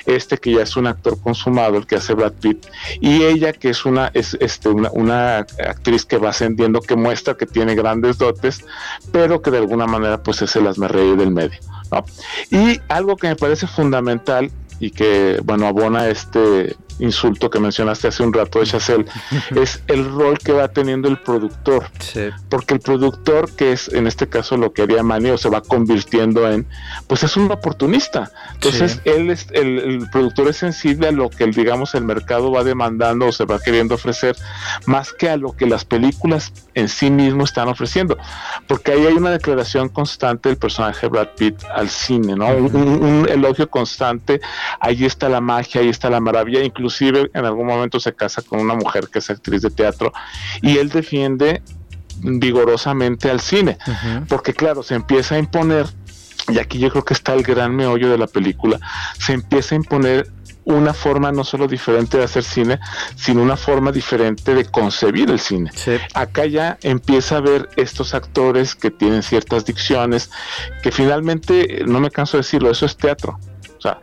este 0.05 0.37
que 0.37 0.53
ya 0.53 0.63
es 0.63 0.75
un 0.77 0.87
actor 0.87 1.19
consumado, 1.21 1.77
el 1.77 1.85
que 1.85 1.95
hace 1.95 2.13
Brad 2.13 2.33
Pitt, 2.33 2.65
y 2.99 3.23
ella 3.23 3.53
que 3.53 3.69
es 3.69 3.85
una 3.85 4.12
es 4.13 4.37
este, 4.39 4.69
una, 4.69 5.37
actriz 5.37 6.05
que 6.05 6.17
va 6.17 6.29
ascendiendo, 6.29 6.81
que 6.81 6.95
muestra 6.95 7.35
que 7.35 7.45
tiene 7.45 7.75
grandes 7.75 8.17
dotes, 8.17 8.65
pero 9.11 9.41
que 9.41 9.51
de 9.51 9.57
alguna 9.57 9.87
manera 9.87 10.21
pues 10.21 10.41
es 10.41 10.55
el 10.55 10.67
asmerreír 10.67 11.17
del 11.17 11.31
medio. 11.31 11.59
Y 12.49 12.79
algo 12.87 13.17
que 13.17 13.27
me 13.27 13.35
parece 13.35 13.67
fundamental 13.67 14.51
y 14.79 14.91
que, 14.91 15.39
bueno, 15.43 15.67
abona 15.67 16.09
este 16.09 16.75
insulto 16.99 17.49
que 17.49 17.59
mencionaste 17.59 18.07
hace 18.07 18.23
un 18.23 18.33
rato 18.33 18.59
de 18.59 18.65
Chazelle, 18.65 19.05
es 19.55 19.81
el 19.87 20.05
rol 20.05 20.37
que 20.37 20.51
va 20.51 20.67
teniendo 20.67 21.07
el 21.07 21.17
productor. 21.17 21.85
Porque 22.49 22.75
el 22.75 22.79
productor, 22.79 23.51
que 23.51 23.71
es 23.71 23.87
en 23.89 24.07
este 24.07 24.27
caso 24.27 24.57
lo 24.57 24.73
que 24.73 24.83
haría 24.83 25.03
Manny, 25.03 25.31
o 25.31 25.37
se 25.37 25.49
va 25.49 25.61
convirtiendo 25.61 26.49
en, 26.49 26.67
pues 27.07 27.23
es 27.23 27.35
un 27.37 27.51
oportunista. 27.51 28.31
Entonces, 28.53 29.01
él 29.05 29.29
es, 29.29 29.47
el, 29.51 30.07
productor 30.11 30.49
es 30.49 30.57
sensible 30.57 31.07
a 31.07 31.11
lo 31.11 31.29
que, 31.29 31.45
digamos, 31.47 31.95
el 31.95 32.03
mercado 32.03 32.51
va 32.51 32.63
demandando 32.63 33.27
o 33.27 33.31
se 33.31 33.45
va 33.45 33.59
queriendo 33.59 33.95
ofrecer, 33.95 34.35
más 34.85 35.13
que 35.13 35.29
a 35.29 35.37
lo 35.37 35.53
que 35.53 35.65
las 35.65 35.85
películas 35.85 36.53
en 36.73 36.87
sí 36.89 37.09
mismo 37.09 37.43
están 37.43 37.67
ofreciendo. 37.67 38.17
Porque 38.67 38.91
ahí 38.91 39.05
hay 39.05 39.13
una 39.13 39.31
declaración 39.31 39.89
constante 39.89 40.49
del 40.49 40.57
personaje 40.57 41.07
Brad 41.07 41.29
Pitt 41.37 41.63
al 41.73 41.89
cine, 41.89 42.35
¿no? 42.35 42.47
un, 42.47 42.75
un 42.75 43.29
elogio 43.29 43.69
constante, 43.69 44.41
ahí 44.79 45.05
está 45.05 45.29
la 45.29 45.41
magia, 45.41 45.81
ahí 45.81 45.89
está 45.89 46.09
la 46.09 46.19
maravilla, 46.19 46.63
incluso 46.63 46.82
inclusive 46.83 47.31
en 47.33 47.45
algún 47.45 47.65
momento 47.65 47.97
se 47.99 48.13
casa 48.13 48.41
con 48.41 48.59
una 48.59 48.75
mujer 48.75 49.07
que 49.07 49.19
es 49.19 49.29
actriz 49.29 49.61
de 49.61 49.69
teatro 49.69 50.11
y 50.61 50.77
él 50.77 50.89
defiende 50.89 51.61
vigorosamente 52.21 53.29
al 53.29 53.39
cine, 53.39 53.77
porque 54.27 54.53
claro, 54.53 54.83
se 54.83 54.95
empieza 54.95 55.35
a 55.35 55.39
imponer, 55.39 55.87
y 56.49 56.59
aquí 56.59 56.77
yo 56.79 56.89
creo 56.89 57.05
que 57.05 57.13
está 57.13 57.33
el 57.33 57.43
gran 57.43 57.73
meollo 57.73 58.09
de 58.09 58.17
la 58.17 58.27
película, 58.27 58.79
se 59.17 59.31
empieza 59.31 59.75
a 59.75 59.77
imponer 59.77 60.29
una 60.65 60.93
forma 60.93 61.31
no 61.31 61.43
solo 61.43 61.67
diferente 61.67 62.17
de 62.17 62.23
hacer 62.23 62.43
cine, 62.43 62.79
sino 63.15 63.41
una 63.41 63.57
forma 63.57 63.91
diferente 63.91 64.53
de 64.53 64.65
concebir 64.65 65.29
el 65.29 65.39
cine. 65.39 65.71
Acá 66.13 66.45
ya 66.45 66.77
empieza 66.81 67.37
a 67.37 67.41
ver 67.41 67.69
estos 67.77 68.13
actores 68.13 68.75
que 68.75 68.91
tienen 68.91 69.23
ciertas 69.23 69.65
dicciones, 69.65 70.29
que 70.81 70.91
finalmente, 70.91 71.83
no 71.85 71.99
me 71.99 72.11
canso 72.11 72.37
de 72.37 72.43
decirlo, 72.43 72.69
eso 72.71 72.85
es 72.85 72.95
teatro. 72.95 73.39
O 73.77 73.81
sea, 73.81 73.99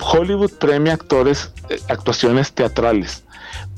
Hollywood 0.00 0.52
premia 0.52 0.94
actores, 0.94 1.52
eh, 1.68 1.78
actuaciones 1.88 2.52
teatrales, 2.52 3.24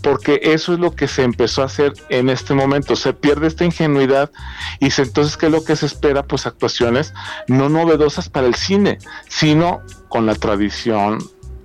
porque 0.03 0.41
eso 0.43 0.73
es 0.73 0.79
lo 0.79 0.95
que 0.95 1.09
se 1.09 1.23
empezó 1.23 1.63
a 1.63 1.67
hacer 1.67 1.93
en 2.09 2.29
este 2.29 2.55
momento. 2.55 2.97
Se 2.97 3.13
pierde 3.13 3.47
esta 3.47 3.65
ingenuidad 3.65 4.31
y 4.81 4.87
entonces, 4.87 5.37
¿qué 5.37 5.47
es 5.47 5.53
lo 5.53 5.65
que 5.65 5.77
se 5.77 5.87
espera? 5.87 6.25
Pues 6.25 6.47
actuaciones 6.47 7.15
no 7.49 7.69
novedosas 7.69 8.29
para 8.29 8.47
el 8.47 8.55
cine, 8.55 8.99
sino 9.29 9.81
con 10.09 10.27
la 10.27 10.35
tradición 10.35 11.19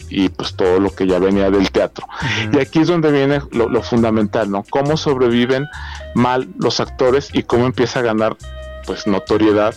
y 0.09 0.29
pues 0.29 0.55
todo 0.55 0.79
lo 0.79 0.91
que 0.91 1.05
ya 1.05 1.19
venía 1.19 1.49
del 1.49 1.71
teatro. 1.71 2.07
Y 2.51 2.59
aquí 2.59 2.79
es 2.79 2.87
donde 2.87 3.11
viene 3.11 3.41
lo, 3.51 3.67
lo, 3.67 3.83
fundamental, 3.83 4.49
¿no? 4.49 4.63
Cómo 4.69 4.95
sobreviven 4.95 5.65
mal 6.15 6.47
los 6.57 6.79
actores 6.79 7.29
y 7.33 7.43
cómo 7.43 7.65
empieza 7.65 7.99
a 7.99 8.03
ganar 8.03 8.37
pues 8.85 9.05
notoriedad 9.05 9.75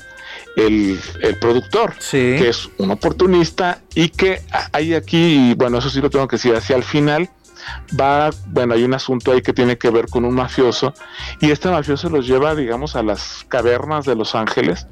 el, 0.57 0.99
productor, 1.41 1.95
que 2.11 2.49
es 2.49 2.69
un 2.79 2.91
oportunista 2.91 3.81
y 3.95 4.09
que 4.09 4.43
hay 4.73 4.95
aquí, 4.95 5.55
bueno, 5.55 5.79
eso 5.79 5.91
sí 5.91 6.01
lo 6.01 6.11
tengo 6.11 6.29
que 6.29 6.37
decir, 6.37 6.55
hacia 6.55 6.77
el 6.77 6.83
final 6.83 7.31
va, 7.99 8.31
bueno, 8.47 8.75
hay 8.75 8.85
un 8.85 8.95
asunto 8.95 9.33
ahí 9.33 9.43
que 9.43 9.53
tiene 9.53 9.79
que 9.79 9.91
ver 9.91 10.07
con 10.07 10.25
un 10.25 10.35
mafioso 10.35 10.95
y 11.41 11.51
este 11.51 11.69
mafioso 11.71 12.09
los 12.09 12.27
lleva, 12.27 12.55
digamos, 12.55 12.97
a 12.97 13.03
las 13.03 13.45
cavernas 13.49 14.07
de 14.07 14.15
Los 14.15 14.35
Ángeles 14.35 14.87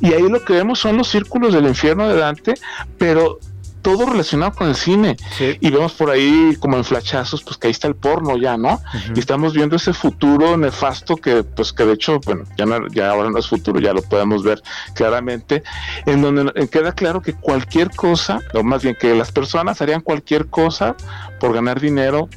y 0.00 0.12
ahí 0.12 0.28
lo 0.28 0.44
que 0.44 0.54
vemos 0.54 0.78
son 0.78 0.96
los 0.96 1.08
círculos 1.08 1.54
del 1.54 1.66
infierno 1.66 2.08
de 2.08 2.16
Dante, 2.16 2.54
pero 2.98 3.38
todo 3.86 4.04
relacionado 4.04 4.50
con 4.50 4.68
el 4.68 4.74
cine. 4.74 5.16
Y 5.38 5.70
vemos 5.70 5.92
por 5.92 6.10
ahí 6.10 6.56
como 6.58 6.76
en 6.76 6.84
flachazos, 6.84 7.44
pues 7.44 7.56
que 7.56 7.68
ahí 7.68 7.70
está 7.70 7.86
el 7.86 7.94
porno 7.94 8.36
ya, 8.36 8.56
¿no? 8.56 8.82
Y 9.14 9.20
estamos 9.20 9.54
viendo 9.54 9.76
ese 9.76 9.92
futuro 9.92 10.56
nefasto 10.56 11.14
que, 11.14 11.44
pues 11.44 11.72
que 11.72 11.84
de 11.84 11.92
hecho, 11.92 12.18
bueno, 12.24 12.42
ya, 12.58 12.66
ya 12.90 13.10
ahora 13.10 13.30
no 13.30 13.38
es 13.38 13.46
futuro, 13.46 13.78
ya 13.78 13.92
lo 13.92 14.02
podemos 14.02 14.42
ver 14.42 14.60
claramente, 14.92 15.62
en 16.04 16.20
donde 16.20 16.68
queda 16.68 16.90
claro 16.90 17.22
que 17.22 17.34
cualquier 17.34 17.90
cosa, 17.90 18.40
o 18.54 18.64
más 18.64 18.82
bien 18.82 18.96
que 18.98 19.14
las 19.14 19.30
personas 19.30 19.80
harían 19.80 20.00
cualquier 20.00 20.48
cosa 20.48 20.96
por 21.38 21.52
ganar 21.54 21.80
dinero 21.80 22.28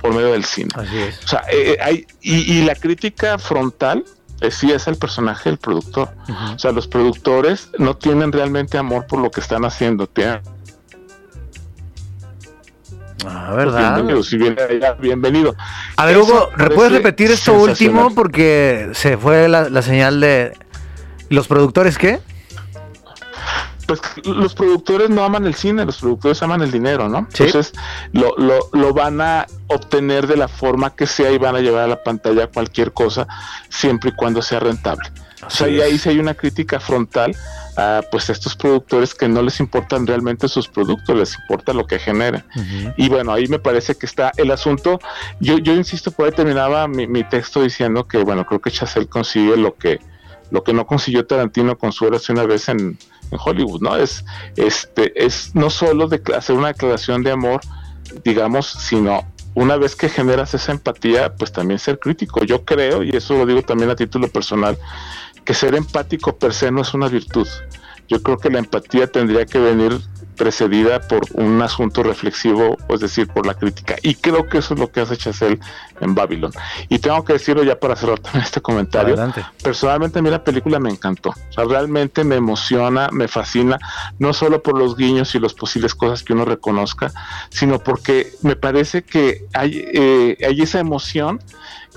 por 0.00 0.14
medio 0.14 0.32
del 0.32 0.46
cine. 0.46 0.70
Así 0.76 0.96
es. 0.96 1.24
O 1.26 1.28
sea, 1.28 1.42
eh, 1.52 1.72
eh, 1.72 1.76
hay, 1.82 2.06
y, 2.22 2.62
la 2.62 2.74
crítica 2.74 3.36
frontal 3.36 4.02
eh, 4.40 4.50
sí 4.50 4.72
es 4.72 4.88
el 4.88 4.96
personaje 4.96 5.50
del 5.50 5.58
productor. 5.58 6.08
O 6.54 6.58
sea, 6.58 6.72
los 6.72 6.88
productores 6.88 7.68
no 7.76 7.98
tienen 7.98 8.32
realmente 8.32 8.78
amor 8.78 9.06
por 9.06 9.18
lo 9.18 9.30
que 9.30 9.40
están 9.40 9.66
haciendo, 9.66 10.06
tienen 10.06 10.40
Ah, 13.26 13.52
¿verdad? 13.54 13.94
Bienvenido, 13.94 14.22
si 14.22 14.36
viene 14.36 14.62
allá, 14.62 14.92
bienvenido. 14.94 15.54
A 15.96 16.06
ver, 16.06 16.18
Hugo, 16.18 16.48
¿puedes 16.74 16.92
repetir 16.92 17.30
esto 17.30 17.54
último? 17.54 18.14
Porque 18.14 18.90
se 18.92 19.16
fue 19.16 19.48
la, 19.48 19.82
señal 19.82 20.20
de. 20.20 20.56
¿Los 21.28 21.46
productores 21.46 21.96
qué? 21.96 22.20
Pues 23.86 24.00
los 24.24 24.54
productores 24.54 25.10
no 25.10 25.24
aman 25.24 25.46
el 25.46 25.54
cine, 25.54 25.84
los 25.84 25.98
productores 25.98 26.42
aman 26.42 26.62
el 26.62 26.70
dinero, 26.70 27.08
¿no? 27.08 27.18
Entonces 27.18 27.72
lo, 28.12 28.36
lo, 28.36 28.68
lo, 28.72 28.92
van 28.92 29.20
a 29.20 29.46
obtener 29.66 30.26
de 30.26 30.36
la 30.36 30.48
forma 30.48 30.94
que 30.94 31.06
sea 31.06 31.30
y 31.30 31.38
van 31.38 31.56
a 31.56 31.60
llevar 31.60 31.84
a 31.84 31.88
la 31.88 32.02
pantalla 32.02 32.46
cualquier 32.46 32.92
cosa 32.92 33.26
siempre 33.68 34.10
y 34.10 34.12
cuando 34.12 34.42
sea 34.42 34.60
rentable. 34.60 35.10
O 35.46 35.50
sea, 35.50 35.68
y 35.68 35.80
ahí 35.80 35.98
sí 35.98 36.08
hay 36.10 36.18
una 36.18 36.34
crítica 36.34 36.80
frontal 36.80 37.34
a 37.76 38.02
pues 38.10 38.28
estos 38.28 38.56
productores 38.56 39.14
que 39.14 39.28
no 39.28 39.42
les 39.42 39.60
importan 39.60 40.06
realmente 40.06 40.48
sus 40.48 40.68
productos, 40.68 41.16
les 41.16 41.38
importa 41.38 41.72
lo 41.72 41.86
que 41.86 41.98
generen. 41.98 42.44
Y 42.96 43.08
bueno, 43.08 43.32
ahí 43.32 43.46
me 43.46 43.58
parece 43.58 43.94
que 43.94 44.06
está 44.06 44.32
el 44.36 44.50
asunto. 44.50 45.00
Yo, 45.40 45.58
yo 45.58 45.74
insisto, 45.74 46.10
por 46.10 46.26
ahí 46.26 46.32
terminaba 46.32 46.86
mi, 46.88 47.24
texto 47.24 47.62
diciendo 47.62 48.06
que 48.06 48.18
bueno, 48.18 48.44
creo 48.44 48.60
que 48.60 48.70
Chazelle 48.70 49.06
consigue 49.06 49.56
lo 49.56 49.76
que 49.76 50.00
lo 50.50 50.64
que 50.64 50.72
no 50.72 50.84
consiguió 50.84 51.24
Tarantino 51.26 51.78
con 51.78 51.92
su 51.92 52.12
hace 52.12 52.32
una 52.32 52.44
vez 52.44 52.68
en, 52.68 52.98
Hollywood, 53.32 53.80
¿no? 53.80 53.96
Es 53.96 54.24
este 54.56 55.12
es 55.24 55.54
no 55.54 55.70
solo 55.70 56.08
de 56.08 56.20
hacer 56.36 56.56
una 56.56 56.68
declaración 56.68 57.22
de 57.22 57.30
amor, 57.30 57.60
digamos, 58.24 58.66
sino 58.66 59.24
una 59.54 59.76
vez 59.76 59.96
que 59.96 60.08
generas 60.08 60.54
esa 60.54 60.72
empatía, 60.72 61.34
pues 61.34 61.52
también 61.52 61.78
ser 61.78 61.98
crítico. 61.98 62.44
Yo 62.44 62.64
creo, 62.64 63.02
y 63.02 63.10
eso 63.10 63.34
lo 63.34 63.46
digo 63.46 63.62
también 63.62 63.90
a 63.90 63.96
título 63.96 64.28
personal, 64.28 64.78
que 65.44 65.54
ser 65.54 65.74
empático 65.74 66.36
per 66.36 66.52
se 66.54 66.70
no 66.70 66.82
es 66.82 66.94
una 66.94 67.08
virtud. 67.08 67.48
Yo 68.08 68.22
creo 68.22 68.38
que 68.38 68.50
la 68.50 68.58
empatía 68.58 69.06
tendría 69.06 69.46
que 69.46 69.58
venir 69.58 70.00
precedida 70.40 71.00
por 71.00 71.20
un 71.34 71.60
asunto 71.60 72.02
reflexivo, 72.02 72.78
es 72.88 73.00
decir, 73.00 73.28
por 73.28 73.44
la 73.44 73.52
crítica. 73.52 73.96
Y 74.02 74.14
creo 74.14 74.48
que 74.48 74.56
eso 74.56 74.72
es 74.72 74.80
lo 74.80 74.90
que 74.90 75.00
hace 75.00 75.18
Chazelle 75.18 75.60
en 76.00 76.14
Babylon. 76.14 76.50
Y 76.88 76.98
tengo 76.98 77.22
que 77.26 77.34
decirlo 77.34 77.62
ya 77.62 77.78
para 77.78 77.94
cerrar 77.94 78.20
también 78.20 78.44
este 78.44 78.62
comentario. 78.62 79.16
Personalmente 79.62 80.18
a 80.18 80.22
mí 80.22 80.30
la 80.30 80.42
película 80.42 80.80
me 80.80 80.88
encantó. 80.88 81.28
O 81.28 81.52
sea, 81.52 81.64
realmente 81.64 82.24
me 82.24 82.36
emociona, 82.36 83.10
me 83.12 83.28
fascina, 83.28 83.78
no 84.18 84.32
solo 84.32 84.62
por 84.62 84.78
los 84.78 84.96
guiños 84.96 85.34
y 85.34 85.40
las 85.40 85.52
posibles 85.52 85.94
cosas 85.94 86.22
que 86.22 86.32
uno 86.32 86.46
reconozca, 86.46 87.12
sino 87.50 87.78
porque 87.78 88.32
me 88.40 88.56
parece 88.56 89.02
que 89.02 89.44
hay, 89.52 89.84
eh, 89.92 90.38
hay 90.48 90.62
esa 90.62 90.80
emoción 90.80 91.38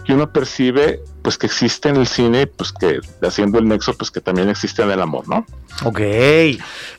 que 0.03 0.13
uno 0.13 0.33
percibe 0.33 1.01
pues 1.23 1.37
que 1.37 1.47
existe 1.47 1.89
en 1.89 1.95
el 1.95 2.05
cine, 2.05 2.45
pues 2.45 2.73
que 2.73 2.99
haciendo 3.25 3.57
el 3.57 3.67
nexo, 3.67 3.95
pues 3.95 4.11
que 4.11 4.19
también 4.19 4.49
existe 4.49 4.83
en 4.83 4.91
el 4.91 5.01
amor, 5.01 5.27
¿no? 5.27 5.45
Ok, 5.83 6.01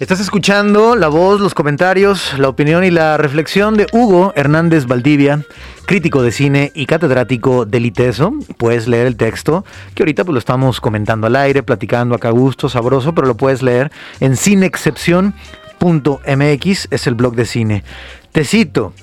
estás 0.01 0.19
escuchando 0.19 0.97
la 0.97 1.09
voz, 1.09 1.41
los 1.41 1.55
comentarios, 1.55 2.37
la 2.39 2.49
opinión 2.49 2.83
y 2.83 2.91
la 2.91 3.19
reflexión 3.19 3.77
de 3.77 3.87
Hugo 3.93 4.33
Hernández 4.35 4.87
Valdivia, 4.87 5.45
crítico 5.87 6.23
de 6.23 6.33
cine 6.33 6.73
y 6.75 6.87
catedrático 6.87 7.67
del 7.67 7.87
ITESO. 7.87 8.33
Puedes 8.57 8.89
leer 8.89 9.07
el 9.07 9.17
texto, 9.17 9.65
que 9.95 10.03
ahorita 10.03 10.25
pues 10.25 10.33
lo 10.33 10.39
estamos 10.39 10.81
comentando 10.81 11.27
al 11.27 11.37
aire, 11.37 11.63
platicando 11.63 12.15
acá 12.15 12.29
a 12.29 12.33
gusto, 12.33 12.69
sabroso, 12.69 13.15
pero 13.15 13.27
lo 13.27 13.37
puedes 13.37 13.63
leer 13.63 13.93
en 14.21 14.37
cineexcepción.mx, 14.37 16.89
es 16.91 17.07
el 17.07 17.15
blog 17.15 17.37
de 17.37 17.45
cine. 17.45 17.85
Te 18.33 18.45
cito. 18.45 18.95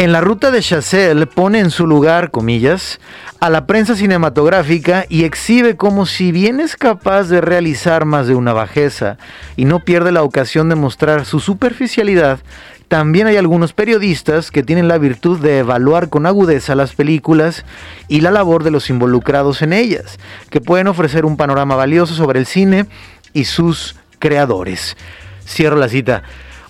En 0.00 0.12
la 0.12 0.20
ruta 0.20 0.52
de 0.52 0.62
Chazelle 0.62 1.26
pone 1.26 1.58
en 1.58 1.72
su 1.72 1.84
lugar, 1.84 2.30
comillas, 2.30 3.00
a 3.40 3.50
la 3.50 3.66
prensa 3.66 3.96
cinematográfica 3.96 5.04
y 5.08 5.24
exhibe 5.24 5.74
como 5.74 6.06
si 6.06 6.30
bien 6.30 6.60
es 6.60 6.76
capaz 6.76 7.24
de 7.24 7.40
realizar 7.40 8.04
más 8.04 8.28
de 8.28 8.36
una 8.36 8.52
bajeza 8.52 9.18
y 9.56 9.64
no 9.64 9.80
pierde 9.80 10.12
la 10.12 10.22
ocasión 10.22 10.68
de 10.68 10.76
mostrar 10.76 11.24
su 11.24 11.40
superficialidad, 11.40 12.38
también 12.86 13.26
hay 13.26 13.38
algunos 13.38 13.72
periodistas 13.72 14.52
que 14.52 14.62
tienen 14.62 14.86
la 14.86 14.98
virtud 14.98 15.40
de 15.40 15.58
evaluar 15.58 16.10
con 16.10 16.26
agudeza 16.26 16.76
las 16.76 16.94
películas 16.94 17.64
y 18.06 18.20
la 18.20 18.30
labor 18.30 18.62
de 18.62 18.70
los 18.70 18.90
involucrados 18.90 19.62
en 19.62 19.72
ellas, 19.72 20.20
que 20.48 20.60
pueden 20.60 20.86
ofrecer 20.86 21.24
un 21.24 21.36
panorama 21.36 21.74
valioso 21.74 22.14
sobre 22.14 22.38
el 22.38 22.46
cine 22.46 22.86
y 23.32 23.46
sus 23.46 23.96
creadores. 24.20 24.96
Cierro 25.44 25.74
la 25.74 25.88
cita. 25.88 26.22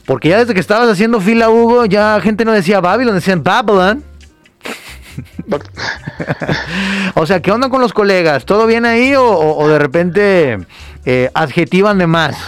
Porque 0.08 0.30
ya 0.30 0.38
desde 0.38 0.54
que 0.54 0.60
estabas 0.60 0.88
haciendo 0.88 1.20
fila, 1.20 1.50
Hugo, 1.50 1.84
ya 1.84 2.18
gente 2.22 2.46
no 2.46 2.52
decía 2.52 2.80
Babylon, 2.80 3.14
decían 3.14 3.44
Babylon. 3.44 4.02
o 7.14 7.26
sea, 7.26 7.42
¿qué 7.42 7.52
onda 7.52 7.68
con 7.68 7.82
los 7.82 7.92
colegas? 7.92 8.46
¿Todo 8.46 8.66
bien 8.66 8.86
ahí 8.86 9.12
o, 9.14 9.68
de 9.68 9.78
repente 9.78 10.58
eh, 11.04 11.30
adjetivan 11.34 11.98
de 11.98 12.06
más? 12.06 12.38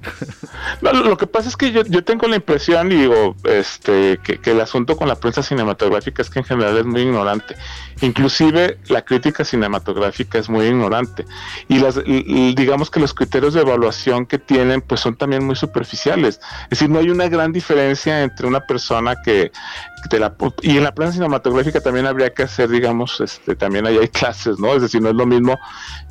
lo 0.80 1.16
que 1.16 1.26
pasa 1.26 1.48
es 1.48 1.56
que 1.56 1.72
yo, 1.72 1.84
tengo 2.04 2.26
la 2.28 2.36
impresión, 2.36 2.90
y 2.92 2.96
digo, 2.96 3.34
este, 3.44 4.18
que, 4.18 4.38
el 4.50 4.60
asunto 4.60 4.96
con 4.96 5.08
la 5.08 5.16
prensa 5.16 5.42
cinematográfica 5.42 6.22
es 6.22 6.30
que 6.30 6.38
en 6.38 6.44
general 6.44 6.76
es 6.78 6.84
muy 6.84 7.02
ignorante. 7.02 7.56
Inclusive 8.00 8.78
la 8.88 9.02
crítica 9.02 9.44
cinematográfica 9.44 10.38
es 10.38 10.48
muy 10.48 10.66
ignorante. 10.66 11.24
Y 11.68 11.78
las, 11.78 12.02
digamos 12.04 12.90
que 12.90 13.00
los 13.00 13.14
criterios 13.14 13.54
de 13.54 13.62
evaluación 13.62 14.26
que 14.26 14.38
tienen, 14.38 14.80
pues 14.80 15.00
son 15.00 15.16
también 15.16 15.44
muy 15.44 15.56
superficiales. 15.56 16.40
Es 16.64 16.70
decir, 16.70 16.90
no 16.90 16.98
hay 16.98 17.10
una 17.10 17.28
gran 17.28 17.52
diferencia 17.52 18.22
entre 18.22 18.46
una 18.46 18.60
persona 18.60 19.16
que, 19.22 19.50
la, 20.18 20.34
y 20.62 20.76
en 20.76 20.84
la 20.84 20.94
prensa 20.94 21.14
cinematográfica 21.14 21.80
también 21.80 22.06
habría 22.06 22.30
que 22.30 22.44
hacer, 22.44 22.68
digamos, 22.68 23.20
este, 23.20 23.54
también 23.56 23.86
ahí 23.86 23.98
hay 23.98 24.08
clases, 24.08 24.58
¿no? 24.58 24.74
Es 24.74 24.82
decir, 24.82 25.02
no 25.02 25.10
es 25.10 25.14
lo 25.14 25.26
mismo 25.26 25.58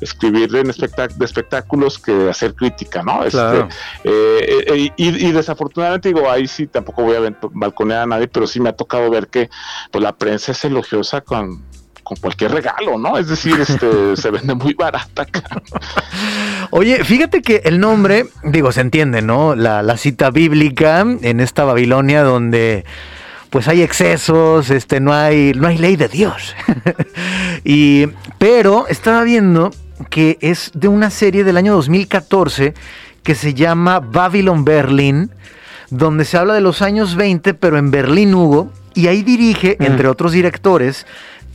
escribir 0.00 0.54
en 0.54 0.68
de 0.68 1.24
espectáculos 1.24 1.98
que 1.98 2.28
hacer 2.28 2.54
crítica, 2.54 3.02
¿no? 3.02 3.24
Este, 3.24 3.60
eh, 4.04 4.64
eh, 4.66 4.92
y, 4.96 5.32
desafortunadamente 5.32 6.08
digo, 6.08 6.30
ahí 6.30 6.46
sí 6.46 6.66
tampoco 6.66 7.02
voy 7.02 7.16
a 7.16 7.36
balconear 7.52 8.02
a 8.02 8.06
nadie, 8.06 8.28
pero 8.28 8.46
sí 8.46 8.60
me 8.60 8.68
ha 8.68 8.76
tocado 8.76 9.10
ver 9.10 9.28
que 9.28 9.50
pues, 9.90 10.02
la 10.02 10.12
prensa 10.12 10.52
es 10.52 10.64
elogiosa 10.64 11.20
con, 11.20 11.62
cualquier 12.22 12.52
regalo, 12.52 12.96
¿no? 12.96 13.18
Es 13.18 13.28
decir, 13.28 13.60
este, 13.60 14.16
se 14.16 14.30
vende 14.30 14.54
muy 14.54 14.72
barata. 14.72 15.26
Oye, 16.70 17.04
fíjate 17.04 17.42
que 17.42 17.62
el 17.64 17.80
nombre, 17.80 18.26
digo, 18.44 18.72
se 18.72 18.80
entiende, 18.80 19.20
¿no? 19.20 19.54
La, 19.54 19.82
la 19.82 19.98
cita 19.98 20.30
bíblica 20.30 21.00
en 21.00 21.40
esta 21.40 21.64
Babilonia 21.64 22.22
donde 22.22 22.86
pues 23.50 23.68
hay 23.68 23.82
excesos, 23.82 24.70
este, 24.70 25.00
no 25.00 25.12
hay, 25.12 25.52
no 25.54 25.68
hay 25.68 25.78
ley 25.78 25.96
de 25.96 26.08
Dios. 26.08 26.54
y, 27.64 28.06
pero 28.38 28.86
estaba 28.88 29.22
viendo 29.24 29.70
que 30.10 30.38
es 30.40 30.70
de 30.74 30.88
una 30.88 31.10
serie 31.10 31.44
del 31.44 31.56
año 31.56 31.74
2014 31.74 32.74
que 33.22 33.34
se 33.34 33.54
llama 33.54 34.00
Babylon 34.00 34.64
Berlin, 34.64 35.30
donde 35.90 36.24
se 36.24 36.36
habla 36.36 36.54
de 36.54 36.60
los 36.60 36.82
años 36.82 37.16
20, 37.16 37.54
pero 37.54 37.78
en 37.78 37.90
Berlín 37.90 38.34
hubo, 38.34 38.70
y 38.94 39.06
ahí 39.06 39.22
dirige, 39.22 39.76
entre 39.80 40.08
otros 40.08 40.32
directores, 40.32 41.06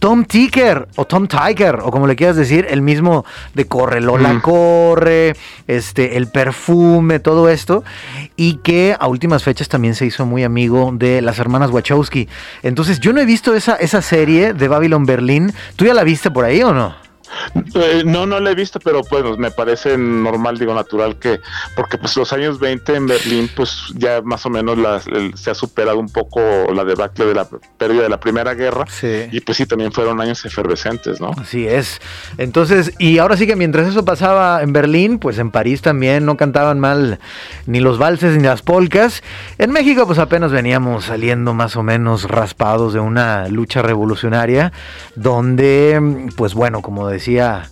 Tom 0.04 0.26
Ticker 0.26 0.90
o 0.98 1.06
Tom 1.06 1.30
Tiger 1.30 1.76
o 1.82 1.90
como 1.90 2.08
le 2.08 2.18
quieras 2.18 2.36
decir, 2.36 2.68
el 2.70 2.82
mismo 2.82 3.24
de 3.54 3.68
Corre 3.70 4.02
Lola 4.02 4.34
mm. 4.34 4.42
Corre, 4.42 5.34
este, 5.66 6.18
el 6.18 6.28
perfume, 6.28 7.20
todo 7.20 7.48
esto, 7.48 7.86
y 8.36 8.56
que 8.56 8.98
a 9.00 9.08
últimas 9.08 9.44
fechas 9.44 9.70
también 9.70 9.96
se 9.96 10.06
hizo 10.06 10.26
muy 10.26 10.44
amigo 10.44 10.92
de 10.94 11.22
las 11.22 11.40
hermanas 11.40 11.72
Wachowski. 11.72 12.28
Entonces, 12.64 13.00
yo 13.00 13.14
no 13.14 13.22
he 13.22 13.26
visto 13.26 13.56
esa, 13.56 13.78
esa 13.78 14.02
serie 14.02 14.54
de 14.54 14.68
Babylon 14.68 15.06
Berlin. 15.06 15.54
¿Tú 15.78 15.86
ya 15.86 15.94
la 15.94 16.04
viste 16.04 16.30
por 16.30 16.44
ahí 16.44 16.62
o 16.64 16.74
no? 16.74 17.03
Eh, 17.76 18.04
no, 18.06 18.26
no 18.26 18.40
la 18.40 18.52
he 18.52 18.56
visto, 18.56 18.80
pero 18.80 19.02
pues 19.04 19.24
me 19.38 19.52
parece 19.52 19.98
normal, 19.98 20.58
digo, 20.58 20.74
natural 20.74 21.18
que, 21.18 21.40
porque 21.76 21.98
pues 21.98 22.16
los 22.18 22.32
años 22.34 22.60
20 22.60 22.96
en 22.96 23.08
Berlín, 23.08 23.50
pues 23.56 23.94
ya 23.96 24.22
más 24.22 24.46
o 24.46 24.50
menos 24.50 24.78
se 25.36 25.52
ha 25.52 25.56
superado 25.56 26.00
un 26.00 26.10
poco 26.10 26.42
la 26.74 26.84
debacle 26.84 27.26
de 27.26 27.34
la 27.34 27.48
pérdida 27.78 28.04
de 28.04 28.10
la 28.10 28.20
Primera 28.20 28.54
Guerra. 28.54 28.86
Y 29.32 29.40
pues 29.42 29.58
sí, 29.58 29.66
también 29.66 29.92
fueron 29.92 30.20
años 30.22 30.44
efervescentes, 30.46 31.20
¿no? 31.20 31.32
Así 31.38 31.68
es. 31.68 32.02
Entonces, 32.38 32.94
y 33.00 33.18
ahora 33.18 33.38
sí 33.38 33.48
que 33.48 33.56
mientras 33.56 33.88
eso 33.88 34.06
pasaba 34.06 34.62
en 34.62 34.74
Berlín, 34.74 35.20
pues 35.20 35.38
en 35.40 35.52
París 35.52 35.82
también 35.82 36.26
no 36.26 36.38
cantaban 36.38 36.80
mal 36.80 37.20
ni 37.66 37.80
los 37.80 37.98
valses 37.98 38.38
ni 38.38 38.44
las 38.44 38.62
polcas. 38.62 39.24
En 39.58 39.72
México, 39.72 40.06
pues 40.06 40.20
apenas 40.20 40.52
veníamos 40.52 41.06
saliendo 41.06 41.54
más 41.54 41.76
o 41.76 41.84
menos 41.84 42.26
raspados 42.26 42.94
de 42.94 43.00
una 43.00 43.48
lucha 43.48 43.82
revolucionaria, 43.82 44.72
donde, 45.16 46.30
pues 46.36 46.54
bueno, 46.54 46.82
como 46.82 47.08
decía, 47.08 47.23
decía 47.24 47.70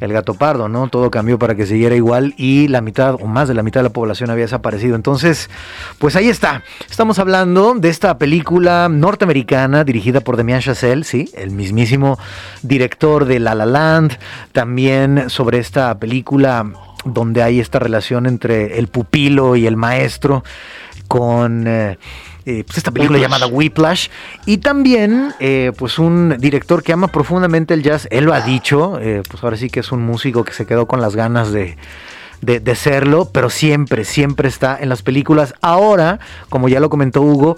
el 0.00 0.12
gato 0.12 0.34
pardo, 0.34 0.68
¿no? 0.68 0.88
Todo 0.88 1.10
cambió 1.10 1.38
para 1.38 1.54
que 1.54 1.66
siguiera 1.66 1.94
igual 1.94 2.34
y 2.38 2.68
la 2.68 2.80
mitad 2.80 3.14
o 3.20 3.26
más 3.26 3.48
de 3.48 3.54
la 3.54 3.62
mitad 3.62 3.80
de 3.80 3.84
la 3.84 3.92
población 3.92 4.30
había 4.30 4.44
desaparecido. 4.44 4.96
Entonces, 4.96 5.50
pues 5.98 6.16
ahí 6.16 6.28
está. 6.28 6.62
Estamos 6.90 7.18
hablando 7.18 7.74
de 7.74 7.90
esta 7.90 8.18
película 8.18 8.88
norteamericana 8.90 9.84
dirigida 9.84 10.20
por 10.20 10.36
Demian 10.36 10.60
Chazelle, 10.60 11.04
sí, 11.04 11.30
el 11.36 11.50
mismísimo 11.50 12.18
director 12.62 13.26
de 13.26 13.38
La 13.40 13.54
La 13.54 13.66
Land. 13.66 14.18
También 14.52 15.28
sobre 15.28 15.58
esta 15.58 15.96
película 15.98 16.66
donde 17.04 17.42
hay 17.42 17.60
esta 17.60 17.78
relación 17.78 18.26
entre 18.26 18.78
el 18.78 18.88
pupilo 18.88 19.54
y 19.54 19.66
el 19.66 19.76
maestro 19.76 20.44
con... 21.08 21.66
Eh, 21.66 21.98
eh, 22.46 22.64
pues 22.66 22.78
esta 22.78 22.90
película 22.90 23.18
llamada 23.18 23.46
Whiplash. 23.46 24.08
Y 24.46 24.58
también, 24.58 25.32
eh, 25.40 25.72
pues 25.76 25.98
un 25.98 26.36
director 26.38 26.82
que 26.82 26.92
ama 26.92 27.08
profundamente 27.08 27.74
el 27.74 27.82
jazz, 27.82 28.06
él 28.10 28.24
lo 28.24 28.34
ha 28.34 28.40
dicho, 28.40 28.98
eh, 29.00 29.22
pues 29.28 29.42
ahora 29.42 29.56
sí 29.56 29.70
que 29.70 29.80
es 29.80 29.92
un 29.92 30.02
músico 30.02 30.44
que 30.44 30.52
se 30.52 30.66
quedó 30.66 30.86
con 30.86 31.00
las 31.00 31.16
ganas 31.16 31.52
de, 31.52 31.76
de, 32.44 32.74
serlo, 32.74 33.28
pero 33.32 33.50
siempre, 33.50 34.04
siempre 34.04 34.48
está 34.48 34.78
en 34.80 34.88
las 34.88 35.02
películas. 35.02 35.54
Ahora, 35.60 36.20
como 36.48 36.68
ya 36.68 36.80
lo 36.80 36.90
comentó 36.90 37.22
Hugo, 37.22 37.56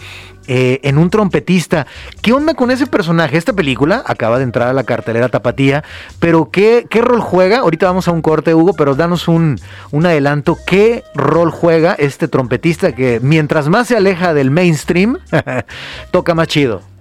eh, 0.49 0.81
en 0.85 0.99
un 0.99 1.11
trompetista. 1.11 1.87
¿Qué 2.23 2.33
onda 2.33 2.55
con 2.55 2.71
ese 2.71 2.87
personaje? 2.87 3.37
Esta 3.37 3.53
película 3.53 4.05
acaba 4.07 4.39
de 4.39 4.45
entrar 4.45 4.69
a 4.69 4.73
la 4.73 4.85
cartelera 4.85 5.29
tapatía, 5.29 5.83
pero 6.21 6.51
¿qué, 6.51 6.87
rol 6.93 7.21
juega? 7.21 7.59
Ahorita 7.59 7.87
vamos 7.87 8.07
a 8.07 8.13
un 8.13 8.23
corte, 8.23 8.55
Hugo, 8.55 8.75
pero 8.75 8.95
danos 8.95 9.27
un, 9.27 9.59
un 9.91 10.07
adelanto. 10.07 10.57
¿Qué 10.65 11.03
rol 11.15 11.51
juega 11.51 11.95
este 11.95 12.29
trompetista 12.29 12.93
que 12.93 13.19
mientras 13.21 13.69
más 13.69 13.89
se 13.89 13.97
aleja 13.97 14.35
del 14.35 14.53
mainstream, 14.53 15.19
toca 16.13 16.35
más 16.35 16.47
chido? 16.47 16.96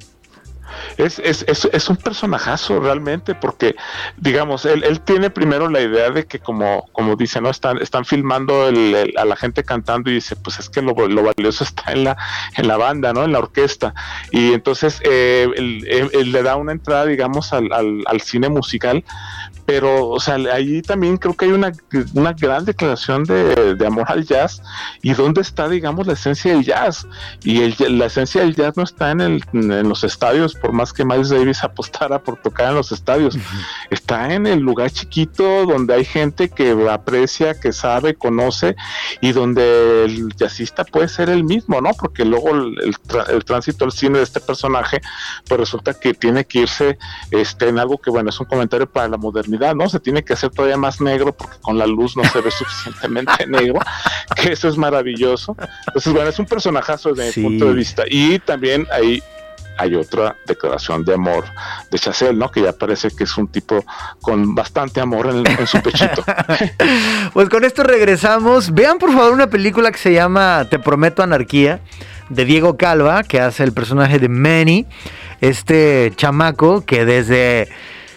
Es, 0.98 1.20
es, 1.20 1.46
es, 1.48 1.66
es, 1.72 1.90
un 1.90 1.98
personajazo 1.98 2.80
realmente, 2.80 3.36
porque, 3.36 3.76
digamos, 4.18 4.66
él, 4.66 4.84
él, 4.84 5.02
tiene 5.02 5.30
primero 5.30 5.70
la 5.70 5.82
idea 5.82 6.10
de 6.10 6.26
que, 6.26 6.40
como, 6.40 6.88
como 6.92 7.16
dice, 7.16 7.42
¿no? 7.42 7.50
Están, 7.50 7.78
están 7.80 8.06
filmando 8.06 8.68
el, 8.68 9.14
a 9.18 9.26
la 9.26 9.36
gente 9.36 9.64
cantando 9.64 10.10
y 10.10 10.16
dice, 10.16 10.36
pues 10.36 10.60
es 10.60 10.70
que 10.70 10.82
lo, 10.82 10.94
lo, 10.94 11.24
valioso 11.24 11.64
está 11.64 11.92
en 11.92 12.06
la, 12.06 12.18
en 12.56 12.68
la 12.68 12.78
banda, 12.78 13.14
¿no? 13.14 13.24
En 13.24 13.32
la 13.32 13.40
orquesta. 13.40 13.94
Y 14.32 14.54
entonces 14.54 15.02
eh, 15.04 15.48
él, 15.56 16.32
le 16.32 16.44
da 16.44 16.56
una 16.56 16.72
entrada, 16.72 17.06
digamos, 17.06 17.54
al, 17.54 17.72
al, 17.72 18.04
al 18.06 18.22
cine 18.22 18.50
musical, 18.50 19.04
pero, 19.66 20.10
o 20.10 20.20
sea, 20.20 20.36
ahí 20.54 20.82
también 20.82 21.18
creo 21.18 21.36
que 21.36 21.46
hay 21.46 21.52
una, 21.52 21.72
una 22.14 22.34
gran 22.34 22.66
declaración 22.66 23.24
de, 23.24 23.76
amor 23.86 24.06
al 24.08 24.26
jazz 24.26 24.62
y 25.02 25.14
dónde 25.14 25.42
está, 25.42 25.68
digamos, 25.68 26.06
la 26.06 26.14
esencia 26.14 26.54
del 26.54 26.64
jazz. 26.64 27.08
Y 27.44 27.62
el, 27.62 27.98
la 27.98 28.06
esencia 28.06 28.42
del 28.42 28.56
jazz 28.56 28.78
no 28.78 28.84
está 28.84 29.12
en, 29.12 29.22
el, 29.22 29.44
en 29.54 29.90
los 29.90 30.04
estadios, 30.04 30.54
por 30.54 30.72
más 30.72 30.94
que 30.94 31.04
Miles 31.04 31.30
Davis 31.30 31.64
apostara 31.64 32.20
por 32.20 32.38
tocar 32.38 32.70
en 32.70 32.76
los 32.76 32.92
estadios, 32.92 33.38
está 33.90 34.34
en 34.34 34.46
el 34.46 34.60
lugar 34.60 34.92
chiquito 34.92 35.66
donde 35.66 35.96
hay 35.96 36.06
gente 36.06 36.50
que 36.50 36.76
aprecia, 36.90 37.60
que 37.60 37.74
sabe, 37.74 38.14
conoce 38.14 38.76
y 39.22 39.32
donde 39.32 40.06
el 40.06 40.34
jazzista 40.36 40.84
puede 40.84 41.08
ser 41.08 41.30
el 41.30 41.44
mismo, 41.44 41.82
¿no? 41.82 41.92
Porque 41.94 42.24
luego 42.24 42.52
el, 42.52 42.96
el 43.30 43.46
tránsito 43.46 43.86
al 43.86 43.92
cine 43.92 44.20
de 44.20 44.24
este 44.24 44.40
personaje, 44.40 45.02
pues 45.48 45.60
resulta 45.60 45.94
que 45.94 46.14
tiene 46.14 46.46
que 46.46 46.60
irse 46.60 47.00
este, 47.32 47.70
en 47.70 47.80
algo 47.80 47.98
que, 47.98 48.12
bueno, 48.12 48.30
es 48.30 48.40
un 48.40 48.46
comentario 48.46 48.88
para 48.88 49.08
la 49.08 49.18
modernidad 49.18 49.55
¿no? 49.76 49.90
Se 49.90 50.00
tiene 50.00 50.24
que 50.24 50.34
hacer 50.34 50.50
todavía 50.52 50.78
más 50.78 51.02
negro 51.02 51.34
porque 51.36 51.58
con 51.62 51.78
la 51.78 51.88
luz 51.88 52.16
no 52.16 52.24
se 52.24 52.42
ve 52.42 52.52
suficientemente 52.58 53.48
negro, 53.48 53.80
que 54.36 54.54
eso 54.54 54.68
es 54.68 54.78
maravilloso. 54.78 55.56
Entonces, 55.88 56.14
bueno, 56.14 56.30
es 56.30 56.40
un 56.40 56.46
personajazo 56.46 57.14
desde 57.14 57.40
mi 57.40 57.50
punto 57.50 57.66
de 57.66 57.74
vista. 57.74 58.04
Y 58.10 58.40
también 58.40 58.88
ahí 58.92 59.22
hay 59.78 59.96
otra 59.96 60.38
declaración 60.46 61.04
de 61.04 61.14
amor 61.14 61.46
de 61.92 62.00
Chazelle, 62.00 62.34
¿no? 62.34 62.50
Que 62.50 62.62
ya 62.62 62.74
parece 62.74 63.10
que 63.12 63.26
es 63.26 63.38
un 63.38 63.48
tipo 63.48 63.84
con 64.22 64.56
bastante 64.56 65.02
amor 65.02 65.28
en, 65.28 65.68
su 65.68 65.82
pechito. 65.82 66.24
pues 67.34 67.50
con 67.50 67.64
esto 67.64 67.84
regresamos. 67.84 68.74
Vean 68.74 68.98
por 68.98 69.12
favor 69.12 69.34
una 69.34 69.48
película 69.48 69.92
que 69.92 69.98
se 69.98 70.14
llama 70.14 70.66
Te 70.70 70.80
prometo 70.80 71.24
anarquía 71.24 71.82
de 72.30 72.46
Diego 72.46 72.78
Calva, 72.78 73.24
que 73.24 73.40
hace 73.40 73.64
el 73.64 73.74
personaje 73.74 74.20
de 74.20 74.30
Manny, 74.30 74.86
este 75.42 76.12
chamaco 76.16 76.86
que 76.86 77.06
desde 77.06 77.68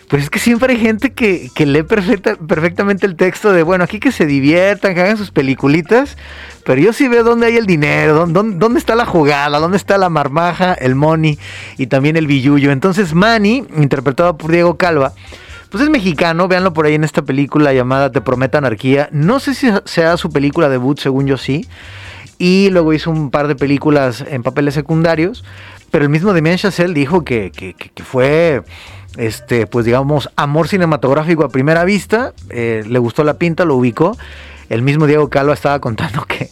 pues 0.09 0.23
es 0.23 0.31
que 0.31 0.39
siempre 0.39 0.73
hay 0.73 0.81
gente 0.81 1.13
que, 1.13 1.51
lee 1.67 1.83
perfectamente 1.83 3.05
el 3.05 3.15
texto 3.15 3.53
de, 3.53 3.63
bueno, 3.63 3.85
aquí 3.85 4.01
que 4.01 4.11
se 4.11 4.25
diviertan, 4.25 4.95
que 4.95 5.03
hagan 5.03 5.19
sus 5.19 5.31
peliculitas, 5.31 6.17
pero 6.65 6.81
yo 6.81 6.95
sí 6.95 7.09
veo 7.09 7.25
dónde 7.25 7.47
hay 7.47 7.57
el 7.57 7.67
dinero, 7.67 8.27
dónde, 8.27 8.57
dónde 8.57 8.79
está 8.79 8.95
la 8.95 9.05
jugada, 9.05 9.59
dónde 9.59 9.77
está 9.77 9.99
la 9.99 10.09
marmaja, 10.09 10.73
el 10.73 10.95
money 10.95 11.39
y 11.77 11.89
también 11.89 12.17
el 12.17 12.27
billuyo. 12.27 12.73
Entonces 12.73 13.13
Manny, 13.15 13.65
interpretado 13.77 14.39
por 14.39 14.51
Diego 14.51 14.79
Calva, 14.79 15.13
pues 15.71 15.85
es 15.85 15.91
mexicano, 15.91 16.49
véanlo 16.49 16.73
por 16.73 16.87
ahí 16.87 16.95
en 16.95 17.05
esta 17.05 17.21
película 17.21 17.75
llamada 17.75 18.11
Te 18.11 18.23
Prometo 18.23 18.57
Anarquía. 18.57 19.11
No 19.13 19.41
sé 19.41 19.55
si 19.55 19.69
sea 19.85 20.17
su 20.17 20.31
película 20.31 20.71
debut, 20.71 20.99
según 20.99 21.27
yo 21.27 21.37
sí. 21.37 21.69
Y 22.39 22.71
luego 22.71 22.95
hizo 22.95 23.11
un 23.11 23.31
par 23.31 23.49
de 23.49 23.57
películas 23.57 24.25
en 24.27 24.43
papeles 24.43 24.73
secundarios. 24.73 25.45
Pero 25.91 26.05
el 26.05 26.11
mismo 26.11 26.33
Demian 26.33 26.57
Chazelle 26.57 26.95
dijo 26.95 27.23
que, 27.23 27.51
que, 27.51 27.75
que 27.75 28.03
fue 28.03 28.63
este, 29.19 29.67
pues 29.67 29.85
digamos, 29.85 30.31
amor 30.37 30.69
cinematográfico 30.69 31.45
a 31.45 31.49
primera 31.49 31.85
vista. 31.85 32.33
Eh, 32.51 32.85
le 32.87 32.99
gustó 33.01 33.25
la 33.25 33.35
pinta, 33.35 33.65
lo 33.65 33.75
ubicó. 33.75 34.17
El 34.71 34.83
mismo 34.83 35.07
Diego 35.07 35.29
Calva 35.29 35.53
estaba 35.53 35.81
contando 35.81 36.25
que, 36.25 36.51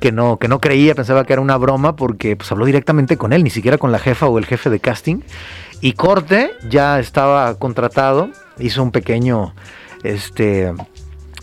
que, 0.00 0.10
no, 0.10 0.38
que 0.38 0.48
no 0.48 0.60
creía, 0.60 0.94
pensaba 0.94 1.24
que 1.24 1.34
era 1.34 1.42
una 1.42 1.58
broma 1.58 1.94
porque 1.96 2.36
pues, 2.36 2.50
habló 2.50 2.64
directamente 2.64 3.18
con 3.18 3.34
él, 3.34 3.44
ni 3.44 3.50
siquiera 3.50 3.76
con 3.76 3.92
la 3.92 3.98
jefa 3.98 4.26
o 4.26 4.38
el 4.38 4.46
jefe 4.46 4.70
de 4.70 4.80
casting. 4.80 5.20
Y 5.82 5.92
Corte 5.92 6.52
ya 6.68 6.98
estaba 6.98 7.54
contratado, 7.56 8.30
hizo 8.58 8.82
un 8.82 8.92
pequeño 8.92 9.54
este, 10.02 10.72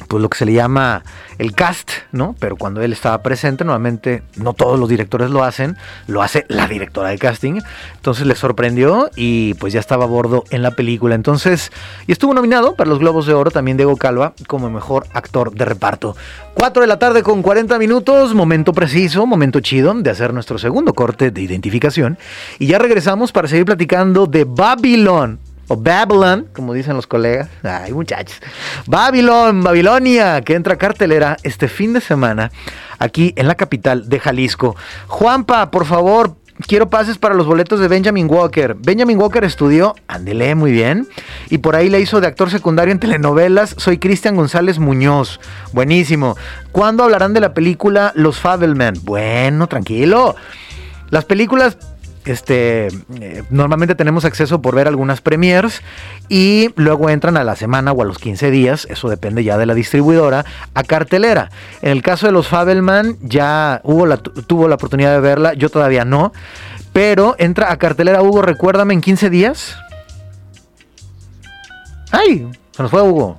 pues 0.07 0.21
lo 0.21 0.29
que 0.29 0.37
se 0.37 0.45
le 0.45 0.53
llama 0.53 1.03
el 1.37 1.53
cast, 1.53 1.91
¿no? 2.11 2.35
Pero 2.39 2.55
cuando 2.55 2.81
él 2.81 2.93
estaba 2.93 3.21
presente, 3.21 3.63
nuevamente 3.63 4.23
no 4.35 4.53
todos 4.53 4.79
los 4.79 4.89
directores 4.89 5.29
lo 5.29 5.43
hacen, 5.43 5.77
lo 6.07 6.21
hace 6.21 6.45
la 6.47 6.67
directora 6.67 7.09
de 7.09 7.17
casting. 7.17 7.61
Entonces 7.95 8.25
le 8.25 8.35
sorprendió 8.35 9.09
y 9.15 9.53
pues 9.55 9.73
ya 9.73 9.79
estaba 9.79 10.05
a 10.05 10.07
bordo 10.07 10.43
en 10.49 10.61
la 10.61 10.71
película. 10.71 11.15
Entonces, 11.15 11.71
y 12.07 12.11
estuvo 12.11 12.33
nominado 12.33 12.75
para 12.75 12.89
los 12.89 12.99
Globos 12.99 13.25
de 13.25 13.33
Oro 13.33 13.51
también 13.51 13.77
Diego 13.77 13.97
Calva 13.97 14.33
como 14.47 14.69
mejor 14.69 15.07
actor 15.13 15.53
de 15.53 15.65
reparto. 15.65 16.15
4 16.53 16.81
de 16.81 16.87
la 16.87 16.97
tarde 16.99 17.21
con 17.21 17.43
40 17.43 17.77
minutos, 17.77 18.33
momento 18.33 18.73
preciso, 18.73 19.25
momento 19.27 19.59
chido 19.59 19.93
de 19.93 20.09
hacer 20.09 20.33
nuestro 20.33 20.57
segundo 20.57 20.93
corte 20.93 21.31
de 21.31 21.41
identificación. 21.41 22.17
Y 22.59 22.67
ya 22.67 22.79
regresamos 22.79 23.31
para 23.31 23.47
seguir 23.47 23.65
platicando 23.65 24.25
de 24.25 24.43
Babylon, 24.43 25.39
o 25.67 25.75
Babylon, 25.75 26.47
como 26.53 26.73
dicen 26.73 26.95
los 26.95 27.07
colegas. 27.07 27.49
Ay, 27.63 27.93
muchachos. 27.93 28.39
Babylon, 28.85 29.63
Babilonia, 29.63 30.41
que 30.41 30.55
entra 30.55 30.77
cartelera 30.77 31.37
este 31.43 31.67
fin 31.67 31.93
de 31.93 32.01
semana 32.01 32.51
aquí 32.99 33.33
en 33.35 33.47
la 33.47 33.55
capital 33.55 34.07
de 34.07 34.19
Jalisco. 34.19 34.75
Juanpa, 35.07 35.69
por 35.71 35.85
favor, 35.85 36.35
quiero 36.65 36.89
pases 36.89 37.17
para 37.17 37.35
los 37.35 37.45
boletos 37.45 37.79
de 37.79 37.87
Benjamin 37.87 38.27
Walker. 38.29 38.75
Benjamin 38.75 39.19
Walker 39.19 39.43
estudió, 39.43 39.95
ándele, 40.07 40.55
muy 40.55 40.71
bien. 40.71 41.07
Y 41.49 41.59
por 41.59 41.75
ahí 41.75 41.89
le 41.89 41.99
hizo 41.99 42.21
de 42.21 42.27
actor 42.27 42.49
secundario 42.49 42.91
en 42.91 42.99
telenovelas. 42.99 43.75
Soy 43.77 43.97
Cristian 43.97 44.35
González 44.35 44.79
Muñoz. 44.79 45.39
Buenísimo. 45.73 46.37
¿Cuándo 46.71 47.03
hablarán 47.03 47.33
de 47.33 47.41
la 47.41 47.53
película 47.53 48.13
Los 48.15 48.39
Fabelman? 48.39 48.95
Bueno, 49.03 49.67
tranquilo. 49.67 50.35
Las 51.09 51.25
películas 51.25 51.77
este, 52.31 52.87
eh, 53.19 53.43
normalmente 53.49 53.95
tenemos 53.95 54.25
acceso 54.25 54.61
por 54.61 54.75
ver 54.75 54.87
algunas 54.87 55.21
premiers 55.21 55.81
y 56.29 56.69
luego 56.75 57.09
entran 57.09 57.37
a 57.37 57.43
la 57.43 57.55
semana 57.55 57.91
o 57.91 58.01
a 58.01 58.05
los 58.05 58.17
15 58.17 58.51
días, 58.51 58.87
eso 58.89 59.09
depende 59.09 59.43
ya 59.43 59.57
de 59.57 59.65
la 59.65 59.73
distribuidora, 59.73 60.45
a 60.73 60.83
cartelera. 60.83 61.49
En 61.81 61.91
el 61.91 62.01
caso 62.01 62.25
de 62.25 62.31
los 62.31 62.47
Fabelman 62.47 63.17
ya 63.21 63.81
hubo 63.83 64.05
la, 64.05 64.17
tuvo 64.17 64.67
la 64.67 64.75
oportunidad 64.75 65.13
de 65.13 65.21
verla, 65.21 65.53
yo 65.53 65.69
todavía 65.69 66.05
no, 66.05 66.33
pero 66.93 67.35
entra 67.37 67.71
a 67.71 67.77
cartelera 67.77 68.21
Hugo, 68.21 68.41
recuérdame, 68.41 68.93
en 68.93 69.01
15 69.01 69.29
días. 69.29 69.77
¡Ay! 72.11 72.47
Se 72.71 72.81
nos 72.81 72.91
fue 72.91 73.01
Hugo. 73.01 73.37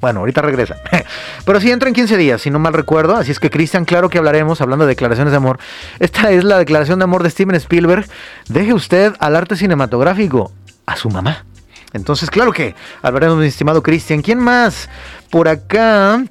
Bueno, 0.00 0.20
ahorita 0.20 0.42
regresa. 0.42 0.76
Pero 1.44 1.60
sí 1.60 1.70
entra 1.70 1.88
en 1.88 1.94
15 1.94 2.16
días, 2.16 2.40
si 2.40 2.50
no 2.50 2.58
mal 2.58 2.72
recuerdo. 2.72 3.16
Así 3.16 3.30
es 3.30 3.40
que, 3.40 3.50
Cristian, 3.50 3.84
claro 3.84 4.08
que 4.08 4.18
hablaremos 4.18 4.60
hablando 4.60 4.84
de 4.84 4.90
declaraciones 4.90 5.32
de 5.32 5.36
amor. 5.36 5.58
Esta 5.98 6.30
es 6.30 6.44
la 6.44 6.58
declaración 6.58 6.98
de 6.98 7.04
amor 7.04 7.22
de 7.22 7.30
Steven 7.30 7.56
Spielberg. 7.56 8.06
Deje 8.48 8.72
usted 8.72 9.14
al 9.18 9.36
arte 9.36 9.56
cinematográfico 9.56 10.52
a 10.86 10.96
su 10.96 11.10
mamá. 11.10 11.44
Entonces, 11.92 12.30
claro 12.30 12.52
que 12.52 12.74
hablaremos, 13.02 13.38
mi 13.38 13.46
estimado 13.46 13.82
Cristian. 13.82 14.22
¿Quién 14.22 14.38
más? 14.38 14.88
Por 15.30 15.48
acá. 15.48 16.22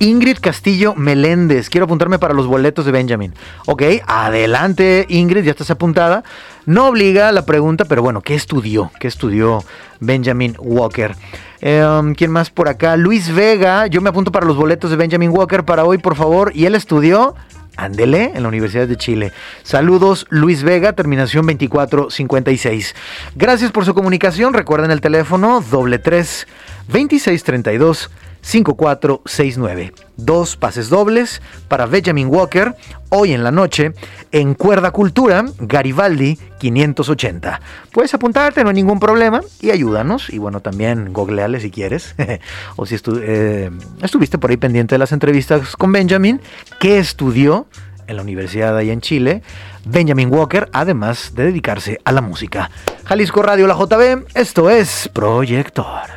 Ingrid 0.00 0.38
Castillo 0.40 0.94
Meléndez. 0.94 1.68
Quiero 1.68 1.86
apuntarme 1.86 2.20
para 2.20 2.32
los 2.32 2.46
boletos 2.46 2.84
de 2.84 2.92
Benjamin. 2.92 3.34
Ok, 3.66 3.82
adelante 4.06 5.06
Ingrid, 5.08 5.42
ya 5.42 5.50
estás 5.50 5.70
apuntada. 5.70 6.22
No 6.66 6.86
obliga 6.86 7.32
la 7.32 7.44
pregunta, 7.44 7.84
pero 7.84 8.02
bueno, 8.02 8.20
¿qué 8.20 8.36
estudió? 8.36 8.92
¿Qué 9.00 9.08
estudió 9.08 9.64
Benjamin 9.98 10.54
Walker? 10.58 11.16
Em, 11.60 12.14
¿Quién 12.14 12.30
más 12.30 12.50
por 12.50 12.68
acá? 12.68 12.96
Luis 12.96 13.34
Vega. 13.34 13.86
Yo 13.86 14.00
me 14.00 14.10
apunto 14.10 14.32
para 14.32 14.46
los 14.46 14.56
boletos 14.56 14.90
de 14.90 14.96
Benjamin 14.96 15.30
Walker 15.30 15.64
para 15.64 15.84
hoy, 15.84 15.98
por 15.98 16.16
favor. 16.16 16.52
Y 16.54 16.66
él 16.66 16.74
estudió. 16.74 17.34
Ándele, 17.76 18.32
en 18.34 18.42
la 18.42 18.48
Universidad 18.48 18.88
de 18.88 18.96
Chile. 18.96 19.32
Saludos, 19.62 20.26
Luis 20.30 20.64
Vega, 20.64 20.94
terminación 20.94 21.46
2456. 21.46 22.96
Gracias 23.36 23.70
por 23.70 23.84
su 23.84 23.94
comunicación. 23.94 24.52
Recuerden 24.52 24.90
el 24.90 25.00
teléfono 25.00 25.60
doble 25.70 26.00
tres 26.00 26.48
2632 26.88 28.10
5469. 28.40 29.92
Dos 30.16 30.56
pases 30.56 30.88
dobles 30.88 31.40
para 31.68 31.86
Benjamin 31.86 32.26
Walker 32.28 32.74
hoy 33.10 33.32
en 33.32 33.44
la 33.44 33.50
noche 33.50 33.92
en 34.32 34.54
Cuerda 34.54 34.90
Cultura, 34.90 35.44
Garibaldi 35.58 36.38
580. 36.58 37.60
Puedes 37.92 38.12
apuntarte, 38.14 38.62
no 38.62 38.70
hay 38.70 38.74
ningún 38.74 39.00
problema 39.00 39.40
y 39.60 39.70
ayúdanos. 39.70 40.30
Y 40.30 40.38
bueno, 40.38 40.60
también 40.60 41.12
googleale 41.12 41.60
si 41.60 41.70
quieres. 41.70 42.14
o 42.76 42.86
si 42.86 42.96
eh, 43.22 43.70
estuviste 44.02 44.38
por 44.38 44.50
ahí 44.50 44.56
pendiente 44.56 44.94
de 44.94 44.98
las 44.98 45.12
entrevistas 45.12 45.76
con 45.76 45.92
Benjamin, 45.92 46.40
que 46.80 46.98
estudió 46.98 47.66
en 48.06 48.16
la 48.16 48.22
universidad 48.22 48.76
ahí 48.76 48.90
en 48.90 49.00
Chile, 49.00 49.42
Benjamin 49.84 50.32
Walker, 50.32 50.68
además 50.72 51.32
de 51.34 51.44
dedicarse 51.44 52.00
a 52.04 52.12
la 52.12 52.22
música. 52.22 52.70
Jalisco 53.04 53.42
Radio, 53.42 53.66
la 53.66 53.74
JB, 53.74 54.26
esto 54.34 54.70
es 54.70 55.10
Proyector. 55.12 56.08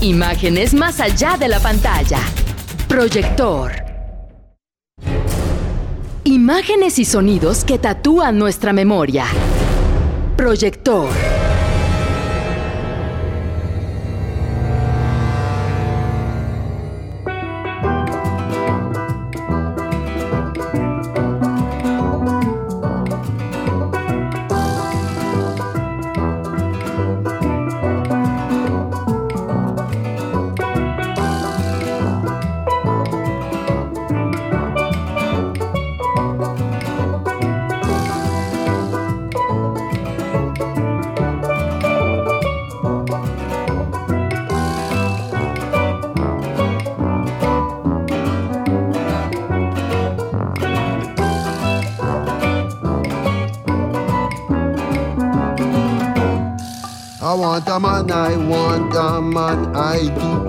Imágenes 0.00 0.74
más 0.74 1.00
allá 1.00 1.36
de 1.38 1.48
la 1.48 1.58
pantalla. 1.58 2.20
Proyector. 2.88 3.70
Imágenes 6.24 6.98
y 6.98 7.04
sonidos 7.04 7.62
que 7.64 7.78
tatúan 7.78 8.38
nuestra 8.38 8.72
memoria. 8.72 9.26
Proyector. 10.38 11.37
I. 59.90 60.00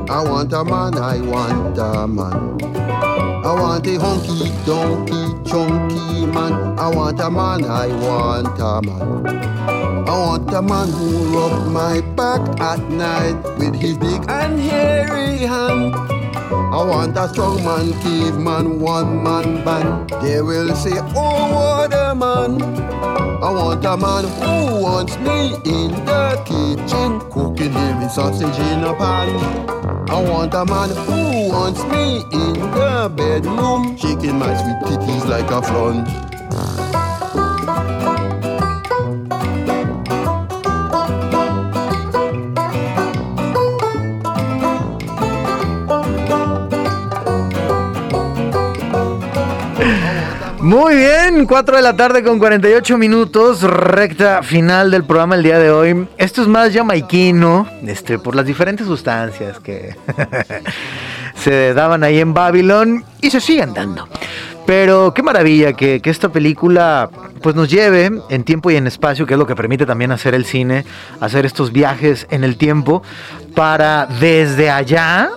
I 0.10 0.22
want 0.30 0.52
a 0.52 0.66
man, 0.66 0.96
I 0.98 1.22
want 1.22 1.78
a 1.78 2.06
man. 2.08 2.60
I 3.46 3.54
want 3.62 3.88
a 3.88 3.96
honky, 4.04 4.50
donkey, 4.66 5.24
chunky 5.50 6.26
man. 6.26 6.78
I 6.78 6.90
want 6.90 7.22
a 7.22 7.30
man, 7.30 7.64
I 7.64 7.88
want 7.88 8.60
a 8.60 8.82
man. 8.86 9.28
I 10.10 10.12
want 10.26 10.54
a 10.54 10.62
man 10.62 10.90
who 10.90 11.08
rub 11.34 11.72
my 11.72 12.02
back 12.20 12.42
at 12.60 12.82
night 12.90 13.42
with 13.58 13.76
his 13.76 13.98
big 13.98 14.22
and 14.28 14.60
hairy 14.60 15.38
hand. 15.38 15.96
I 15.96 16.84
want 16.84 17.16
a 17.18 17.30
strong 17.30 17.64
man, 17.64 17.94
caveman, 18.02 18.82
one 18.82 19.24
man 19.24 19.64
band. 19.64 20.10
They 20.22 20.42
will 20.42 20.76
say, 20.76 21.00
Oh, 21.16 21.39
man. 22.20 22.61
I 23.41 23.49
want 23.51 23.86
a 23.86 23.95
man 23.95 24.26
who 24.26 24.82
wants 24.84 25.17
me 25.17 25.55
in 25.65 25.91
the 26.05 26.36
kitchen, 26.45 27.20
cooking 27.32 27.72
him 27.72 28.09
sausage 28.09 28.59
in 28.59 28.84
a 28.84 28.93
pan. 28.93 29.30
I 30.09 30.22
want 30.22 30.53
a 30.53 30.65
man 30.65 30.89
who 30.89 31.49
wants 31.49 31.82
me 31.86 32.17
in 32.34 32.53
the 32.53 33.11
bedroom, 33.15 33.97
shaking 33.97 34.38
my 34.38 34.53
sweet 34.59 34.80
titties 34.88 35.26
like 35.28 35.49
a 35.49 35.61
front. 35.61 36.07
Muy 50.70 50.97
bien, 50.97 51.47
4 51.47 51.78
de 51.78 51.82
la 51.82 51.95
tarde 51.95 52.22
con 52.22 52.38
48 52.38 52.95
minutos, 52.99 53.63
recta 53.63 54.43
final 54.43 54.91
del 54.91 55.03
programa 55.03 55.34
el 55.34 55.41
día 55.41 55.57
de 55.57 55.72
hoy. 55.72 56.07
Esto 56.15 56.43
es 56.43 56.47
más 56.47 56.72
jamaiquino, 56.72 57.67
este, 57.88 58.20
por 58.20 58.36
las 58.36 58.45
diferentes 58.45 58.86
sustancias 58.86 59.59
que 59.59 59.95
se 61.34 61.74
daban 61.74 62.03
ahí 62.03 62.20
en 62.20 62.36
Babylon 62.36 63.03
y 63.20 63.32
se 63.32 63.41
siguen 63.41 63.74
dando. 63.74 64.07
Pero 64.67 65.11
qué 65.11 65.24
maravilla 65.24 65.74
que, 65.74 66.01
que, 66.01 66.11
esta 66.11 66.30
película 66.30 67.09
pues 67.41 67.55
nos 67.55 67.67
lleve 67.67 68.11
en 68.30 68.43
tiempo 68.43 68.70
y 68.70 68.76
en 68.76 68.86
espacio, 68.86 69.26
que 69.26 69.34
es 69.34 69.39
lo 69.39 69.47
que 69.47 69.55
permite 69.55 69.88
también 69.88 70.11
hacer 70.11 70.36
el 70.36 70.45
cine, 70.45 70.86
hacer 71.20 71.47
estos 71.47 71.72
viajes 71.72 72.28
en 72.30 72.43
el 72.43 72.57
tiempo, 72.57 73.01
para 73.55 74.05
desde 74.05 74.70
allá 74.70 75.32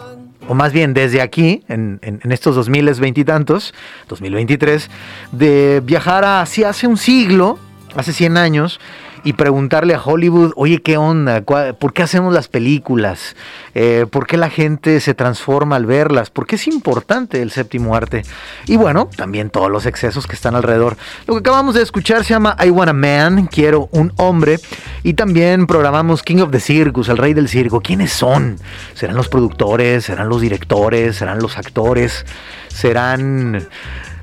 o 0.48 0.54
más 0.54 0.72
bien 0.72 0.94
desde 0.94 1.20
aquí, 1.20 1.62
en, 1.68 1.98
en, 2.02 2.32
estos 2.32 2.54
2020 2.56 3.20
y 3.20 3.24
tantos, 3.24 3.74
2023, 4.08 4.90
de 5.32 5.80
viajar 5.84 6.24
hacia 6.24 6.70
hace 6.70 6.86
un 6.86 6.96
siglo, 6.96 7.58
hace 7.94 8.12
100 8.12 8.36
años, 8.36 8.80
y 9.24 9.34
preguntarle 9.34 9.94
a 9.94 10.02
Hollywood, 10.02 10.52
oye, 10.56 10.82
¿qué 10.82 10.96
onda? 10.96 11.42
¿Por 11.42 11.92
qué 11.92 12.02
hacemos 12.02 12.34
las 12.34 12.48
películas? 12.48 13.36
Eh, 13.74 14.06
¿Por 14.10 14.26
qué 14.26 14.36
la 14.36 14.50
gente 14.50 15.00
se 15.00 15.14
transforma 15.14 15.76
al 15.76 15.86
verlas? 15.86 16.30
¿Por 16.30 16.46
qué 16.46 16.56
es 16.56 16.66
importante 16.66 17.40
el 17.40 17.50
séptimo 17.50 17.94
arte? 17.94 18.22
Y 18.66 18.76
bueno, 18.76 19.08
también 19.16 19.50
todos 19.50 19.70
los 19.70 19.86
excesos 19.86 20.26
que 20.26 20.34
están 20.34 20.56
alrededor. 20.56 20.96
Lo 21.26 21.34
que 21.34 21.40
acabamos 21.40 21.74
de 21.74 21.82
escuchar 21.82 22.24
se 22.24 22.30
llama 22.30 22.56
I 22.64 22.70
Want 22.70 22.90
a 22.90 22.92
Man, 22.92 23.46
Quiero 23.46 23.88
un 23.92 24.12
Hombre. 24.16 24.58
Y 25.02 25.14
también 25.14 25.66
programamos 25.66 26.22
King 26.22 26.38
of 26.38 26.50
the 26.50 26.60
Circus, 26.60 27.08
el 27.08 27.18
rey 27.18 27.34
del 27.34 27.48
circo. 27.48 27.80
¿Quiénes 27.80 28.12
son? 28.12 28.56
¿Serán 28.94 29.16
los 29.16 29.28
productores? 29.28 30.04
¿Serán 30.04 30.28
los 30.28 30.40
directores? 30.40 31.16
¿Serán 31.16 31.38
los 31.38 31.56
actores? 31.58 32.26
¿Serán 32.68 33.68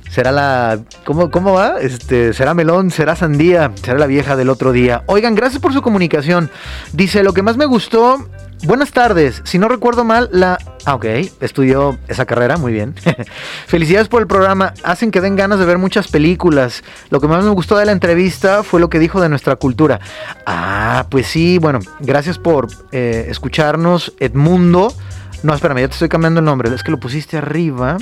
será 0.10 0.32
la. 0.32 0.80
¿Cómo, 1.06 1.32
cómo 1.32 1.54
va? 1.54 1.80
Este, 1.80 2.34
será 2.34 2.54
melón, 2.54 2.92
será 2.92 3.16
sandía, 3.16 3.72
será 3.82 3.98
la 3.98 4.08
vieja 4.08 4.36
del 4.36 4.50
otro 4.50 4.72
día. 4.72 5.04
Oigan, 5.06 5.36
gracias 5.36 5.62
por 5.62 5.74
su 5.74 5.82
comunicación. 5.82 6.50
Dice, 6.94 7.24
lo 7.24 7.34
que 7.34 7.44
más 7.44 7.58
me 7.58 7.66
gustó. 7.66 8.28
Buenas 8.66 8.92
tardes. 8.92 9.42
Si 9.46 9.58
no 9.58 9.70
recuerdo 9.70 10.04
mal, 10.04 10.28
la. 10.34 10.58
Ah, 10.86 10.96
ok. 10.96 11.06
Estudió 11.40 11.98
esa 12.10 12.26
carrera, 12.26 12.58
muy 12.58 12.74
bien. 12.74 12.94
Felicidades 13.68 14.10
por 14.10 14.22
el 14.22 14.28
programa. 14.28 14.74
Hacen 14.84 15.12
que 15.12 15.22
den 15.22 15.38
ganas 15.38 15.60
de 15.60 15.66
ver 15.66 15.78
muchas 15.78 16.10
películas. 16.10 16.84
Lo 17.10 17.22
que 17.22 17.28
más 17.28 17.44
me 17.46 17.52
gustó 17.52 17.78
de 17.78 17.86
la 17.86 17.94
entrevista 17.94 18.64
fue 18.64 18.82
lo 18.82 18.90
que 18.90 19.00
dijo 19.00 19.22
de 19.22 19.30
nuestra 19.30 19.56
cultura. 19.56 20.02
Ah, 20.46 21.06
pues 21.10 21.28
sí, 21.28 21.58
bueno, 21.58 21.80
gracias 22.02 22.38
por 22.38 22.68
eh, 22.92 23.28
escucharnos, 23.30 24.14
Edmundo. 24.20 24.94
No, 25.42 25.54
espérame, 25.54 25.80
ya 25.80 25.88
te 25.88 25.94
estoy 25.94 26.10
cambiando 26.10 26.42
el 26.42 26.46
nombre. 26.46 26.74
Es 26.74 26.84
que 26.84 26.92
lo 26.92 27.00
pusiste 27.00 27.38
arriba. 27.38 27.98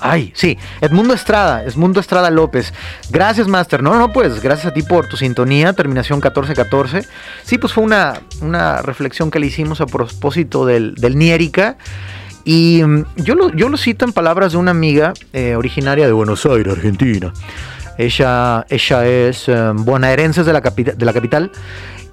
Ay, 0.00 0.32
sí, 0.34 0.58
Edmundo 0.80 1.14
Estrada, 1.14 1.64
Edmundo 1.64 2.00
Estrada 2.00 2.30
López. 2.30 2.72
Gracias, 3.10 3.48
Master. 3.48 3.82
No, 3.82 3.98
no, 3.98 4.12
pues 4.12 4.42
gracias 4.42 4.66
a 4.66 4.74
ti 4.74 4.82
por 4.82 5.08
tu 5.08 5.16
sintonía, 5.16 5.72
terminación 5.72 6.18
1414. 6.18 7.02
Sí, 7.42 7.58
pues 7.58 7.72
fue 7.72 7.84
una, 7.84 8.20
una 8.40 8.82
reflexión 8.82 9.30
que 9.30 9.38
le 9.38 9.46
hicimos 9.46 9.80
a 9.80 9.86
propósito 9.86 10.66
del, 10.66 10.94
del 10.94 11.16
Niérica. 11.16 11.78
Y 12.44 12.82
um, 12.82 13.04
yo 13.16 13.34
lo, 13.34 13.50
yo 13.54 13.68
lo 13.68 13.76
cito 13.76 14.04
en 14.04 14.12
palabras 14.12 14.52
de 14.52 14.58
una 14.58 14.70
amiga 14.70 15.14
eh, 15.32 15.56
originaria 15.56 16.06
de 16.06 16.12
Buenos 16.12 16.46
Aires, 16.46 16.74
Argentina. 16.74 17.32
Ella, 17.98 18.66
ella 18.68 19.06
es 19.06 19.48
eh, 19.48 19.72
bonaerense 19.74 20.44
de 20.44 20.52
la, 20.52 20.60
de 20.60 21.04
la 21.04 21.12
capital 21.12 21.50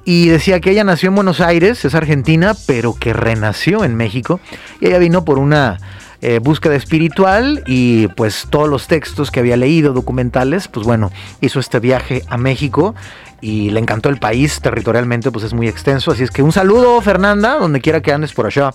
y 0.05 0.27
decía 0.27 0.59
que 0.59 0.71
ella 0.71 0.83
nació 0.83 1.09
en 1.09 1.15
Buenos 1.15 1.39
Aires, 1.39 1.85
es 1.85 1.95
argentina, 1.95 2.53
pero 2.67 2.93
que 2.93 3.13
renació 3.13 3.85
en 3.85 3.95
México. 3.95 4.39
Y 4.81 4.87
ella 4.87 4.97
vino 4.97 5.23
por 5.23 5.39
una 5.39 5.79
eh, 6.25 6.39
búsqueda 6.39 6.75
espiritual 6.75 7.63
y 7.67 8.07
pues 8.07 8.47
todos 8.49 8.69
los 8.69 8.87
textos 8.87 9.29
que 9.29 9.41
había 9.41 9.57
leído, 9.57 9.91
documentales, 9.91 10.69
pues 10.69 10.85
bueno, 10.85 11.11
hizo 11.41 11.59
este 11.59 11.81
viaje 11.81 12.23
a 12.29 12.37
México 12.37 12.95
y 13.41 13.71
le 13.71 13.81
encantó 13.81 14.07
el 14.07 14.19
país, 14.19 14.61
territorialmente 14.61 15.31
pues 15.31 15.43
es 15.43 15.53
muy 15.53 15.67
extenso, 15.67 16.11
así 16.11 16.23
es 16.23 16.31
que 16.31 16.41
un 16.41 16.53
saludo 16.53 17.01
Fernanda, 17.01 17.57
donde 17.59 17.81
quiera 17.81 18.01
que 18.01 18.13
andes 18.13 18.31
por 18.31 18.45
allá 18.45 18.73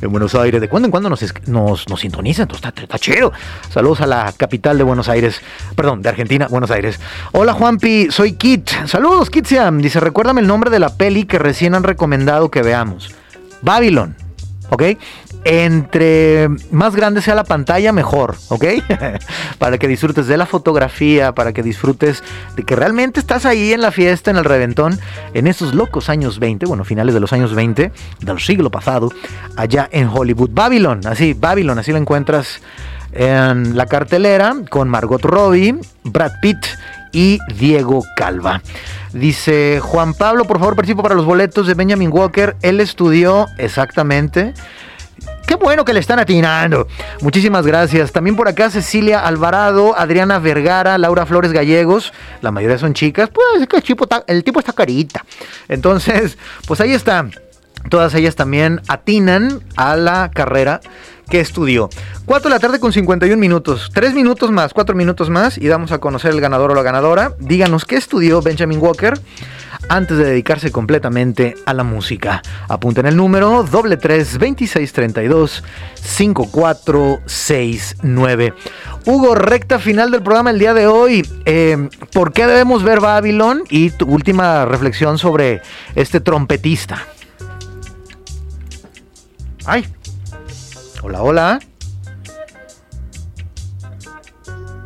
en 0.00 0.10
Buenos 0.10 0.34
Aires, 0.34 0.60
de 0.60 0.68
cuando 0.68 0.86
en 0.86 0.90
cuando 0.90 1.08
nos, 1.08 1.22
nos, 1.46 1.86
entonces 2.04 2.40
está, 2.40 2.72
está, 2.76 2.98
chido. 2.98 3.32
Saludos 3.70 4.00
a 4.00 4.06
la 4.06 4.34
capital 4.36 4.76
de 4.76 4.82
Buenos 4.82 5.08
Aires, 5.08 5.40
perdón, 5.76 6.02
de 6.02 6.08
Argentina, 6.08 6.48
Buenos 6.48 6.72
Aires. 6.72 6.98
Hola 7.30 7.52
Juanpi, 7.52 8.08
soy 8.10 8.32
Kit, 8.32 8.70
saludos 8.86 9.30
Kitsiam, 9.30 9.80
dice, 9.80 10.00
recuérdame 10.00 10.40
el 10.40 10.48
nombre 10.48 10.68
de 10.68 10.80
la 10.80 10.96
peli 10.96 11.26
que 11.26 11.38
recién 11.38 11.76
han 11.76 11.84
recomendado 11.84 12.50
que 12.50 12.62
veamos, 12.62 13.14
Babylon. 13.62 14.16
¿ok? 14.70 14.82
Entre 15.44 16.48
más 16.70 16.94
grande 16.94 17.22
sea 17.22 17.34
la 17.34 17.44
pantalla, 17.44 17.92
mejor, 17.92 18.36
¿ok? 18.48 18.64
para 19.58 19.78
que 19.78 19.88
disfrutes 19.88 20.26
de 20.26 20.36
la 20.36 20.46
fotografía, 20.46 21.32
para 21.32 21.52
que 21.52 21.62
disfrutes 21.62 22.22
de 22.56 22.64
que 22.64 22.76
realmente 22.76 23.20
estás 23.20 23.46
ahí 23.46 23.72
en 23.72 23.80
la 23.80 23.90
fiesta, 23.90 24.30
en 24.30 24.36
el 24.36 24.44
reventón, 24.44 24.98
en 25.34 25.46
esos 25.46 25.74
locos 25.74 26.08
años 26.08 26.38
20, 26.38 26.66
bueno, 26.66 26.84
finales 26.84 27.14
de 27.14 27.20
los 27.20 27.32
años 27.32 27.54
20 27.54 27.92
del 28.20 28.40
siglo 28.40 28.70
pasado, 28.70 29.10
allá 29.56 29.88
en 29.92 30.08
Hollywood. 30.08 30.50
Babylon, 30.52 31.00
así, 31.06 31.34
Babylon, 31.34 31.78
así 31.78 31.92
lo 31.92 31.98
encuentras 31.98 32.60
en 33.12 33.76
la 33.76 33.86
cartelera 33.86 34.54
con 34.70 34.88
Margot 34.88 35.22
Robbie, 35.22 35.78
Brad 36.04 36.32
Pitt 36.42 36.58
y 37.12 37.38
Diego 37.58 38.04
Calva. 38.16 38.60
Dice 39.12 39.80
Juan 39.82 40.14
Pablo, 40.14 40.44
por 40.44 40.58
favor, 40.58 40.76
participo 40.76 41.02
para 41.02 41.14
los 41.14 41.24
boletos 41.24 41.66
de 41.66 41.74
Benjamin 41.74 42.10
Walker. 42.12 42.56
Él 42.62 42.80
estudió 42.80 43.46
exactamente. 43.56 44.52
Qué 45.48 45.54
bueno 45.54 45.82
que 45.82 45.94
le 45.94 46.00
están 46.00 46.18
atinando. 46.18 46.86
Muchísimas 47.22 47.66
gracias. 47.66 48.12
También 48.12 48.36
por 48.36 48.48
acá 48.48 48.68
Cecilia 48.68 49.20
Alvarado, 49.20 49.98
Adriana 49.98 50.38
Vergara, 50.38 50.98
Laura 50.98 51.24
Flores 51.24 51.52
Gallegos. 51.52 52.12
La 52.42 52.50
mayoría 52.50 52.76
son 52.76 52.92
chicas. 52.92 53.30
Pues 53.32 53.62
es 53.62 53.66
que 53.66 53.78
el 53.78 53.82
tipo, 53.82 54.04
está, 54.04 54.22
el 54.26 54.44
tipo 54.44 54.60
está 54.60 54.74
carita. 54.74 55.24
Entonces, 55.70 56.36
pues 56.66 56.82
ahí 56.82 56.92
está. 56.92 57.30
Todas 57.88 58.14
ellas 58.14 58.36
también 58.36 58.82
atinan 58.88 59.62
a 59.74 59.96
la 59.96 60.30
carrera 60.34 60.82
que 61.28 61.40
estudió. 61.40 61.90
4 62.26 62.48
de 62.48 62.54
la 62.54 62.60
tarde 62.60 62.80
con 62.80 62.92
51 62.92 63.38
minutos. 63.38 63.90
3 63.92 64.14
minutos 64.14 64.50
más, 64.50 64.72
4 64.72 64.96
minutos 64.96 65.30
más 65.30 65.58
y 65.58 65.68
damos 65.68 65.92
a 65.92 65.98
conocer 65.98 66.32
el 66.32 66.40
ganador 66.40 66.72
o 66.72 66.74
la 66.74 66.82
ganadora. 66.82 67.34
Díganos 67.38 67.84
qué 67.84 67.96
estudió 67.96 68.42
Benjamin 68.42 68.80
Walker 68.80 69.20
antes 69.88 70.18
de 70.18 70.24
dedicarse 70.24 70.70
completamente 70.70 71.54
a 71.66 71.74
la 71.74 71.82
música. 71.84 72.42
Apunten 72.68 73.06
el 73.06 73.16
número 73.16 73.64
doble 73.64 73.96
3 73.96 74.38
26 74.38 74.92
32 74.92 75.64
5469. 76.02 78.54
Hugo, 79.06 79.34
recta 79.34 79.78
final 79.78 80.10
del 80.10 80.22
programa 80.22 80.50
el 80.50 80.58
día 80.58 80.74
de 80.74 80.86
hoy. 80.86 81.26
Eh, 81.46 81.88
¿Por 82.12 82.32
qué 82.32 82.46
debemos 82.46 82.82
ver 82.82 83.00
Babylon? 83.00 83.62
Y 83.70 83.88
tu 83.90 84.06
última 84.06 84.64
reflexión 84.64 85.18
sobre 85.18 85.60
este 85.94 86.20
trompetista. 86.20 87.06
Ay, 89.64 89.86
Hola, 91.02 91.22
hola. 91.22 91.58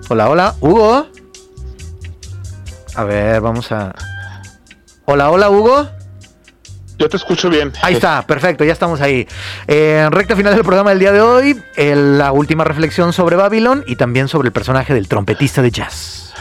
Hola, 0.09 0.29
hola. 0.29 0.55
Hugo. 0.61 1.07
A 2.95 3.05
ver, 3.05 3.41
vamos 3.41 3.73
a... 3.73 3.95
Hola, 5.07 5.31
hola, 5.31 5.49
Hugo. 5.49 5.89
Yo 6.99 7.09
te 7.09 7.17
escucho 7.17 7.49
bien. 7.49 7.73
Ahí 7.83 7.95
está, 7.95 8.27
perfecto, 8.27 8.63
ya 8.65 8.73
estamos 8.73 9.01
ahí. 9.01 9.27
Eh, 9.67 10.07
recta 10.11 10.37
final 10.37 10.55
del 10.55 10.63
programa 10.63 10.91
del 10.91 10.99
día 10.99 11.13
de 11.13 11.21
hoy, 11.21 11.61
el, 11.77 12.19
la 12.19 12.31
última 12.33 12.65
reflexión 12.65 13.13
sobre 13.13 13.37
Babylon 13.37 13.83
y 13.87 13.97
también 13.97 14.29
sobre 14.29 14.49
el 14.49 14.53
personaje 14.53 14.93
del 14.95 15.09
trompetista 15.09 15.63
de 15.63 15.71
jazz. 15.71 16.35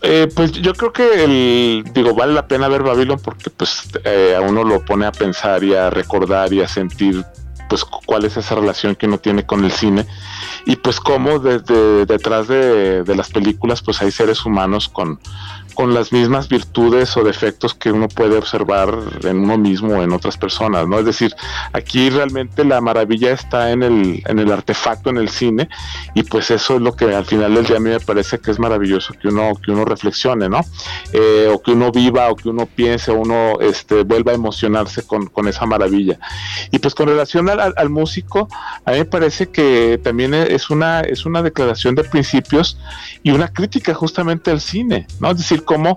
Eh, 0.00 0.28
pues 0.34 0.52
yo 0.52 0.72
creo 0.74 0.92
que 0.92 1.24
el, 1.24 1.84
digo 1.92 2.14
vale 2.14 2.32
la 2.32 2.46
pena 2.46 2.68
ver 2.68 2.84
Babylon 2.84 3.18
porque 3.18 3.50
pues 3.50 3.82
eh, 4.04 4.34
a 4.36 4.40
uno 4.40 4.62
lo 4.62 4.84
pone 4.84 5.04
a 5.04 5.12
pensar 5.12 5.64
y 5.64 5.74
a 5.74 5.90
recordar 5.90 6.52
y 6.52 6.62
a 6.62 6.68
sentir 6.68 7.24
pues 7.68 7.84
cuál 7.84 8.24
es 8.24 8.36
esa 8.36 8.54
relación 8.54 8.94
que 8.94 9.06
uno 9.06 9.18
tiene 9.18 9.46
con 9.46 9.64
el 9.64 9.72
cine. 9.72 10.06
Y 10.64 10.76
pues 10.76 11.00
cómo 11.00 11.38
desde 11.38 12.06
detrás 12.06 12.48
de, 12.48 13.02
de 13.04 13.14
las 13.14 13.30
películas 13.30 13.82
pues 13.82 14.02
hay 14.02 14.10
seres 14.10 14.44
humanos 14.44 14.88
con, 14.88 15.20
con 15.78 15.94
las 15.94 16.10
mismas 16.10 16.48
virtudes 16.48 17.16
o 17.16 17.22
defectos 17.22 17.72
que 17.72 17.92
uno 17.92 18.08
puede 18.08 18.36
observar 18.36 18.98
en 19.22 19.38
uno 19.38 19.56
mismo 19.56 19.94
o 19.94 20.02
en 20.02 20.12
otras 20.12 20.36
personas, 20.36 20.88
¿no? 20.88 20.98
Es 20.98 21.04
decir, 21.04 21.32
aquí 21.72 22.10
realmente 22.10 22.64
la 22.64 22.80
maravilla 22.80 23.30
está 23.30 23.70
en 23.70 23.84
el, 23.84 24.20
en 24.26 24.40
el 24.40 24.50
artefacto, 24.50 25.10
en 25.10 25.18
el 25.18 25.28
cine, 25.28 25.68
y 26.14 26.24
pues 26.24 26.50
eso 26.50 26.74
es 26.74 26.80
lo 26.82 26.96
que 26.96 27.14
al 27.14 27.24
final 27.24 27.54
del 27.54 27.64
día 27.64 27.76
a 27.76 27.78
mí 27.78 27.90
me 27.90 28.00
parece 28.00 28.40
que 28.40 28.50
es 28.50 28.58
maravilloso 28.58 29.14
que 29.22 29.28
uno, 29.28 29.52
que 29.64 29.70
uno 29.70 29.84
reflexione, 29.84 30.48
¿no? 30.48 30.62
Eh, 31.12 31.48
o 31.48 31.62
que 31.62 31.70
uno 31.70 31.92
viva, 31.92 32.28
o 32.28 32.34
que 32.34 32.48
uno 32.48 32.66
piense, 32.66 33.12
o 33.12 33.20
uno 33.20 33.60
este, 33.60 34.02
vuelva 34.02 34.32
a 34.32 34.34
emocionarse 34.34 35.06
con, 35.06 35.26
con 35.26 35.46
esa 35.46 35.64
maravilla. 35.64 36.18
Y 36.72 36.80
pues 36.80 36.92
con 36.92 37.06
relación 37.06 37.48
al, 37.50 37.72
al, 37.76 37.88
músico, 37.88 38.48
a 38.84 38.90
mí 38.90 38.98
me 38.98 39.04
parece 39.04 39.50
que 39.50 40.00
también 40.02 40.34
es 40.34 40.70
una, 40.70 41.02
es 41.02 41.24
una 41.24 41.40
declaración 41.40 41.94
de 41.94 42.02
principios 42.02 42.76
y 43.22 43.30
una 43.30 43.46
crítica 43.46 43.94
justamente 43.94 44.50
al 44.50 44.60
cine, 44.60 45.06
¿no? 45.20 45.30
Es 45.30 45.38
decir, 45.38 45.67
cómo 45.68 45.96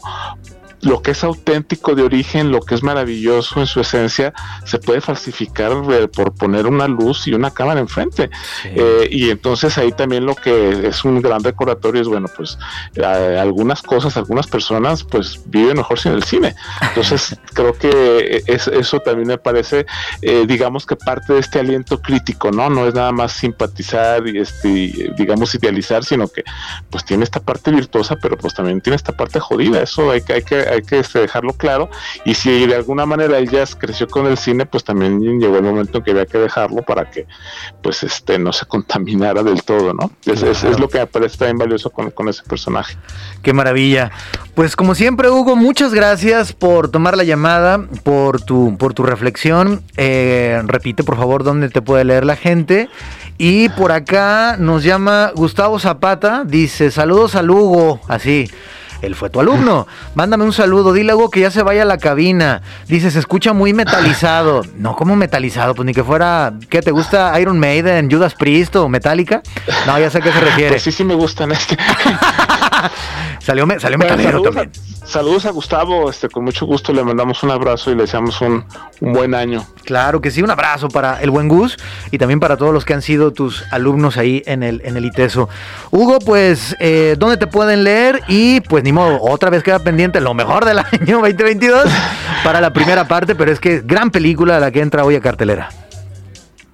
lo 0.82 1.02
que 1.02 1.12
es 1.12 1.24
auténtico 1.24 1.96
de 1.96 2.04
origen, 2.04 2.52
lo 2.52 2.62
que 2.62 2.76
es 2.76 2.84
maravilloso 2.84 3.60
en 3.60 3.68
su 3.68 3.82
esencia, 3.82 4.34
se 4.66 4.80
puede 4.80 5.02
falsificar 5.02 5.72
eh, 5.92 6.08
por 6.08 6.34
poner 6.34 6.68
una 6.68 6.88
luz 6.88 7.28
y 7.28 7.34
una 7.34 7.52
cámara 7.52 7.80
enfrente. 7.80 8.30
Eh, 8.66 9.08
y 9.12 9.30
entonces 9.30 9.78
ahí 9.78 9.92
también 9.92 10.26
lo 10.26 10.36
que 10.36 10.88
es 10.88 11.04
un 11.06 11.22
gran 11.22 11.44
recordatorio 11.44 12.02
es, 12.02 12.08
bueno, 12.08 12.28
pues 12.36 12.58
algunas 13.04 13.82
cosas, 13.82 14.18
algunas 14.18 14.48
personas 14.48 15.04
pues 15.04 15.42
viven 15.46 15.78
mejor 15.78 16.00
sin 16.00 16.14
el 16.14 16.24
cine. 16.24 16.56
Entonces 16.82 17.38
creo 17.54 17.74
que 17.74 18.44
es, 18.48 18.68
eso 18.68 19.00
también 19.00 19.28
me 19.28 19.38
parece, 19.38 19.86
eh, 20.22 20.46
digamos 20.48 20.86
que 20.86 20.96
parte 20.96 21.34
de 21.34 21.40
este 21.40 21.60
aliento 21.60 22.02
crítico, 22.02 22.52
¿no? 22.52 22.70
No 22.70 22.88
es 22.88 22.94
nada 22.94 23.12
más 23.12 23.34
simpatizar 23.34 24.28
y 24.28 24.40
este, 24.40 25.12
digamos 25.18 25.54
idealizar, 25.54 26.04
sino 26.04 26.28
que 26.28 26.44
pues 26.90 27.06
tiene 27.06 27.24
esta 27.24 27.40
parte 27.40 27.72
virtuosa, 27.72 28.16
pero 28.22 28.38
pues 28.38 28.54
también 28.54 28.82
tiene 28.82 28.96
esta 28.96 29.12
parte 29.12 29.40
jodida. 29.40 29.82
Eso 29.82 30.12
hay 30.12 30.22
que, 30.22 30.34
hay 30.34 30.44
que 30.44 30.71
hay 30.72 30.82
que 30.82 31.00
este, 31.00 31.20
dejarlo 31.20 31.54
claro. 31.54 31.90
Y 32.26 32.34
si 32.34 32.66
de 32.66 32.76
alguna 32.76 33.06
manera 33.06 33.38
el 33.38 33.50
jazz 33.50 33.76
creció 33.76 34.08
con 34.08 34.26
el 34.28 34.38
cine, 34.38 34.66
pues 34.66 34.84
también 34.84 35.20
llegó 35.40 35.58
el 35.58 35.64
momento 35.64 36.00
en 36.00 36.04
que 36.04 36.12
había 36.12 36.26
que 36.26 36.38
dejarlo 36.38 36.82
para 36.82 37.10
que 37.10 37.28
pues 37.82 38.04
este 38.04 38.40
no 38.40 38.54
se 38.54 38.66
contaminara 38.68 39.44
del 39.44 39.64
todo, 39.64 39.94
¿no? 39.94 40.12
Es, 40.26 40.44
es, 40.44 40.80
lo 40.80 40.88
que 40.88 41.00
me 41.00 41.08
parece 41.08 41.38
también 41.38 41.58
valioso 41.58 41.90
con, 41.90 42.12
con, 42.12 42.30
ese 42.30 42.44
personaje. 42.44 42.98
Qué 43.42 43.54
maravilla. 43.54 44.12
Pues 44.56 44.76
como 44.76 44.96
siempre, 44.96 45.30
Hugo, 45.30 45.56
muchas 45.56 45.94
gracias 45.94 46.54
por 46.54 46.90
tomar 46.90 47.18
la 47.18 47.24
llamada, 47.24 47.86
por 48.04 48.42
tu, 48.42 48.78
por 48.78 48.94
tu 48.94 49.04
reflexión. 49.04 49.84
Eh, 49.98 50.62
repite, 50.66 51.04
por 51.04 51.18
favor, 51.18 51.44
dónde 51.44 51.70
te 51.70 51.82
puede 51.82 52.04
leer 52.04 52.26
la 52.26 52.36
gente. 52.36 52.90
Y 53.38 53.70
por 53.70 53.92
acá 53.92 54.56
nos 54.60 54.84
llama 54.84 55.32
Gustavo 55.36 55.80
Zapata, 55.80 56.44
dice, 56.46 56.92
saludos 56.92 57.36
al 57.36 57.50
Hugo, 57.50 58.00
así. 58.08 58.48
Él 59.02 59.16
fue 59.16 59.30
tu 59.30 59.40
alumno. 59.40 59.88
Mándame 60.16 60.44
un 60.44 60.54
saludo. 60.54 60.94
Dile 60.94 61.12
algo 61.12 61.30
que 61.30 61.40
ya 61.42 61.52
se 61.52 61.64
vaya 61.64 61.82
a 61.84 61.86
la 61.86 61.98
cabina. 61.98 62.62
Dice, 62.88 63.12
se 63.12 63.20
escucha 63.20 63.54
muy 63.54 63.74
metalizado. 63.74 64.62
No, 64.78 64.96
¿cómo 64.96 65.16
metalizado? 65.16 65.76
Pues 65.76 65.86
ni 65.86 65.94
que 65.94 66.04
fuera. 66.04 66.54
¿Qué 66.70 66.82
te 66.82 66.92
gusta? 66.92 67.40
Iron 67.40 67.60
Maiden, 67.60 68.10
Judas 68.12 68.36
Priest 68.36 68.76
o 68.76 68.90
Metallica. 68.90 69.42
No, 69.88 70.00
ya 70.00 70.10
sé 70.10 70.20
a 70.20 70.22
qué 70.22 70.32
se 70.32 70.40
refiere. 70.40 70.70
Pues 70.72 70.84
sí, 70.84 70.92
sí 70.92 71.04
me 71.04 71.16
gustan 71.16 71.52
este. 71.52 71.78
salió, 73.44 73.68
salió 73.80 73.98
metalero 73.98 74.42
también. 74.42 74.72
saludos 75.06 75.46
a 75.46 75.52
Gustavo. 75.52 76.10
Este, 76.10 76.30
con 76.30 76.44
mucho 76.44 76.66
gusto 76.66 76.94
le 76.94 77.04
mandamos 77.04 77.44
un 77.44 77.52
abrazo 77.52 77.92
y 77.92 77.96
le 77.96 78.04
deseamos 78.04 78.40
un, 78.42 78.66
un 79.00 79.14
buen 79.14 79.34
año. 79.36 79.66
Claro 79.84 80.22
que 80.22 80.32
sí, 80.32 80.42
un 80.42 80.52
abrazo 80.52 80.88
para 80.88 81.22
el 81.22 81.30
buen 81.30 81.48
Gus 81.48 81.78
y 82.12 82.18
también 82.18 82.40
para 82.40 82.58
todos 82.58 82.74
los 82.74 82.86
que 82.86 82.94
han 82.94 83.02
sido 83.02 83.32
tus 83.32 83.64
alumnos 83.72 84.18
ahí 84.18 84.44
en 84.46 84.64
el, 84.64 84.82
en 84.86 84.98
el 84.98 85.06
ITESO. 85.06 85.50
Hugo, 85.92 86.20
pues, 86.20 86.76
eh, 86.80 87.16
¿dónde 87.18 87.38
te 87.38 87.48
pueden 87.48 87.84
leer? 87.84 88.22
Y 88.28 88.62
pues 88.62 88.84
ni 88.84 88.92
modo, 88.92 89.20
otra 89.22 89.50
vez 89.50 89.64
queda 89.64 89.80
pendiente 89.80 90.22
lo 90.22 90.34
mejor 90.34 90.66
del 90.66 90.80
año 91.02 91.20
2022 91.22 91.86
para 92.44 92.62
la 92.62 92.74
primera 92.74 93.08
parte, 93.08 93.36
pero 93.36 93.52
es 93.52 93.60
que 93.60 93.82
gran 93.84 94.12
película 94.12 94.60
la 94.60 94.72
que 94.72 94.82
entra 94.82 95.04
hoy 95.04 95.16
a 95.16 95.22
cartelera. 95.22 95.70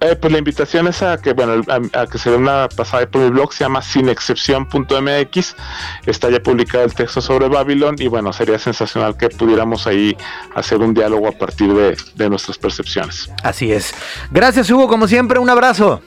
Eh, 0.00 0.14
pues 0.14 0.32
la 0.32 0.38
invitación 0.38 0.86
es 0.86 1.02
a 1.02 1.20
que, 1.20 1.32
bueno, 1.32 1.62
a, 1.92 2.06
que 2.06 2.18
se 2.18 2.30
dé 2.30 2.36
una 2.36 2.68
pasada 2.68 3.04
por 3.06 3.20
mi 3.20 3.30
blog, 3.30 3.52
se 3.52 3.64
llama 3.64 3.82
sinexcepción.mx, 3.82 5.56
está 6.06 6.30
ya 6.30 6.40
publicado 6.40 6.84
el 6.84 6.94
texto 6.94 7.20
sobre 7.20 7.48
Babylon 7.48 7.96
y 7.98 8.06
bueno, 8.06 8.32
sería 8.32 8.60
sensacional 8.60 9.16
que 9.16 9.28
pudiéramos 9.28 9.88
ahí 9.88 10.16
hacer 10.54 10.78
un 10.78 10.94
diálogo 10.94 11.26
a 11.26 11.32
partir 11.32 11.74
de, 11.74 11.96
de 12.14 12.30
nuestras 12.30 12.58
percepciones. 12.58 13.28
Así 13.42 13.72
es. 13.72 13.92
Gracias 14.30 14.70
Hugo, 14.70 14.86
como 14.86 15.08
siempre, 15.08 15.40
un 15.40 15.50
abrazo. 15.50 16.00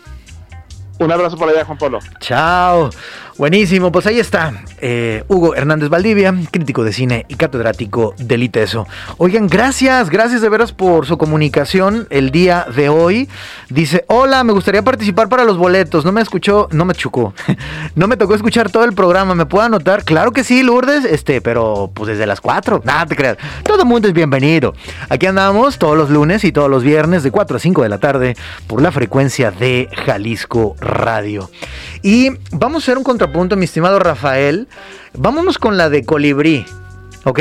Un 0.99 1.11
abrazo 1.11 1.35
por 1.35 1.49
allá, 1.49 1.65
Juan 1.65 1.77
Pablo. 1.77 1.99
Chao. 2.19 2.91
Buenísimo, 3.41 3.91
pues 3.91 4.05
ahí 4.05 4.19
está 4.19 4.53
eh, 4.81 5.23
Hugo 5.27 5.55
Hernández 5.55 5.89
Valdivia, 5.89 6.31
crítico 6.51 6.83
de 6.83 6.93
cine 6.93 7.25
y 7.27 7.33
catedrático 7.33 8.13
del 8.19 8.43
ITESO. 8.43 8.87
Oigan, 9.17 9.47
gracias, 9.47 10.11
gracias 10.11 10.41
de 10.41 10.49
veras 10.49 10.73
por 10.73 11.07
su 11.07 11.17
comunicación 11.17 12.05
el 12.11 12.29
día 12.29 12.67
de 12.75 12.89
hoy. 12.89 13.27
Dice, 13.69 14.05
hola, 14.09 14.43
me 14.43 14.53
gustaría 14.53 14.83
participar 14.83 15.27
para 15.27 15.43
los 15.43 15.57
boletos. 15.57 16.05
No 16.05 16.11
me 16.11 16.21
escuchó, 16.21 16.67
no 16.71 16.85
me 16.85 16.93
chocó. 16.93 17.33
no 17.95 18.07
me 18.07 18.15
tocó 18.15 18.35
escuchar 18.35 18.69
todo 18.69 18.83
el 18.83 18.93
programa. 18.93 19.33
¿Me 19.33 19.47
puedo 19.47 19.65
anotar? 19.65 20.03
Claro 20.03 20.31
que 20.33 20.43
sí, 20.43 20.61
Lourdes, 20.61 21.03
este, 21.05 21.41
pero 21.41 21.89
pues 21.95 22.09
desde 22.09 22.27
las 22.27 22.41
4. 22.41 22.81
Nada 22.85 23.07
te 23.07 23.15
creas. 23.15 23.37
Todo 23.63 23.81
el 23.81 23.87
mundo 23.87 24.07
es 24.07 24.13
bienvenido. 24.13 24.75
Aquí 25.09 25.25
andamos 25.25 25.79
todos 25.79 25.97
los 25.97 26.11
lunes 26.11 26.43
y 26.43 26.51
todos 26.51 26.69
los 26.69 26.83
viernes 26.83 27.23
de 27.23 27.31
4 27.31 27.57
a 27.57 27.59
5 27.59 27.81
de 27.81 27.89
la 27.89 27.97
tarde 27.97 28.37
por 28.67 28.83
la 28.83 28.91
frecuencia 28.91 29.49
de 29.49 29.89
Jalisco 30.05 30.75
Radio. 30.79 31.49
Y 32.03 32.29
vamos 32.51 32.83
a 32.83 32.85
hacer 32.85 32.97
un 32.97 33.03
contrapunto, 33.03 33.30
mi 33.57 33.65
estimado 33.65 33.99
Rafael. 33.99 34.67
Vámonos 35.13 35.57
con 35.57 35.77
la 35.77 35.89
de 35.89 36.05
colibrí, 36.05 36.65
¿ok? 37.23 37.39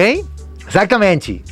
Exactamente. 0.66 1.42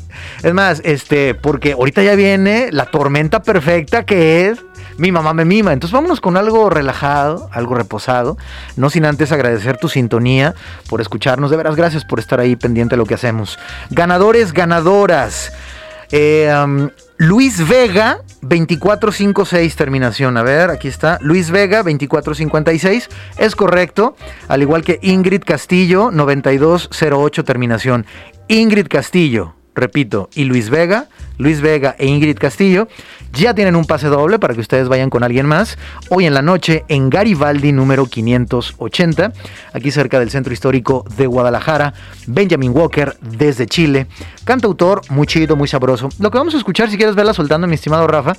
Es 0.42 0.54
más, 0.54 0.80
este, 0.84 1.34
porque 1.34 1.72
ahorita 1.72 2.02
ya 2.02 2.14
viene 2.14 2.70
la 2.72 2.86
tormenta 2.86 3.42
perfecta 3.42 4.04
que 4.04 4.48
es 4.48 4.58
mi 4.96 5.12
mamá 5.12 5.32
me 5.34 5.44
mima. 5.44 5.72
Entonces 5.72 5.92
vámonos 5.92 6.20
con 6.20 6.36
algo 6.36 6.70
relajado, 6.70 7.48
algo 7.52 7.74
reposado. 7.74 8.36
No 8.76 8.90
sin 8.90 9.04
antes 9.04 9.32
agradecer 9.32 9.76
tu 9.76 9.88
sintonía 9.88 10.54
por 10.88 11.00
escucharnos. 11.00 11.50
De 11.50 11.56
veras, 11.56 11.76
gracias 11.76 12.04
por 12.04 12.18
estar 12.18 12.40
ahí 12.40 12.56
pendiente 12.56 12.94
de 12.94 12.98
lo 12.98 13.06
que 13.06 13.14
hacemos. 13.14 13.58
Ganadores, 13.90 14.52
ganadoras. 14.52 15.52
Eh, 16.10 16.52
Luis 17.20 17.66
Vega, 17.68 18.22
2456 18.42 19.74
terminación. 19.74 20.36
A 20.36 20.44
ver, 20.44 20.70
aquí 20.70 20.86
está. 20.86 21.18
Luis 21.20 21.50
Vega, 21.50 21.78
2456. 21.78 23.08
Es 23.38 23.56
correcto. 23.56 24.14
Al 24.46 24.62
igual 24.62 24.84
que 24.84 25.00
Ingrid 25.02 25.42
Castillo, 25.44 26.12
9208 26.12 27.44
terminación. 27.44 28.06
Ingrid 28.46 28.86
Castillo, 28.86 29.56
repito, 29.78 30.28
y 30.34 30.44
Luis 30.44 30.70
Vega, 30.70 31.06
Luis 31.38 31.60
Vega 31.60 31.94
e 31.98 32.06
Ingrid 32.06 32.36
Castillo, 32.36 32.88
ya 33.32 33.54
tienen 33.54 33.76
un 33.76 33.84
pase 33.84 34.08
doble 34.08 34.38
para 34.38 34.54
que 34.54 34.60
ustedes 34.60 34.88
vayan 34.88 35.10
con 35.10 35.22
alguien 35.22 35.46
más. 35.46 35.78
Hoy 36.10 36.26
en 36.26 36.34
la 36.34 36.42
noche 36.42 36.84
en 36.88 37.10
Garibaldi 37.10 37.72
número 37.72 38.06
580, 38.06 39.32
aquí 39.72 39.90
cerca 39.90 40.18
del 40.18 40.30
centro 40.30 40.52
histórico 40.52 41.04
de 41.16 41.26
Guadalajara. 41.26 41.94
Benjamin 42.26 42.72
Walker 42.76 43.16
desde 43.20 43.66
Chile, 43.66 44.06
cantautor 44.44 45.02
muy 45.10 45.26
chido, 45.26 45.56
muy 45.56 45.68
sabroso. 45.68 46.08
Lo 46.18 46.30
que 46.30 46.38
vamos 46.38 46.54
a 46.54 46.58
escuchar, 46.58 46.90
si 46.90 46.96
quieres 46.96 47.14
verla 47.14 47.34
soltando, 47.34 47.66
mi 47.66 47.74
estimado 47.74 48.06
Rafa, 48.06 48.34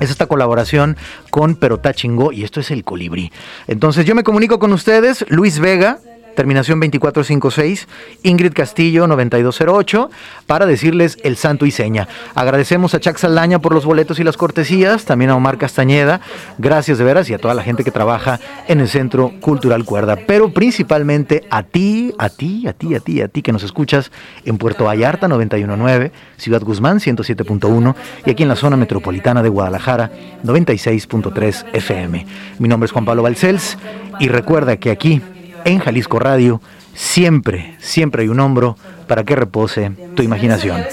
es 0.00 0.10
esta 0.10 0.26
colaboración 0.26 0.96
con 1.30 1.54
Perotá 1.54 1.94
Chingó 1.94 2.32
y 2.32 2.44
esto 2.44 2.60
es 2.60 2.70
el 2.70 2.84
colibrí. 2.84 3.30
Entonces 3.68 4.04
yo 4.06 4.14
me 4.14 4.24
comunico 4.24 4.58
con 4.58 4.72
ustedes, 4.72 5.24
Luis 5.28 5.58
Vega, 5.58 5.98
terminación 6.34 6.80
2456, 6.80 7.88
Ingrid 8.22 8.52
Castillo 8.52 9.06
9208, 9.06 10.10
para 10.46 10.66
decirles 10.66 11.18
el 11.22 11.36
santo 11.36 11.66
y 11.66 11.70
seña. 11.70 12.08
Agradecemos 12.34 12.94
a 12.94 13.00
Chac 13.00 13.16
Saldaña 13.18 13.58
por 13.58 13.72
los 13.72 13.84
boletos 13.84 14.18
y 14.18 14.24
las 14.24 14.36
cortesías, 14.36 15.04
también 15.04 15.30
a 15.30 15.36
Omar 15.36 15.58
Castañeda, 15.58 16.20
gracias 16.58 16.98
de 16.98 17.04
veras 17.04 17.30
y 17.30 17.34
a 17.34 17.38
toda 17.38 17.54
la 17.54 17.62
gente 17.62 17.84
que 17.84 17.90
trabaja 17.90 18.40
en 18.68 18.80
el 18.80 18.88
Centro 18.88 19.32
Cultural 19.40 19.84
Cuerda, 19.84 20.16
pero 20.26 20.52
principalmente 20.52 21.44
a 21.50 21.62
ti, 21.62 22.14
a 22.18 22.28
ti, 22.28 22.66
a 22.66 22.72
ti, 22.72 22.94
a 22.94 23.00
ti, 23.00 23.20
a 23.20 23.28
ti 23.28 23.42
que 23.42 23.52
nos 23.52 23.62
escuchas 23.62 24.10
en 24.44 24.58
Puerto 24.58 24.84
Vallarta 24.84 25.28
919, 25.28 26.12
Ciudad 26.36 26.62
Guzmán 26.62 26.98
107.1 26.98 27.94
y 28.26 28.30
aquí 28.30 28.42
en 28.42 28.48
la 28.48 28.56
zona 28.56 28.76
metropolitana 28.76 29.42
de 29.42 29.48
Guadalajara 29.48 30.10
96.3 30.44 31.66
FM. 31.72 32.26
Mi 32.58 32.68
nombre 32.68 32.86
es 32.86 32.92
Juan 32.92 33.04
Pablo 33.04 33.22
Balcells 33.22 33.78
y 34.20 34.28
recuerda 34.28 34.76
que 34.76 34.90
aquí 34.90 35.20
en 35.64 35.78
Jalisco 35.78 36.18
Radio, 36.18 36.60
siempre, 36.94 37.76
siempre 37.80 38.22
hay 38.22 38.28
un 38.28 38.40
hombro 38.40 38.76
para 39.06 39.24
que 39.24 39.36
repose 39.36 39.90
tu 40.14 40.22
imaginación. 40.22 40.84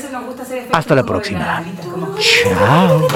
Hasta 0.72 0.96
la 0.96 1.04
próxima. 1.04 1.64
Chao. 2.20 3.08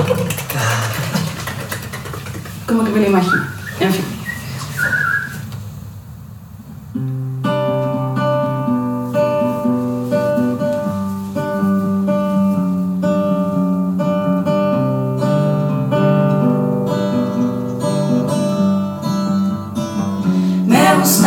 Como 2.68 2.84
que 2.84 2.90
me 2.92 3.00
lo 3.02 3.08
imagino. 3.08 3.44
En 3.80 3.94
fin. 3.94 4.25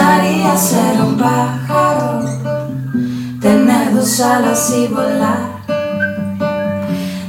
Gustaría 0.08 0.56
ser 0.56 1.02
un 1.02 1.16
pájaro, 1.18 2.24
tener 3.40 3.94
dos 3.94 4.20
alas 4.20 4.72
y 4.74 4.86
volar. 4.86 5.60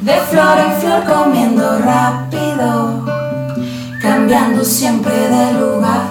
De 0.01 0.15
flor 0.29 0.57
en 0.57 0.71
flor 0.79 1.03
comiendo 1.03 1.77
rápido, 1.79 3.05
cambiando 4.01 4.63
siempre 4.63 5.13
de 5.13 5.59
lugar. 5.59 6.05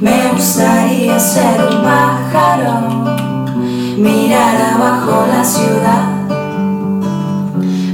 Me 0.00 0.28
gustaría 0.32 1.18
ser 1.18 1.68
un 1.68 1.82
pájaro, 1.82 2.74
mirar 3.98 4.56
abajo 4.72 5.26
la 5.26 5.44
ciudad, 5.44 6.06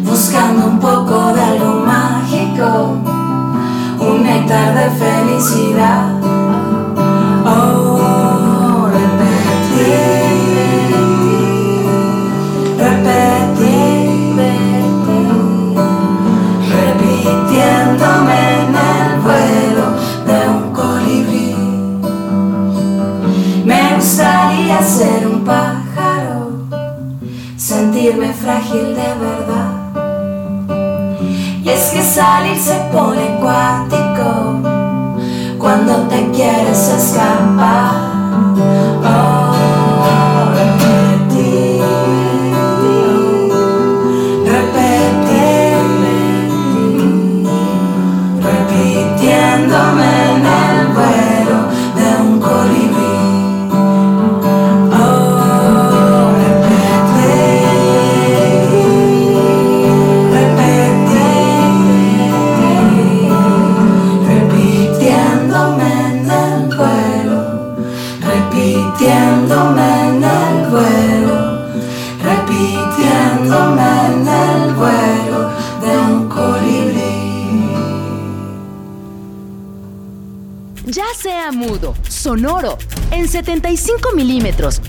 buscando 0.04 0.66
un 0.66 0.78
poco 0.78 1.32
de 1.32 1.42
algo 1.42 1.86
mágico, 1.86 2.98
un 3.98 4.22
néctar 4.24 4.74
de 4.74 4.90
felicidad. 4.90 6.41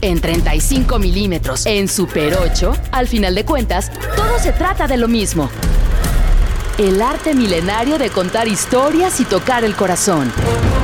En 0.04 0.20
35 0.20 0.99
milímetros, 0.99 1.66
en 1.66 1.88
Super 1.88 2.38
8, 2.38 2.74
al 2.91 3.08
final 3.08 3.36
de 3.36 3.45
cuentas, 3.45 3.89
todo 4.18 4.38
se 4.38 4.51
trata 4.51 4.86
de 4.86 4.97
lo 4.97 5.08
mismo. 5.08 5.49
El 6.78 7.01
arte 7.01 7.34
milenario 7.34 7.97
de 7.97 8.10
contar 8.10 8.49
historias 8.49 9.22
y 9.22 9.26
tocar 9.26 9.64
el 9.64 9.76
corazón. 9.76 10.30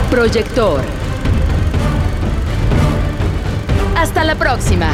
Proyector. 0.10 0.82
Hasta 3.98 4.24
la 4.24 4.36
próxima. 4.36 4.90